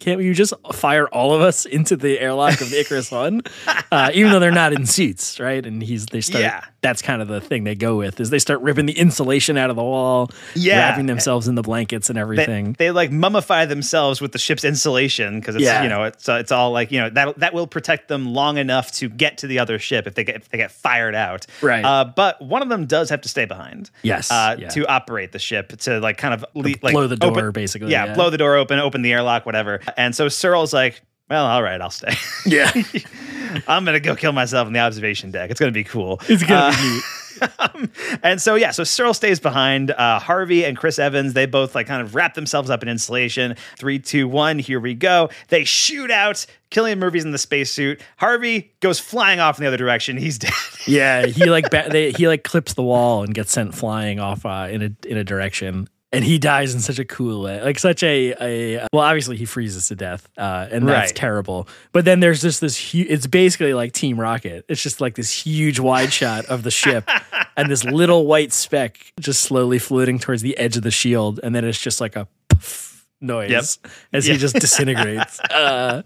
[0.00, 3.40] Can't you just fire all of us into the airlock of the Icarus One,
[3.92, 5.64] uh, even though they're not in seats, right?
[5.64, 6.42] And he's they start.
[6.42, 6.62] Yeah.
[6.82, 9.70] That's kind of the thing they go with is they start ripping the insulation out
[9.70, 10.90] of the wall, Yeah.
[10.90, 12.74] wrapping themselves in the blankets and They, everything.
[12.78, 15.82] they like mummify themselves with the ship's insulation because it's Yeah.
[15.82, 18.58] you know it's uh, it's all like you know that that will protect them long
[18.58, 21.46] enough to get to the other ship if they get if they get fired out.
[21.62, 21.82] Right.
[21.82, 23.90] Uh, but one of them does have to stay behind.
[24.02, 24.68] Yes, Uh, yeah.
[24.68, 27.92] to operate the ship to like kind of le- like blow the door, open- basically,
[27.92, 28.14] yeah.
[28.14, 29.80] blow the door open, open the airlock, whatever.
[29.96, 32.14] And so Searle's like, well, all right, I'll stay.
[32.46, 32.70] yeah,
[33.66, 35.50] I'm gonna go kill myself on the observation deck.
[35.50, 36.20] It's gonna be cool.
[36.28, 37.02] it's gonna Uh, be neat.
[38.22, 39.90] and so yeah, so Searle stays behind.
[39.90, 43.56] Uh, Harvey and Chris Evans, they both like kind of wrap themselves up in insulation.
[43.76, 45.30] Three, two, one, here we go.
[45.48, 46.46] They shoot out.
[46.70, 48.00] Cillian Murphy's in the spacesuit.
[48.18, 50.16] Harvey goes flying off in the other direction.
[50.16, 50.52] He's dead.
[50.86, 54.44] Yeah, he like ba- they, he like clips the wall and gets sent flying off
[54.46, 55.88] uh, in a in a direction.
[56.14, 59.02] And he dies in such a cool way, like such a, a well.
[59.04, 61.16] Obviously, he freezes to death, uh, and that's Right.
[61.16, 61.68] terrible.
[61.92, 62.92] But then there's just this.
[62.92, 64.64] Hu- it's basically like Team Rocket.
[64.68, 67.08] It's just like this huge wide shot of the ship,
[67.56, 71.54] and this little white speck just slowly floating towards the edge of the shield, and
[71.54, 73.64] then it's just like a puff noise Yep.
[74.12, 74.34] as Yeah.
[74.34, 75.40] he just disintegrates.
[75.50, 76.02] uh,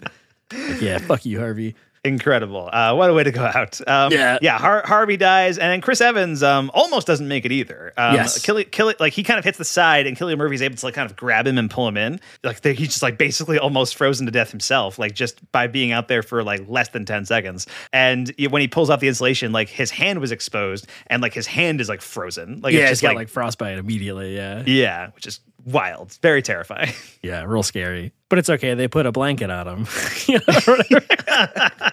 [0.81, 1.75] yeah, fuck you, Harvey.
[2.09, 2.69] Incredible.
[2.73, 3.81] Uh, what a way to go out.
[3.87, 4.39] Um, Yeah.
[4.43, 4.59] Yeah.
[4.59, 7.93] Har- Harvey dies, and then Chris Evans um, almost doesn't make it either.
[7.97, 8.41] Um, Yes.
[8.43, 11.09] Killi- like he kind of hits the side, and Cillian Murphy's able to like kind
[11.11, 12.19] of grab him and pull him in.
[12.43, 15.93] Like they- he's just like basically almost frozen to death himself, like just by being
[15.93, 17.67] out there for like less than 10 seconds.
[17.93, 21.47] And when he pulls off the insulation, like his hand was exposed, and like his
[21.47, 22.61] hand is like frozen.
[22.63, 24.35] Like yeah, it's it's just got like, like frostbite immediately.
[24.35, 24.63] Yeah.
[24.67, 26.17] yeah, which is wild.
[26.23, 26.93] Very terrifying.
[27.23, 28.13] Yeah, real scary.
[28.31, 28.75] But it's okay.
[28.75, 29.87] They put a blanket on him.
[30.29, 31.93] You know, or whatever.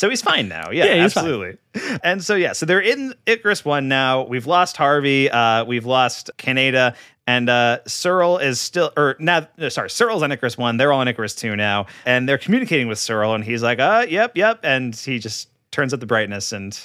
[0.00, 0.70] So he's fine now.
[0.70, 1.24] Yeah, Yeah, he's fine.
[1.24, 1.58] absolutely.
[2.02, 4.22] And so yeah, so they're in Icarus One now.
[4.22, 5.30] We've lost Harvey.
[5.30, 6.96] Uh, we've lost Kaneda.
[7.26, 10.78] And uh, Searle is still, or now, no, sorry, Searle's on Icarus One.
[10.78, 14.06] They're all on Icarus Two now, and they're communicating with Searle, and he's like, "Uh,
[14.08, 16.80] yep, yep," and he just turns up the brightness and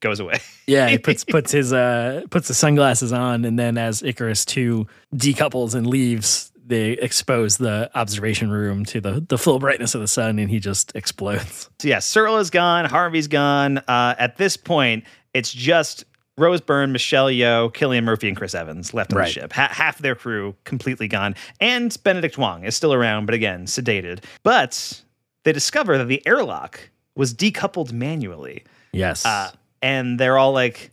[0.00, 0.40] goes away.
[0.66, 4.86] Yeah, he puts puts his uh puts the sunglasses on, and then as Icarus two
[5.14, 10.08] decouples and leaves, they expose the observation room to the the full brightness of the
[10.08, 11.68] sun, and he just explodes.
[11.80, 12.84] So yeah, Searle is gone.
[12.86, 13.78] Harvey's gone.
[13.78, 16.04] Uh, at this point, it's just
[16.38, 19.26] Rose Byrne, Michelle Yeoh, Cillian Murphy, and Chris Evans left on Right.
[19.26, 19.52] the ship.
[19.52, 21.34] Ha- half their crew completely gone.
[21.60, 24.24] And Benedict Wong is still around, but again, sedated.
[24.42, 25.02] But
[25.44, 28.64] they discover that the airlock was decoupled manually.
[28.92, 29.24] Yes.
[29.26, 29.50] Uh,
[29.82, 30.90] and they're all like,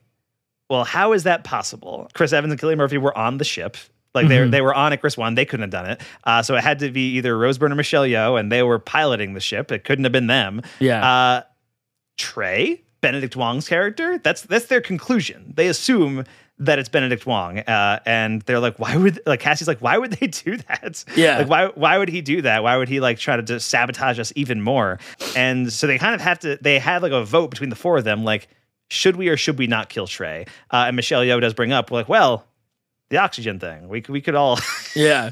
[0.70, 2.10] well, how is that possible?
[2.14, 3.76] Chris Evans and Cillian Murphy were on the ship.
[4.18, 4.52] Like they Mhm.
[4.52, 6.02] they were on Icarus One, they couldn't have done it.
[6.24, 8.80] Uh, so it had to be either Rose Byrne or Michelle Yeoh, and they were
[8.80, 9.72] piloting the ship.
[9.72, 10.62] It couldn't have been them.
[10.80, 11.06] yeah.
[11.08, 11.42] Uh,
[12.18, 15.54] Trey, Benedict Wong's character, that's that's their conclusion.
[15.56, 16.26] They assume
[16.60, 20.12] that it's Benedict Wong, uh, and they're like, why would like Cassie's like, why would
[20.14, 21.04] they do that?
[21.16, 21.38] Yeah.
[21.40, 22.64] like why why would he do that?
[22.64, 24.98] Why would he like try to just sabotage us even more?
[25.36, 26.58] And so they kind of have to.
[26.60, 28.48] They have like a vote between the four of them, like
[28.90, 30.46] should we or should we not kill Trey?
[30.72, 32.46] Uh, and Michelle Yeoh does bring up, like, well,
[33.10, 33.88] the oxygen thing.
[33.88, 34.60] We could we could all
[34.96, 35.30] yeah.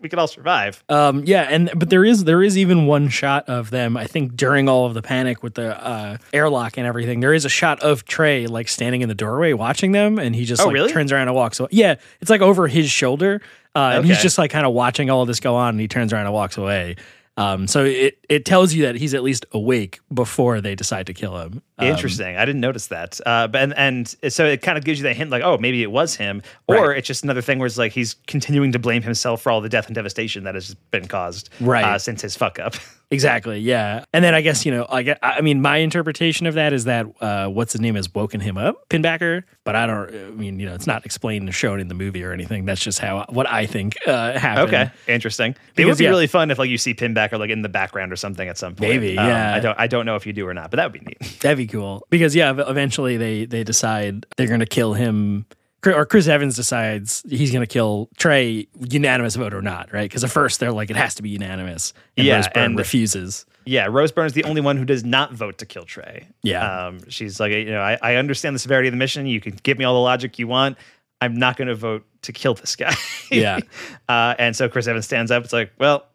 [0.00, 0.82] we could all survive.
[0.88, 3.96] Um, yeah, and but there is there is even one shot of them.
[3.96, 7.44] I think during all of the panic with the uh, airlock and everything, there is
[7.44, 10.66] a shot of Trey like standing in the doorway watching them, and he just Oh,
[10.66, 10.92] like really?
[10.92, 11.58] turns around and walks.
[11.60, 11.68] away.
[11.72, 13.40] Yeah, it's like over his shoulder,
[13.74, 15.88] uh, and he's just like kind of watching all of this go on, and he
[15.88, 16.96] turns around and walks away.
[17.38, 21.12] Um, so it it tells you that he's at least awake before they decide to
[21.14, 21.60] kill him.
[21.78, 22.36] Um, Interesting.
[22.36, 23.20] I didn't notice that.
[23.26, 25.82] Uh, but and, and so it kind of gives you that hint, like, oh, maybe
[25.82, 26.98] it was him, or Right.
[26.98, 29.68] it's just another thing where it's like he's continuing to blame himself for all the
[29.68, 31.84] death and devastation that has been caused, Right.
[31.84, 32.74] uh, since his fuck up.
[33.10, 33.60] Exactly.
[33.60, 34.04] Yeah.
[34.12, 36.84] And then I guess, you know, I get, I mean, my interpretation of that is
[36.84, 39.44] that uh, what's his name has woken him up, Pinbacker.
[39.62, 42.24] But I don't, I mean, you know, it's not explained or shown in the movie
[42.24, 42.64] or anything.
[42.64, 44.68] That's just how, what I think uh, happened.
[44.68, 45.54] okay, interesting.
[45.76, 46.10] it would be yeah.
[46.10, 48.74] really fun if like you see Pinbacker like in the background or something at some
[48.74, 48.90] point.
[48.90, 49.54] Um, Maybe, yeah.
[49.54, 49.78] I don't.
[49.78, 51.40] I don't know if you do or not, but that would be neat.
[51.40, 52.06] That'd be cool.
[52.10, 55.46] Because, yeah, eventually they, they decide they're going to kill him.
[55.84, 60.08] Or Chris Evans decides he's going to kill Trey, unanimous vote or not, right?
[60.08, 61.92] Because at first they're like, it has to be unanimous.
[62.16, 63.46] And Yeah, Rose Byrne and- refuses.
[63.68, 66.28] Yeah, Rose Byrne is the only one who does not vote to kill Trey.
[66.42, 66.86] Yeah.
[66.86, 69.26] Um, she's like, you know, I, I understand the severity of the mission.
[69.26, 70.78] You can give me all the logic you want.
[71.20, 72.94] I'm not going to vote to kill this guy.
[73.30, 73.58] Yeah.
[74.08, 75.42] uh, and so Chris Evans stands up.
[75.44, 76.06] It's like, well,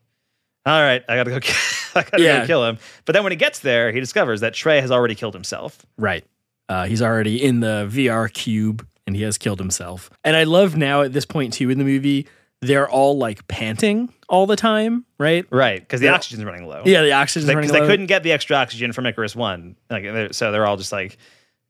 [0.65, 1.39] all right, I got to go.
[1.41, 1.53] ki-
[1.95, 2.39] I got to Yeah.
[2.41, 2.77] go kill him.
[3.05, 5.85] But then when he gets there, he discovers that Trey has already killed himself.
[5.97, 6.25] Right.
[6.69, 10.09] Uh, he's already in the VR cube and he has killed himself.
[10.23, 12.27] And I love now at this point too in the movie,
[12.61, 15.45] they're all like panting all the time, right?
[15.51, 16.83] Right, because the oxygen's running low.
[16.85, 19.75] Yeah, the oxygen's because running they, couldn't get the extra oxygen from Icarus One.
[19.89, 21.17] Like, they're- so they're all just like,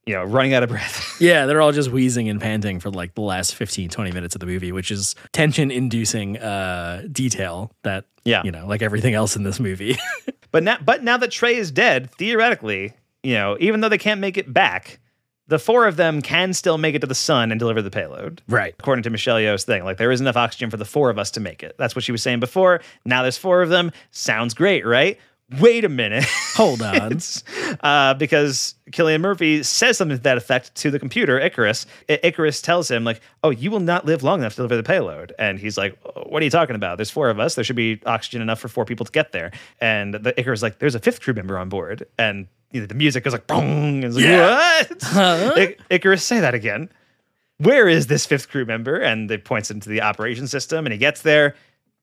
[0.06, 1.18] you know, running out of breath.
[1.22, 4.40] Yeah, they're all just wheezing and panting for like the last 15, 20 minutes of
[4.40, 8.42] the movie, which is tension inducing uh, detail that, Yeah.
[8.44, 9.98] you know, like everything else in this movie.
[10.52, 12.92] But now, but now that Trey is dead, theoretically,
[13.24, 15.00] you know, even though they can't make it back,
[15.52, 18.42] the four of them can still make it to the sun and deliver the payload.
[18.48, 18.74] right.
[18.80, 21.30] According to Michelle Yeoh's thing, like there is enough oxygen for the four of us
[21.32, 21.76] to make it.
[21.78, 22.82] That's what she was saying before.
[23.06, 23.92] Now there's four of them.
[24.12, 25.20] Sounds great, right?
[25.60, 26.24] Wait a minute.
[26.56, 27.20] Hold on.
[27.82, 31.86] Uh, because Cillian Murphy says something to that effect to the computer, Icarus.
[32.10, 34.84] I- Icarus tells him, like, oh, you will not live long enough to deliver the
[34.84, 35.34] payload.
[35.40, 36.98] And he's like, what are you talking about?
[36.98, 37.56] There's four of us.
[37.56, 39.52] There should be oxygen enough for four people to get there.
[39.80, 42.06] And the Icarus is like, there's a fifth crew member on board.
[42.20, 44.04] And you know, the music goes like, boom.
[44.04, 44.84] It's like, Yeah.
[44.90, 44.98] what?
[45.04, 45.54] Huh?
[45.56, 46.90] I- Icarus, say that again.
[47.58, 48.96] Where is this fifth crew member?
[48.98, 51.56] And they points into the operation system, and he gets there,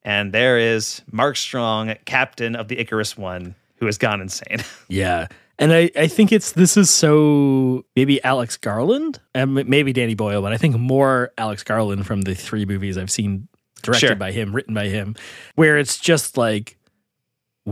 [0.03, 4.59] and there is Mark Strong, captain of the Icarus One, who has gone insane.
[4.87, 5.27] Yeah.
[5.61, 10.15] And I, I think it's this is so maybe Alex Garland uh, and maybe Danny
[10.15, 13.49] Boyle, but I think more Alex Garland from the three movies I've seen
[13.81, 14.15] directed Sure.
[14.15, 15.15] by him, written by him,
[15.55, 16.77] where it's just like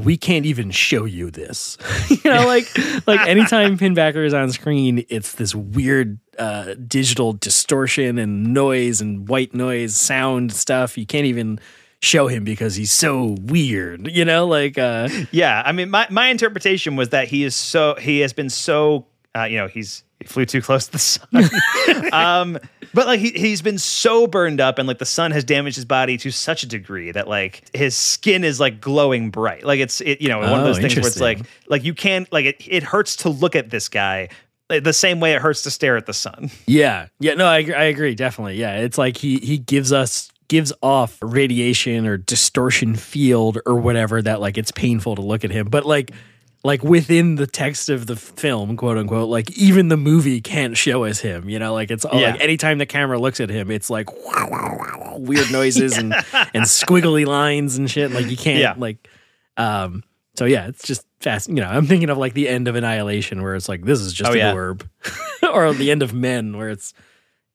[0.03, 1.77] we can't even show you this.
[2.09, 2.67] you know, like
[3.07, 9.27] like anytime Pinbacker is on screen, it's this weird uh, digital distortion and noise and
[9.27, 10.97] white noise sound stuff.
[10.97, 11.59] You can't even
[11.99, 14.07] show him because he's so weird.
[14.11, 17.95] You know, like uh, yeah, I mean, my, my interpretation was that he is so
[17.95, 21.27] he has been so uh, you know he's he flew too close to the sun,
[22.13, 22.57] um,
[22.93, 25.85] but like he he's been so burned up and like the sun has damaged his
[25.85, 30.01] body to such a degree that like his skin is like glowing bright, like it's
[30.01, 32.45] it you know one of Oh, those things where it's like like you can't like
[32.45, 34.29] it it hurts to look at this guy
[34.69, 36.49] the same way it hurts to stare at the sun.
[36.65, 38.55] Yeah, yeah, no, I, agree- I agree definitely.
[38.57, 44.21] Yeah, it's like he he gives us gives off radiation or distortion field or whatever
[44.21, 46.11] that like it's painful to look at him, but like
[46.63, 51.03] like within the text of the film, quote unquote, like even the movie can't show
[51.05, 51.49] us him.
[51.49, 52.31] You know, like it's all Yeah.
[52.31, 54.09] like anytime the camera looks at him, it's like
[55.17, 58.11] weird noises and and squiggly lines and shit.
[58.11, 58.73] Like you can't Yeah.
[58.77, 59.07] like
[59.57, 60.03] um
[60.35, 61.49] so yeah, it's just fast.
[61.49, 64.13] You know, I'm thinking of like the end of Annihilation where it's like this is
[64.13, 64.53] just Oh, an yeah.
[64.53, 64.87] orb,
[65.51, 66.93] or the end of Men where it's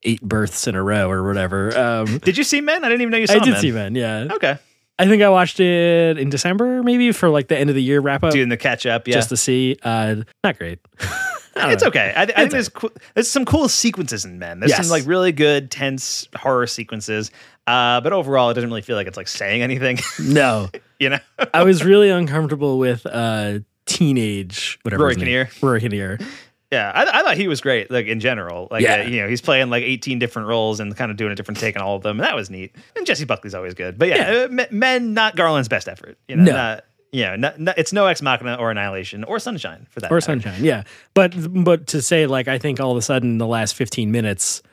[0.03, 1.77] eight births in a row or whatever.
[1.77, 2.83] Um, Did you see Men?
[2.83, 3.41] I didn't even know you saw men.
[3.41, 3.61] I did Men.
[3.61, 3.95] see Men.
[3.95, 4.57] Yeah, Okay.
[4.99, 7.99] I think I watched it in December, maybe for like the end of the year
[7.99, 9.07] wrap up, Doing the catch up.
[9.07, 9.15] Yeah.
[9.15, 9.77] just to see.
[9.83, 10.79] Uh, not great.
[11.55, 11.89] It's know.
[11.89, 12.11] okay.
[12.15, 14.59] I, th- I think there's cool, there's some cool sequences in Men.
[14.59, 14.87] There's Yes.
[14.87, 17.29] some like really good tense horror sequences.
[17.67, 19.99] Uh, but overall, it doesn't really feel like it's like saying anything.
[20.19, 21.19] No, you know?
[21.53, 25.03] I was really uncomfortable with uh, teenage whatever.
[25.03, 25.47] Rory Kinnear.
[25.61, 26.17] Rory Kinnear.
[26.73, 27.89] Yeah, I, I thought he was great.
[27.91, 29.01] Like in general, like Yeah.
[29.01, 31.59] uh, you know, he's playing like 18 different roles and kind of doing a different
[31.59, 32.19] take on all of them.
[32.19, 32.75] And that was neat.
[32.95, 33.97] And Jessie Buckley's always good.
[33.97, 34.63] But yeah, Yeah.
[34.63, 36.17] uh, Men not Garland's best effort.
[36.27, 36.51] You know, No.
[36.53, 40.11] not, yeah, not, not, it's no Ex Machina or Annihilation or Sunshine for that.
[40.11, 40.21] or matter.
[40.21, 40.81] sunshine yeah
[41.13, 41.33] but
[41.63, 44.63] but to say like i think all of a sudden the last 15 minutes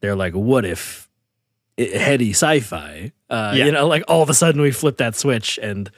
[0.00, 1.10] they're like what if
[1.76, 3.66] it, heady sci-fi uh Yeah.
[3.66, 5.90] you know like all of a sudden we flip that switch and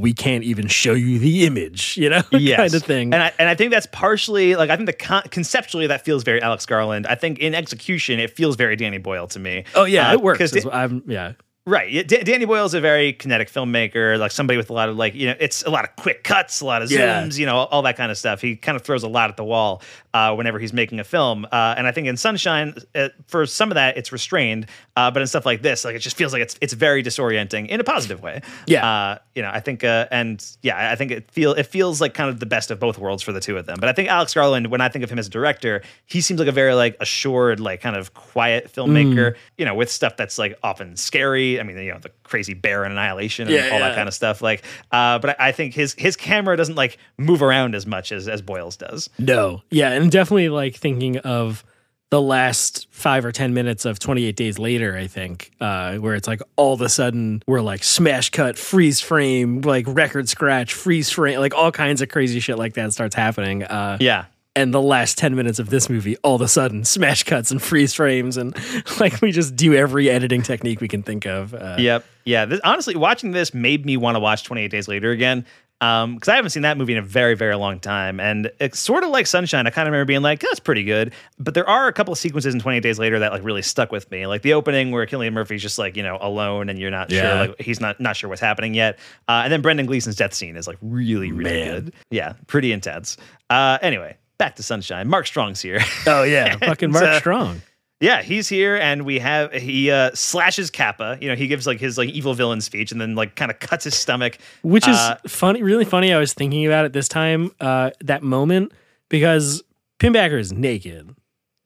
[0.00, 2.56] we can't even show you the image you know yes.
[2.62, 5.24] kind of thing And I, and I think that's partially like I think the con-
[5.30, 7.06] conceptually that feels very Alex Garland.
[7.06, 9.64] I think in execution it feels very Danny Boyle to me.
[9.74, 10.66] oh yeah Uh, it works.
[10.72, 11.32] i'm yeah
[11.68, 12.06] right.
[12.06, 15.14] Da- Danny Boyle is a very kinetic filmmaker, like somebody with a lot of like
[15.14, 17.22] you know it's a lot of quick cuts, a lot of Yeah.
[17.22, 18.40] zooms, you know, all that kind of stuff.
[18.40, 19.82] He kind of throws a lot at the wall
[20.14, 21.44] uh, whenever he's making a film.
[21.52, 24.66] Uh, and I think in Sunshine, uh, for some of that, it's restrained,
[24.96, 27.68] uh, but in stuff like this, like it just feels like it's it's very disorienting
[27.68, 28.40] in a positive way.
[28.66, 28.86] Yeah.
[28.88, 32.14] Uh, you know, I think, uh, and yeah, I think it feel it feels like
[32.14, 33.76] kind of the best of both worlds for the two of them.
[33.78, 36.40] But I think Alex Garland, when I think of him as a director, he seems
[36.40, 39.34] like a very like assured, like kind of quiet filmmaker.
[39.56, 41.57] You know, with stuff that's like often scary.
[41.58, 43.88] I mean, you know, the crazy bear and annihilation and Yeah, all yeah.
[43.88, 44.40] that kind of stuff.
[44.42, 44.62] Like,
[44.92, 48.28] uh, but I I think his his camera doesn't like move around as much as
[48.28, 49.08] as Boyle's does.
[49.18, 51.64] no yeah and definitely like thinking of
[52.10, 56.26] the last five or ten minutes of 28 days later i think uh where it's
[56.26, 61.10] like all of a sudden we're like smash cut freeze frame like record scratch freeze
[61.10, 64.24] frame like all kinds of crazy shit like that starts happening uh Yeah.
[64.58, 67.62] And the last 10 minutes of this movie all of a sudden smash cuts and
[67.62, 68.56] freeze frames and
[69.00, 72.04] like we just do every editing technique we can think of uh, Yep.
[72.24, 72.44] Yeah.
[72.44, 75.46] This, honestly, watching this made me want to watch 28 Days Later again.
[75.80, 78.18] Um, because I haven't seen that movie in a very, very long time.
[78.18, 79.64] And it's sort of like Sunshine.
[79.68, 81.14] I kind of remember being like, that's pretty good.
[81.38, 83.92] But there are a couple of sequences in 28 Days Later that like really stuck
[83.92, 84.26] with me.
[84.26, 87.20] Like the opening where Cillian Murphy's just like, you know, alone and you're not Yeah.
[87.44, 88.98] sure, like he's not not sure what's happening yet.
[89.28, 91.84] Uh, and then Brendan Gleeson's death scene is like really, really Man.
[91.84, 91.94] good.
[92.10, 93.16] Yeah, pretty intense.
[93.48, 95.08] Uh anyway, back to Sunshine.
[95.08, 95.80] Mark Strong's here.
[96.06, 97.60] oh yeah fucking mark uh, strong
[98.00, 101.18] Yeah, he's here, and we have he uh, slashes Capa.
[101.20, 103.58] You know, he gives like his like evil villain speech, and then like kind of
[103.58, 104.38] cuts his stomach.
[104.62, 108.22] which is Uh, funny really funny i was thinking about it this time uh that
[108.22, 108.72] moment
[109.08, 109.62] because
[109.98, 111.12] pinbacker is naked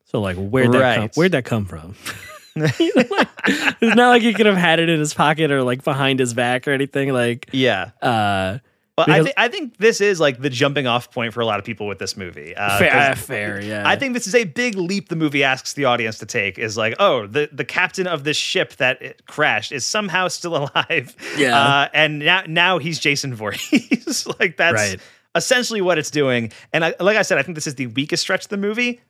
[0.05, 1.95] so like where'd that come where'd that come from
[2.57, 6.19] like, it's not like he could have had it in his pocket or like behind
[6.21, 8.59] his back or anything like yeah, uh
[8.99, 11.59] well, I, th- I think this is like the jumping off point for a lot
[11.59, 12.55] of people with this movie.
[12.55, 15.87] Uh, fair, fair yeah I think this is a big leap the movie asks the
[15.87, 16.59] audience to take.
[16.59, 21.17] Is like, oh, the the captain of this ship that crashed is somehow still alive.
[21.39, 21.59] Yeah.
[21.59, 24.27] uh, and now now he's Jason Voorhees.
[24.41, 25.01] like that's Right.
[25.35, 26.53] essentially what it's doing.
[26.73, 29.01] And I, like I said, I think this is the weakest stretch of the movie.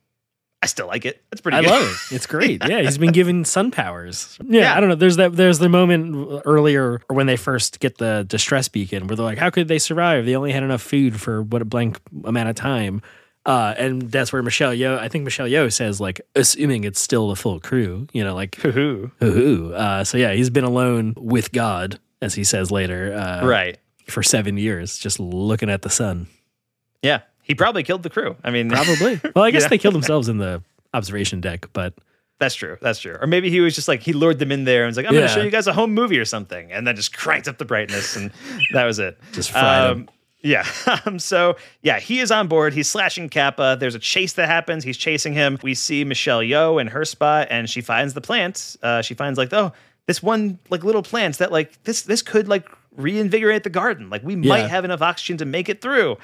[0.62, 1.20] I still like it.
[1.32, 1.56] It's pretty.
[1.59, 1.70] I good.
[1.70, 2.14] love it.
[2.14, 2.62] It's great.
[2.64, 4.39] Yeah, he's been given sun powers.
[4.47, 4.76] Yeah, Yeah.
[4.76, 4.94] I don't know.
[4.94, 5.34] There's that.
[5.34, 9.51] There's the moment earlier when they first get the distress beacon where they're like, "How
[9.51, 10.24] could they survive?
[10.24, 13.02] They only had enough food for what a blank amount of time."
[13.44, 17.28] Uh, and that's where Michelle Yeoh, I think Michelle Yeoh says like, assuming it's still
[17.28, 19.10] the full crew, you know, like, hoo
[19.74, 23.78] uh, so yeah, he's been alone with God, as he says later, uh, Right.
[24.06, 26.28] for seven years, just looking at the sun.
[27.02, 27.22] Yeah.
[27.43, 28.36] He probably killed the crew.
[28.44, 29.20] I mean, Probably.
[29.35, 29.69] Well, I guess Yeah.
[29.69, 30.62] they killed themselves in the
[30.94, 31.94] observation deck, but
[32.39, 32.77] that's true.
[32.81, 33.16] That's true.
[33.20, 35.12] Or maybe he was just like he lured them in there and was like, "I'm
[35.12, 37.59] going to show you guys a home movie or something," and then just cranked up
[37.59, 38.31] the brightness, and
[38.73, 39.19] that was it.
[39.32, 40.09] Just fried um.
[40.43, 40.66] Yeah.
[41.06, 42.74] Um, so yeah, he is on board.
[42.74, 43.77] He's slashing Capa.
[43.78, 44.82] There's a chase that happens.
[44.82, 45.59] He's chasing him.
[45.62, 48.77] We see Michelle Yeoh in her spot, and she finds the plant.
[48.82, 49.73] Uh, she finds like, oh,
[50.06, 54.10] this one like little plant that like this this could like reinvigorate the garden.
[54.10, 56.19] Like we might have enough oxygen to make it through.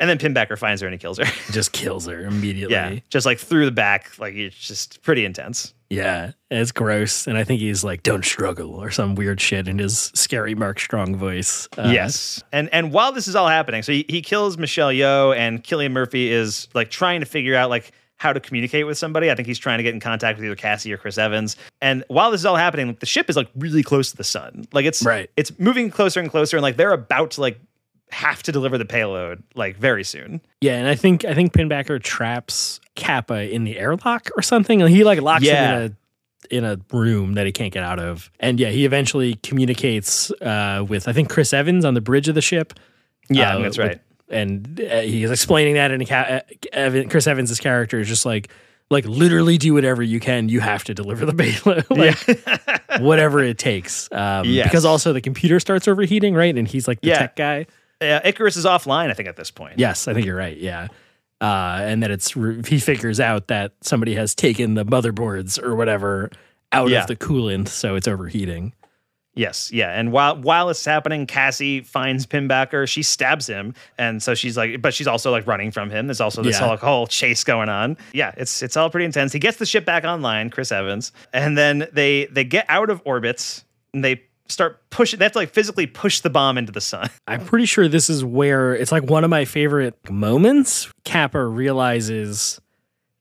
[0.00, 1.24] And then Pinbacker finds her and he kills her.
[1.52, 2.74] just kills her immediately.
[2.74, 4.16] yeah, just like through the back.
[4.18, 5.74] Like it's just pretty intense.
[5.90, 7.26] Yeah, it's gross.
[7.26, 10.78] And I think he's like, don't struggle or some weird shit in his scary Mark
[10.78, 11.66] Strong voice.
[11.78, 12.42] Uh, yes.
[12.52, 15.92] And and while this is all happening, so he, he kills Michelle Yeoh and Cillian
[15.92, 19.30] Murphy is like trying to figure out like how to communicate with somebody.
[19.30, 21.56] I think he's trying to get in contact with either Cassie or Chris Evans.
[21.80, 24.24] And while this is all happening, like, the ship is like really close to the
[24.24, 24.64] sun.
[24.72, 25.30] Like it's Right.
[25.36, 27.60] it's moving closer and closer and like they're about to like
[28.10, 30.40] have to deliver the payload like very soon.
[30.60, 34.80] Yeah, and I think I think Pinbacker traps Capa in the airlock or something.
[34.82, 35.78] And he like locks Yeah.
[35.78, 35.96] him in a
[36.50, 38.30] in a room that he can't get out of.
[38.40, 42.34] And yeah, he eventually communicates uh, with I think Chris Evans on the bridge of
[42.34, 42.74] the ship.
[43.28, 44.00] Yeah, Uh, that's with- right.
[44.30, 46.40] And uh, he's explaining that, and uh,
[46.74, 48.50] Evan, Chris Evans' character is just like,
[48.90, 50.50] like literally do whatever you can.
[50.50, 54.08] You have to deliver the payload, like whatever it takes.
[54.12, 54.66] Um, Yes.
[54.66, 56.54] Because also the computer starts overheating, right?
[56.56, 57.18] And he's like the Yeah.
[57.20, 57.66] tech guy.
[58.00, 59.78] Uh, Icarus is offline, I think, at this point.
[59.78, 60.56] Yes, I think you're right.
[60.56, 60.88] Yeah.
[61.40, 65.74] Uh, and that it's re- he figures out that somebody has taken the motherboards or
[65.76, 66.30] whatever
[66.72, 67.02] out Yeah.
[67.02, 68.72] of the coolant, so it's overheating.
[69.34, 69.90] Yes, yeah.
[69.96, 72.88] And while while it's happening, Cassie finds Pinbacker.
[72.88, 76.08] She stabs him, and so she's like, but she's also like running from him.
[76.08, 76.66] There's also this Yeah.
[76.66, 77.96] whole, whole chase going on.
[78.12, 79.32] Yeah, it's it's all pretty intense.
[79.32, 83.00] He gets the ship back online, Chris Evans, and then they they get out of
[83.04, 83.64] orbits
[83.94, 85.18] and they start pushing.
[85.18, 87.10] They have to like physically push the bomb into the sun.
[87.26, 90.90] I'm pretty sure this is where it's like one of my favorite moments.
[91.04, 92.60] Capa realizes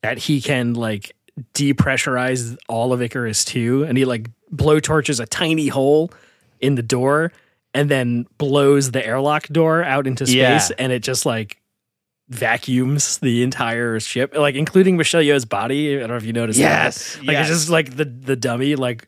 [0.03, 1.13] that he can like
[1.53, 6.11] depressurize all of Icarus too, and he like blowtorches a tiny hole
[6.59, 7.31] in the door
[7.73, 10.75] and then blows the airlock door out into space, Yeah.
[10.79, 11.61] and it just like
[12.29, 15.95] vacuums the entire ship, like including Michelle Yeoh's body.
[15.95, 17.25] I don't know if you noticed Yes, that.
[17.25, 17.49] Like yes.
[17.49, 19.07] it's just like the the dummy like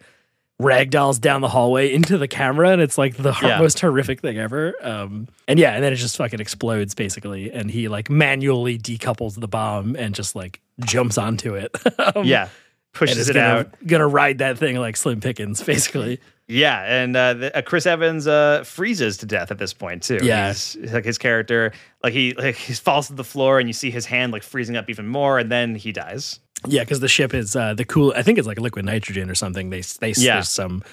[0.61, 3.59] ragdolls down the hallway into the camera and it's like the Yeah.
[3.59, 7.71] most horrific thing ever um and yeah and then it just fucking explodes basically and
[7.71, 11.71] he like manually decouples the bomb and just like jumps onto it
[12.15, 12.49] um, yeah,
[12.93, 13.87] pushes it gonna, out.
[13.87, 16.19] gonna ride that thing like slim pickens basically
[16.51, 20.17] Yeah, and uh, the, uh, Chris Evans uh, freezes to death at this point too.
[20.23, 20.47] Yeah.
[20.47, 21.71] He's, like his character,
[22.03, 24.75] like he like he falls to the floor, and you see his hand like freezing
[24.75, 26.39] up even more, and then he dies.
[26.67, 29.35] Yeah because the ship is uh the cool i think it's like liquid nitrogen or
[29.35, 30.35] something they they Yeah.
[30.35, 30.83] there's some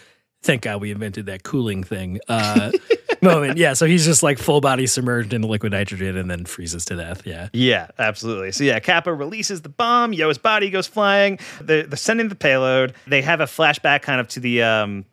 [0.43, 2.71] thank god we invented that cooling thing uh
[3.23, 6.45] moment yeah so he's just like full body submerged in the liquid nitrogen and then
[6.45, 8.53] freezes to death yeah Yeah, absolutely.
[8.53, 10.13] So yeah, Capa releases the bomb.
[10.13, 11.39] Yeoh's body goes flying.
[11.61, 12.95] They're, they're sending the payload.
[13.07, 15.05] They have a flashback kind of to the um,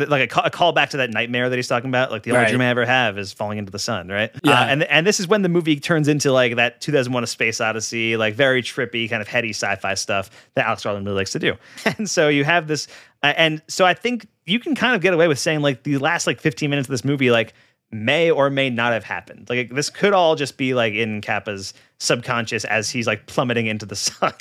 [0.00, 2.10] like a, call, a callback to that nightmare that he's talking about.
[2.10, 2.48] Like the only Right.
[2.48, 4.30] dream I ever have is falling into the sun, right?
[4.44, 4.52] Yeah.
[4.60, 7.60] Uh, and and this is when the movie turns into like that 2001: A Space
[7.60, 11.38] Odyssey, like very trippy, kind of heady sci-fi stuff that Alex Garland really likes to
[11.38, 11.54] do.
[11.98, 12.88] And so you have this,
[13.22, 15.98] uh, and so I think you can kind of get away with saying like the
[15.98, 17.54] last like 15 minutes of this movie, like
[17.92, 19.46] may or may not have happened.
[19.48, 23.86] Like this could all just be like in Capa's subconscious as he's like plummeting into
[23.86, 24.32] the sun.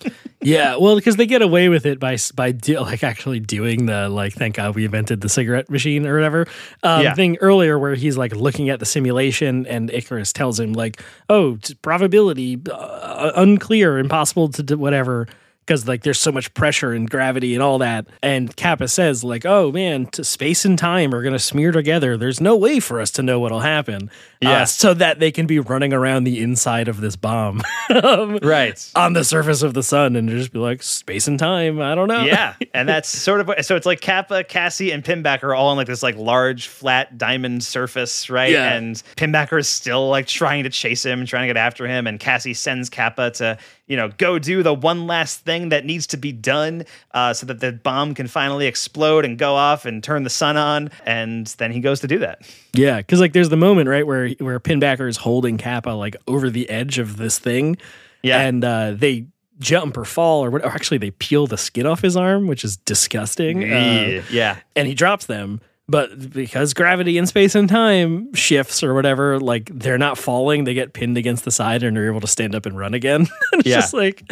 [0.42, 4.10] Yeah, well, because they get away with it by by do, like actually doing the
[4.10, 6.48] like thank God we invented the cigarette machine or whatever
[6.84, 7.14] um, Yeah.
[7.14, 11.58] thing earlier, where he's like looking at the simulation and Icarus tells him like, oh,
[11.82, 15.28] probability uh, unclear, impossible to do whatever.
[15.66, 19.46] Because like there's so much pressure and gravity and all that, and Capa says like,
[19.46, 22.18] "Oh man, t- space and time are gonna smear together.
[22.18, 24.12] There's no way for us to know what'll happen."
[24.44, 24.64] Uh, Yeah.
[24.66, 27.64] so that they can be running around the inside of this bomb.
[27.90, 28.80] Um, right.
[28.96, 31.82] on the surface of the sun and just be like space and time.
[31.82, 32.24] I don't know.
[32.26, 35.78] yeah, and that's sort of so it's like Capa, Cassie, and Pinbacker are all on
[35.78, 38.52] like this like large flat diamond surface, right?
[38.52, 38.74] Yeah.
[38.74, 42.20] And Pinbacker is still like trying to chase him, trying to get after him, and
[42.20, 46.18] Cassie sends Capa to you know go do the one last thing that needs to
[46.18, 46.84] be done,
[47.14, 50.58] uh, so that the bomb can finally explode and go off and turn the sun
[50.58, 52.42] on, and then he goes to do that.
[52.74, 52.98] yeah.
[52.98, 56.70] Because like there's the moment right where where Pinbacker is holding Capa like over the
[56.70, 57.78] edge of this thing,
[58.24, 58.42] Yeah.
[58.42, 59.28] and uh, they
[59.60, 60.64] jump or fall or what?
[60.66, 63.64] Or actually, they peel the skin off his arm, which is disgusting.
[63.72, 64.58] Uh, yeah.
[64.76, 65.62] and he drops them.
[65.88, 70.74] But because gravity in space and time shifts or whatever, like they're not falling, they
[70.74, 73.28] get pinned against the side and are able to stand up and run again.
[73.54, 73.76] it's Yeah.
[73.82, 74.24] just like,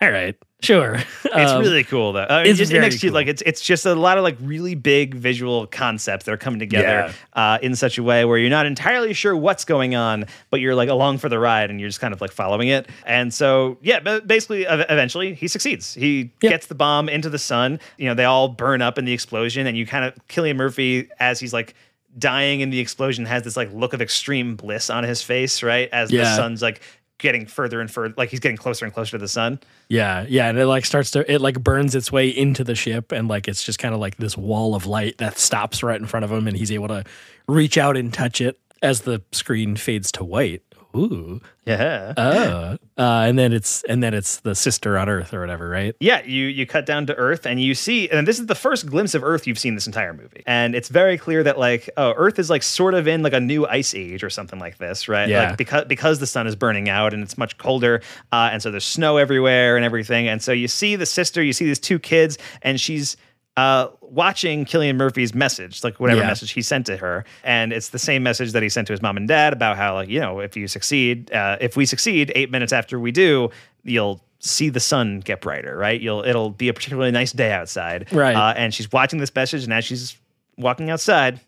[0.00, 0.96] all right, sure.
[1.24, 2.26] It's Um, really cool though.
[2.28, 3.14] I mean, it's just very next to cool.
[3.14, 6.58] like it's it's just a lot of like really big visual concepts that are coming
[6.58, 10.60] together uh, in such a way where you're not entirely sure what's going on, but
[10.60, 12.88] you're like along for the ride and you're just kind of like following it.
[13.06, 15.94] And so yeah, but basically, eventually he succeeds.
[15.94, 16.50] He Yeah.
[16.50, 17.78] gets the bomb into the sun.
[17.96, 21.08] You know, they all burn up in the explosion, and you kind of Cillian Murphy
[21.18, 21.74] as he's like.
[22.18, 25.88] Dying in the explosion has this like look of extreme bliss on his face, right?
[25.92, 26.80] As the sun's like
[27.20, 29.60] getting further and further, like he's getting closer and closer to the sun.
[29.88, 33.12] Yeah, yeah, and it like starts to it like burns its way into the ship,
[33.12, 36.06] and like it's just kind of like this wall of light that stops right in
[36.06, 37.04] front of him, and he's able to
[37.46, 40.62] reach out and touch it as the screen fades to white.
[40.96, 42.14] Ooh, Yeah.
[42.16, 45.94] oh, uh, and then it's and then it's the sister on Earth or whatever, right?
[46.00, 48.86] Yeah, you you cut down to Earth and you see, and this is the first
[48.86, 52.12] glimpse of Earth you've seen this entire movie, and it's very clear that like, oh,
[52.16, 55.08] Earth is like sort of in like a new ice age or something like this,
[55.08, 55.28] right?
[55.28, 55.50] Yeah.
[55.50, 58.02] Like because because the sun is burning out and it's much colder,
[58.32, 61.52] uh, and so there's snow everywhere and everything, and so you see the sister, you
[61.52, 63.16] see these two kids, and she's.
[63.60, 66.26] Uh, watching Cillian Murphy's message, like whatever Yeah.
[66.28, 69.02] message he sent to her, and it's the same message that he sent to his
[69.02, 72.32] mom and dad about how, like, you know, if you succeed, uh, if we succeed,
[72.34, 73.50] eight minutes after we do,
[73.84, 76.00] you'll see the sun get brighter, right?
[76.00, 78.34] You'll it'll be a particularly nice day outside, Right.
[78.34, 80.16] Uh, and she's watching this message, and as she's
[80.56, 81.38] walking outside,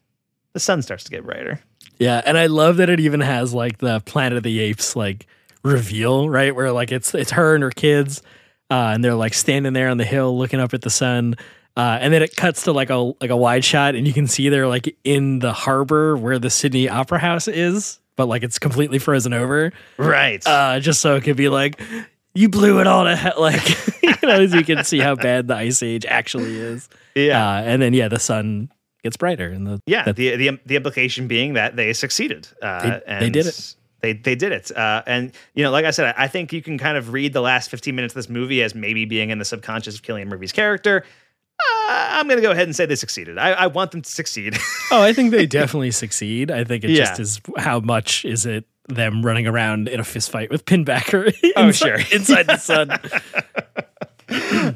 [0.52, 1.60] the sun starts to get brighter.
[1.98, 5.26] Yeah, and I love that it even has like the Planet of the Apes like
[5.62, 6.54] reveal, right?
[6.54, 8.22] Where like it's it's her and her kids,
[8.70, 11.36] uh, and they're like standing there on the hill looking up at the sun.
[11.76, 14.26] Uh, and then it cuts to like a like a wide shot, and you can
[14.26, 18.58] see they're like in the harbor where the Sydney Opera House is, but like it's
[18.58, 20.46] completely frozen over, Right.
[20.46, 21.80] uh, just so it could be like,
[22.34, 23.66] you blew it all to hell, like
[24.02, 26.88] you know, as you can see how bad the ice age actually is.
[27.14, 27.56] yeah.
[27.56, 28.68] Uh, and then yeah, the sun
[29.02, 32.48] gets brighter, and the Yeah, that- the, the the implication being that they succeeded.
[32.60, 33.74] Uh, They- and they did it.
[34.02, 34.70] They they did it.
[34.76, 37.40] Uh, and you know, like I said, I think you can kind of read the
[37.40, 40.52] last 15 minutes of this movie as maybe being in the subconscious of Cillian Murphy's
[40.52, 41.04] character.
[41.88, 43.38] Uh, I'm going to go ahead and say they succeeded.
[43.38, 44.56] I, I want them to succeed.
[44.90, 46.50] Oh, I think they definitely succeed.
[46.50, 47.04] I think it Yeah.
[47.06, 51.34] just is how much is it them running around in a fist fight with Pinbacker
[51.56, 51.96] Oh, inside, sure.
[52.18, 52.90] inside the sun.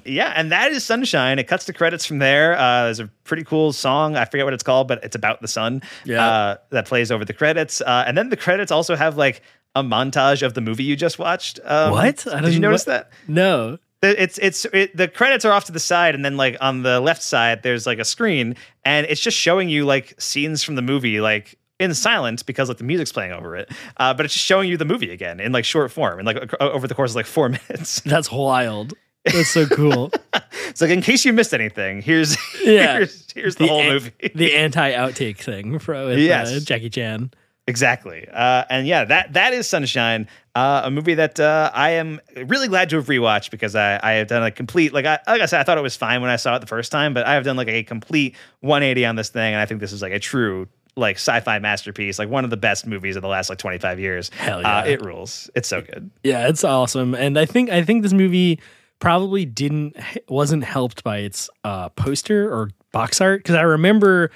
[0.04, 1.38] yeah, and that is Sunshine.
[1.38, 2.56] It cuts to credits from there.
[2.58, 4.16] Uh, there's a pretty cool song.
[4.16, 5.82] I forget what it's called, but it's about the sun.
[6.04, 6.26] Yeah.
[6.26, 7.80] Uh, that plays over the credits.
[7.80, 9.42] Uh, and then the credits also have like
[9.74, 11.60] a montage of the movie you just watched.
[11.64, 12.26] Um, What?
[12.26, 13.10] I Did you notice what- that?
[13.28, 13.78] No.
[14.02, 16.82] The- it's it's it, the credits are off to the side and then like on
[16.82, 18.54] the left side there's like a screen
[18.84, 22.78] and it's just showing you like scenes from the movie like in silence because like
[22.78, 25.50] the music's playing over it uh, but it's just showing you the movie again in
[25.52, 28.92] like short form and like over the course of like four minutes That's wild.
[29.24, 30.12] That's so cool.
[30.68, 32.92] it's like in case you missed anything here's Yeah.
[32.98, 36.52] here's, here's the, whole an- movie the anti outtake thing for with, Yes.
[36.52, 37.30] uh, Jackie Chan.
[37.68, 38.28] Exactly.
[38.32, 42.68] Uh, and yeah, that that is Sunshine, uh, a movie that uh, I am really
[42.68, 45.46] glad to have rewatched because I, I have done a complete like I like I
[45.46, 47.34] said I thought it was fine when I saw it the first time, but I
[47.34, 50.12] have done like a complete 180 on this thing, and I think this is like
[50.12, 50.68] a true
[50.98, 54.30] like sci-fi masterpiece, like one of the best movies of the last like 25 years.
[54.38, 54.84] Hell Uh, yeah.
[54.84, 55.50] it rules.
[55.54, 56.10] It's so good.
[56.24, 57.14] Yeah, it's awesome.
[57.14, 58.60] And I think I think this movie
[59.00, 59.96] probably didn't
[60.28, 64.30] wasn't helped by its uh, poster or box art because I remember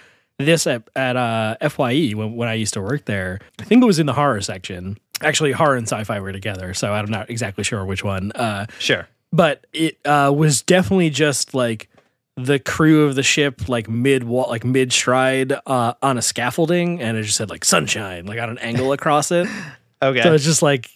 [0.44, 3.40] this at at uh, Fye when when I used to work there.
[3.58, 4.98] I think it was in the horror section.
[5.22, 8.32] Actually, horror and sci-fi were together, so I'm not exactly sure which one.
[8.32, 9.06] Uh, Sure.
[9.32, 11.88] but it uh, was definitely just like
[12.36, 17.18] the crew of the ship, like mid like mid stride uh, on a scaffolding, and
[17.18, 19.46] it just said like sunshine, like on an angle across it.
[20.02, 20.22] Okay.
[20.22, 20.88] So it's just like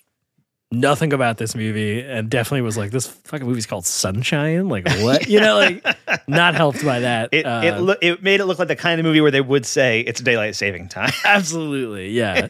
[0.75, 4.69] nothing about this movie, and definitely was like this fucking movie's called Sunshine.
[4.69, 5.27] Like what?
[5.29, 5.85] You know, like
[6.29, 7.31] not helped by that.
[7.33, 9.41] it Uh, it, lo- it made it look like the kind of movie where they
[9.41, 11.11] would say it's daylight saving time.
[11.25, 12.49] absolutely, yeah,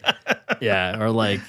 [0.61, 1.41] yeah, or like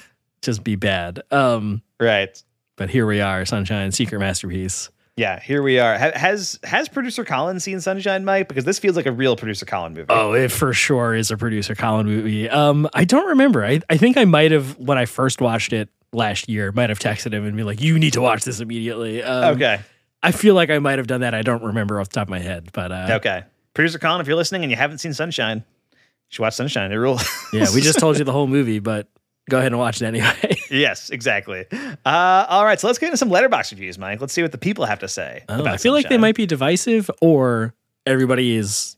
[0.42, 1.22] just be bad.
[1.30, 2.40] Um, right.
[2.76, 4.90] but here we are, Sunshine, secret masterpiece.
[5.18, 5.96] Yeah, here we are.
[5.98, 8.48] Ha- Has has producer Colin seen Sunshine, Mike?
[8.48, 10.06] Because this feels like a real producer Colin movie.
[10.10, 12.50] Oh, it for sure is a producer Colin movie.
[12.50, 13.64] Um, I don't remember.
[13.64, 16.98] I, I think I might have when I first watched it last year, might have
[16.98, 19.80] texted him and be like, "You need to watch this immediately." Um, okay.
[20.22, 21.34] I feel like I might have done that.
[21.34, 23.44] I don't remember off the top of my head, but uh, Okay.
[23.74, 25.96] Producer Colin, if you're listening and you haven't seen Sunshine, you
[26.28, 26.90] should watch Sunshine.
[26.90, 27.22] It rules.
[27.52, 29.06] yeah, we just told you the whole movie, but
[29.50, 30.56] go ahead and watch it anyway.
[30.70, 31.66] yes, exactly.
[31.70, 34.20] Uh, all right, so let's get into some Letterboxd reviews, Mike.
[34.20, 35.44] Let's see what the people have to say.
[35.48, 37.74] Oh, I feel like they might be divisive, or
[38.06, 38.96] everybody has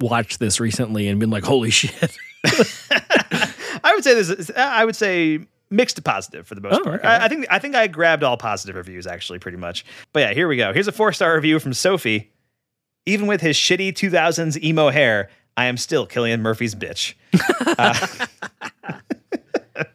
[0.00, 2.16] watched this recently and been like, "Holy shit!"
[2.46, 4.30] I would say this.
[4.30, 5.40] Is, I would say
[5.72, 7.00] mixed to positive for the most Oh, part.
[7.00, 7.08] okay.
[7.08, 9.84] I, I think I think I grabbed all positive reviews actually, pretty much.
[10.12, 10.72] But yeah, here we go.
[10.72, 12.30] Here's a four star review from Sophie.
[13.06, 17.14] Even with his shitty 2000s emo hair, I am still Cillian Murphy's bitch.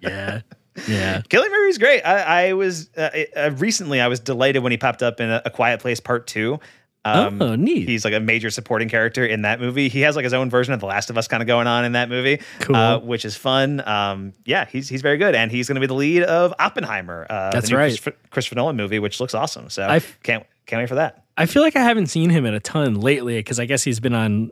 [0.01, 0.41] yeah,
[0.87, 1.21] yeah.
[1.29, 2.01] Cillian Murphy's great.
[2.01, 5.41] I, I was uh, uh, recently I was delighted when he popped up in a,
[5.45, 6.59] a Quiet Place Part Two.
[7.05, 7.87] Um, oh, neat.
[7.87, 9.87] He's like a major supporting character in that movie.
[9.87, 11.85] He has like his own version of The Last of Us kind of going on
[11.85, 12.75] in that movie, Cool.
[12.75, 13.81] uh, which is fun.
[13.87, 17.25] Um, yeah, he's he's very good, and he's going to be the lead of Oppenheimer.
[17.29, 17.87] Uh, That's right.
[17.89, 19.69] Christopher, Christopher Nolan movie, which looks awesome.
[19.69, 21.23] So I've- can't can't wait for that.
[21.37, 23.99] I feel like I haven't seen him in a ton lately because I guess he's
[24.01, 24.51] been on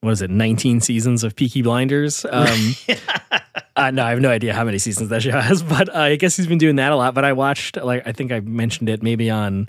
[0.00, 2.24] what is it, 19 seasons of Peaky Blinders.
[2.30, 2.74] Um,
[3.76, 6.16] uh, no, I have no idea how many seasons that show has, but uh, I
[6.16, 7.14] guess he's been doing that a lot.
[7.14, 9.68] But I watched, like, I think I mentioned it maybe on,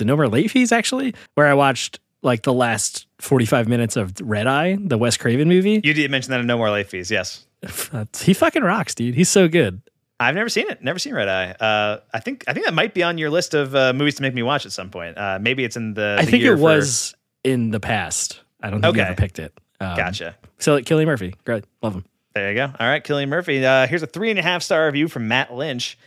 [0.00, 4.12] it No More Late Fees actually, where I watched like the last 45 minutes of
[4.20, 5.80] Red Eye, the Wes Craven movie.
[5.84, 7.10] You did mention that in No More Late Fees.
[7.10, 7.46] Yes,
[8.18, 9.14] he fucking rocks, dude.
[9.14, 9.80] He's so good.
[10.18, 10.82] I've never seen it.
[10.82, 11.50] Never seen Red Eye.
[11.52, 14.22] Uh, I think I think that might be on your list of uh, movies to
[14.22, 15.18] make me watch at some point.
[15.18, 16.16] Uh, maybe it's in the.
[16.18, 17.14] I the think it for- was
[17.44, 18.40] in the past.
[18.62, 19.10] I don't think you Okay.
[19.10, 19.52] ever picked it.
[19.78, 20.34] Um, Gotcha.
[20.58, 21.64] So, Cillian Murphy, great.
[21.82, 22.04] Love him.
[22.34, 22.64] There you go.
[22.80, 23.64] All right, Cillian Murphy.
[23.64, 25.98] Uh, here's a three and a half star review from Matt Lynch.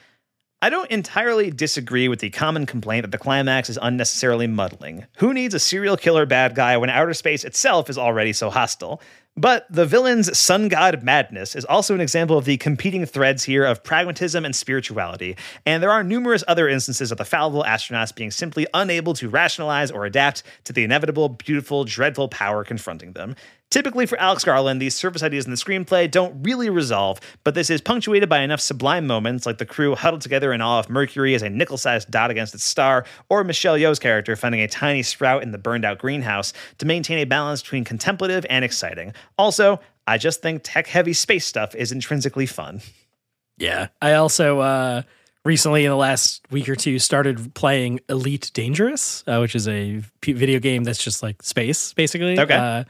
[0.61, 5.05] I don't entirely disagree with the common complaint that the climax is unnecessarily muddling.
[5.19, 9.01] Who needs a serial killer bad guy when outer space itself is already so hostile?
[9.37, 13.63] But the villain's sun god madness is also an example of the competing threads here
[13.63, 18.31] of pragmatism and spirituality, and there are numerous other instances of the fallible astronauts being
[18.31, 23.33] simply unable to rationalize or adapt to the inevitable, beautiful, dreadful power confronting them.
[23.71, 27.69] Typically, for Alex Garland, these surface ideas in the screenplay don't really resolve, but this
[27.69, 31.35] is punctuated by enough sublime moments like the crew huddled together in awe of Mercury
[31.35, 35.03] as a nickel sized dot against its star, or Michelle Yeoh's character finding a tiny
[35.03, 39.13] sprout in the burned out greenhouse to maintain a balance between contemplative and exciting.
[39.37, 42.81] Also, I just think tech heavy space stuff is intrinsically fun.
[43.59, 43.89] Yeah.
[44.01, 45.03] I also uh,
[45.45, 50.01] recently, in the last week or two, started playing Elite Dangerous, uh, which is a
[50.21, 52.39] p- video game that's just like space, basically.
[52.39, 52.55] Okay.
[52.55, 52.85] Uh,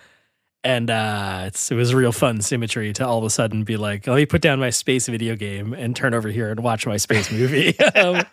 [0.64, 4.08] and uh, it's, it was real fun symmetry to all of a sudden be like,
[4.08, 6.98] let me put down my space video game and turn over here and watch my
[6.98, 7.78] space movie.
[7.96, 8.24] um,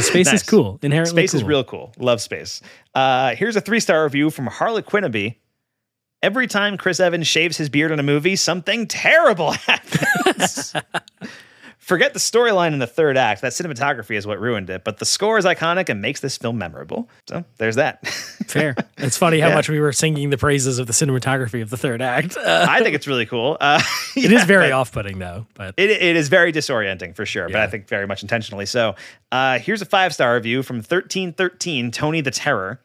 [0.00, 0.34] space Nice.
[0.34, 0.78] is cool.
[0.82, 1.92] Inherently Space is real cool.
[1.98, 2.62] Love space.
[2.94, 5.40] Uh, here's a three star review from Harley Quinnaby.
[6.22, 10.74] Every time Chris Evans shaves his beard in a movie, something terrible happens.
[11.84, 13.42] Forget the storyline in the third act.
[13.42, 16.56] That cinematography is what ruined it, but the score is iconic and makes this film
[16.56, 17.10] memorable.
[17.28, 18.06] So there's that.
[18.46, 18.74] Fair.
[18.96, 19.54] It's funny how Yeah.
[19.54, 22.38] much we were singing the praises of the cinematography of the third act.
[22.38, 23.58] Uh, I think it's really cool.
[23.60, 23.82] Uh,
[24.16, 25.46] it is very off putting, though.
[25.54, 28.94] But It, it is very disorienting for sure, but I think very much intentionally so.
[29.30, 32.80] Uh, here's a five star review from 1313 Tony the Terror.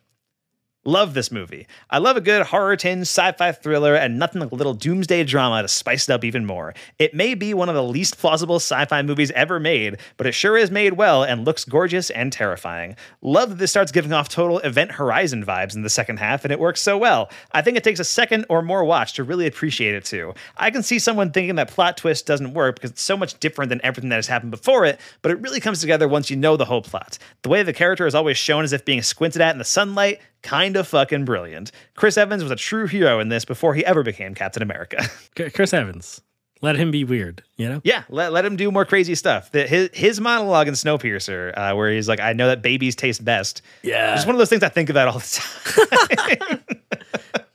[0.85, 1.67] Love this movie.
[1.89, 5.25] I love a good horror tinge sci fi thriller and nothing like a little doomsday
[5.25, 6.73] drama to spice it up even more.
[6.97, 10.31] It may be one of the least plausible sci fi movies ever made, but it
[10.31, 12.95] sure is made well and looks gorgeous and terrifying.
[13.21, 16.53] Love that this starts giving off total Event Horizon vibes in the second half, and
[16.53, 17.29] it works so well.
[17.51, 20.33] I think it takes a second or more watch to really appreciate it too.
[20.55, 23.67] I can see someone thinking that plot twist doesn't work because it's so much different
[23.67, 26.55] than everything that has happened before it, but it really comes together once you know
[26.55, 27.17] the whole plot.
[27.41, 30.21] The way the character is always shown as if being squinted at in the sunlight,
[30.41, 31.71] kind of fucking brilliant.
[31.95, 35.05] Chris Evans was a true hero in this before he ever became Captain America.
[35.53, 36.21] Chris Evans,
[36.61, 37.81] let him be weird, you know?
[37.83, 39.51] yeah, let, let him do more crazy stuff.
[39.51, 43.23] The, his, his monologue in Snowpiercer, uh, where he's like, I know that babies taste
[43.23, 43.61] best.
[43.81, 44.15] Yeah.
[44.15, 46.63] It's one of those things I think about all the time.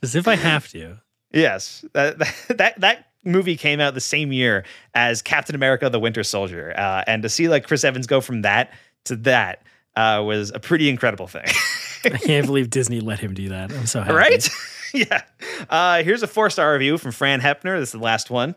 [0.03, 0.99] As if I have to.
[1.35, 2.19] Yes, that,
[2.57, 7.03] that that movie came out the same year as Captain America: The Winter Soldier, uh,
[7.07, 8.73] and to see like Chris Evans go from that
[9.05, 9.63] to that
[9.97, 11.45] uh, was a pretty incredible thing,
[12.05, 13.73] I can't believe Disney let him do that.
[13.73, 14.15] I'm so happy.
[14.15, 14.49] right?
[14.95, 15.23] yeah.
[15.71, 17.79] Uh, here's a four star review from Fran Hepner.
[17.79, 18.55] This is the last one.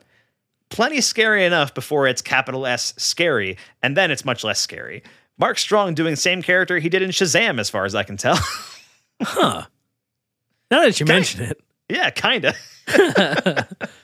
[0.69, 5.01] Plenty scary enough before it's capital S scary, and then it's much less scary.
[5.37, 8.17] Mark Strong doing the same character he did in Shazam, as far as I can
[8.17, 8.37] tell.
[9.21, 9.63] Huh.
[10.69, 11.13] Now that you Okay.
[11.13, 11.61] mention it.
[11.87, 12.53] yeah, kinda.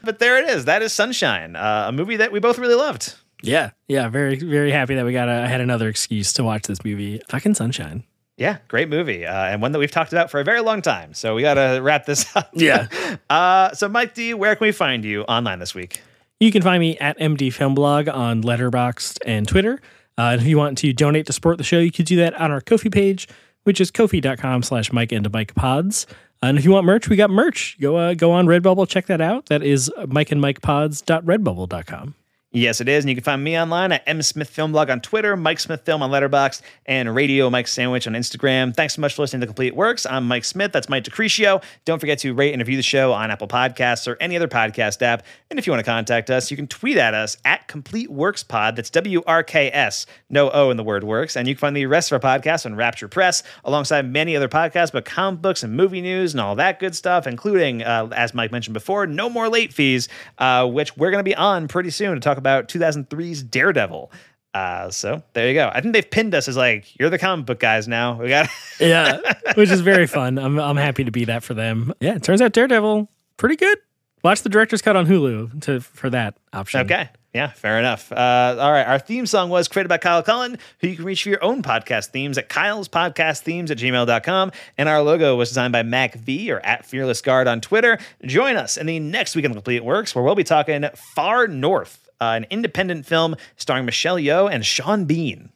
[0.04, 0.66] but there it is.
[0.66, 3.16] That is Sunshine, uh, a movie that we both really loved.
[3.44, 3.72] Yeah.
[3.88, 4.10] Yeah.
[4.10, 7.22] Very, very happy that we got a, I had another excuse to watch this movie.
[7.30, 8.04] Fucking Sunshine.
[8.36, 11.14] Yeah, great movie, uh, and one that we've talked about for a very long time.
[11.14, 12.50] So we got to wrap this up.
[12.54, 12.88] Yeah.
[13.30, 16.02] Uh, so, Mike D, where can we find you online this week?
[16.40, 19.82] You can find me at MD Film Blog on Letterboxd and Twitter.
[20.18, 22.34] Uh, and if you want to donate to support the show, you could do that
[22.36, 23.28] on our Ko-fi page,
[23.64, 26.06] which is ko-fi.com slash Mike and Mike Pods.
[26.44, 27.78] And if you want merch, we got merch.
[27.80, 29.48] Go uh, go on Redbubble, check that out.
[29.48, 32.16] That is Mike and Mike Pods.redbubble.com.
[32.56, 33.04] Yes, it is.
[33.04, 35.82] And you can find me online at M Smith Film Blog on Twitter, Mike Smith
[35.82, 38.76] Film on Letterboxd, and Radio Mike Sandwich on Instagram.
[38.76, 40.06] Thanks so much for listening to Complete Works.
[40.06, 40.72] I'm Mike Smith.
[40.72, 41.64] That's Mike DeCrescio.
[41.84, 45.02] Don't forget to rate and review the show on Apple Podcasts or any other podcast
[45.02, 45.26] app.
[45.50, 48.44] And if you want to contact us, you can tweet at us at Complete Works
[48.44, 48.76] Pod.
[48.76, 51.36] That's W R K S, no O in the word works.
[51.36, 54.48] And you can find the rest of our podcasts on Rapture Press, alongside many other
[54.48, 58.36] podcasts about comic books and movie news and all that good stuff, including, uh, as
[58.36, 60.08] Mike mentioned before, No More Late Fees,
[60.38, 64.12] uh, which we're going to be on pretty soon to talk about 2003's Daredevil.
[64.54, 65.72] Uh, so there you go.
[65.74, 68.22] I think they've pinned us as like, you're the comic book guys now.
[68.22, 68.50] We got
[68.80, 69.20] Yeah,
[69.56, 70.38] which is very fun.
[70.38, 71.94] I'm, I'm happy to be that for them.
[72.00, 73.78] Yeah, it turns out Daredevil, pretty good.
[74.24, 76.82] Watch the director's cut on Hulu to for that option.
[76.82, 77.10] Okay.
[77.34, 78.12] Yeah, fair enough.
[78.12, 78.86] Uh, all right.
[78.86, 81.64] Our theme song was created by Kyle Cullen, who you can reach for your own
[81.64, 84.52] podcast themes at Kyle's Podcast Themes at gmail.com.
[84.78, 87.98] And our logo was designed by Mac V or at Fearless Guard on Twitter.
[88.24, 92.03] Join us in the next week of Complete Works, where we'll be talking Far North,
[92.32, 95.50] uh, an independent film starring Michelle Yeoh and Sean Bean.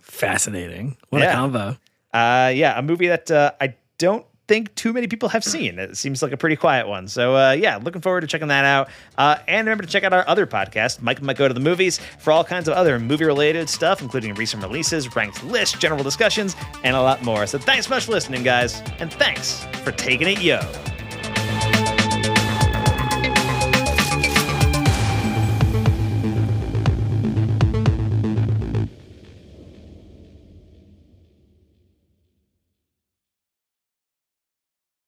[0.00, 0.96] Fascinating.
[1.10, 1.30] What Yeah.
[1.32, 1.76] a combo.
[2.12, 5.78] Uh, yeah, a movie that uh, I don't think too many people have seen.
[5.78, 7.08] It seems like a pretty quiet one.
[7.08, 8.88] So, uh, yeah, looking forward to checking that out.
[9.16, 11.98] Uh, and remember to check out our other podcast, Mike Might Go to the Movies,
[12.18, 16.54] for all kinds of other movie related stuff, including recent releases, ranked lists, general discussions,
[16.84, 17.46] and a lot more.
[17.46, 18.82] So, thanks so much for listening, guys.
[18.98, 20.60] And thanks for taking it, yo.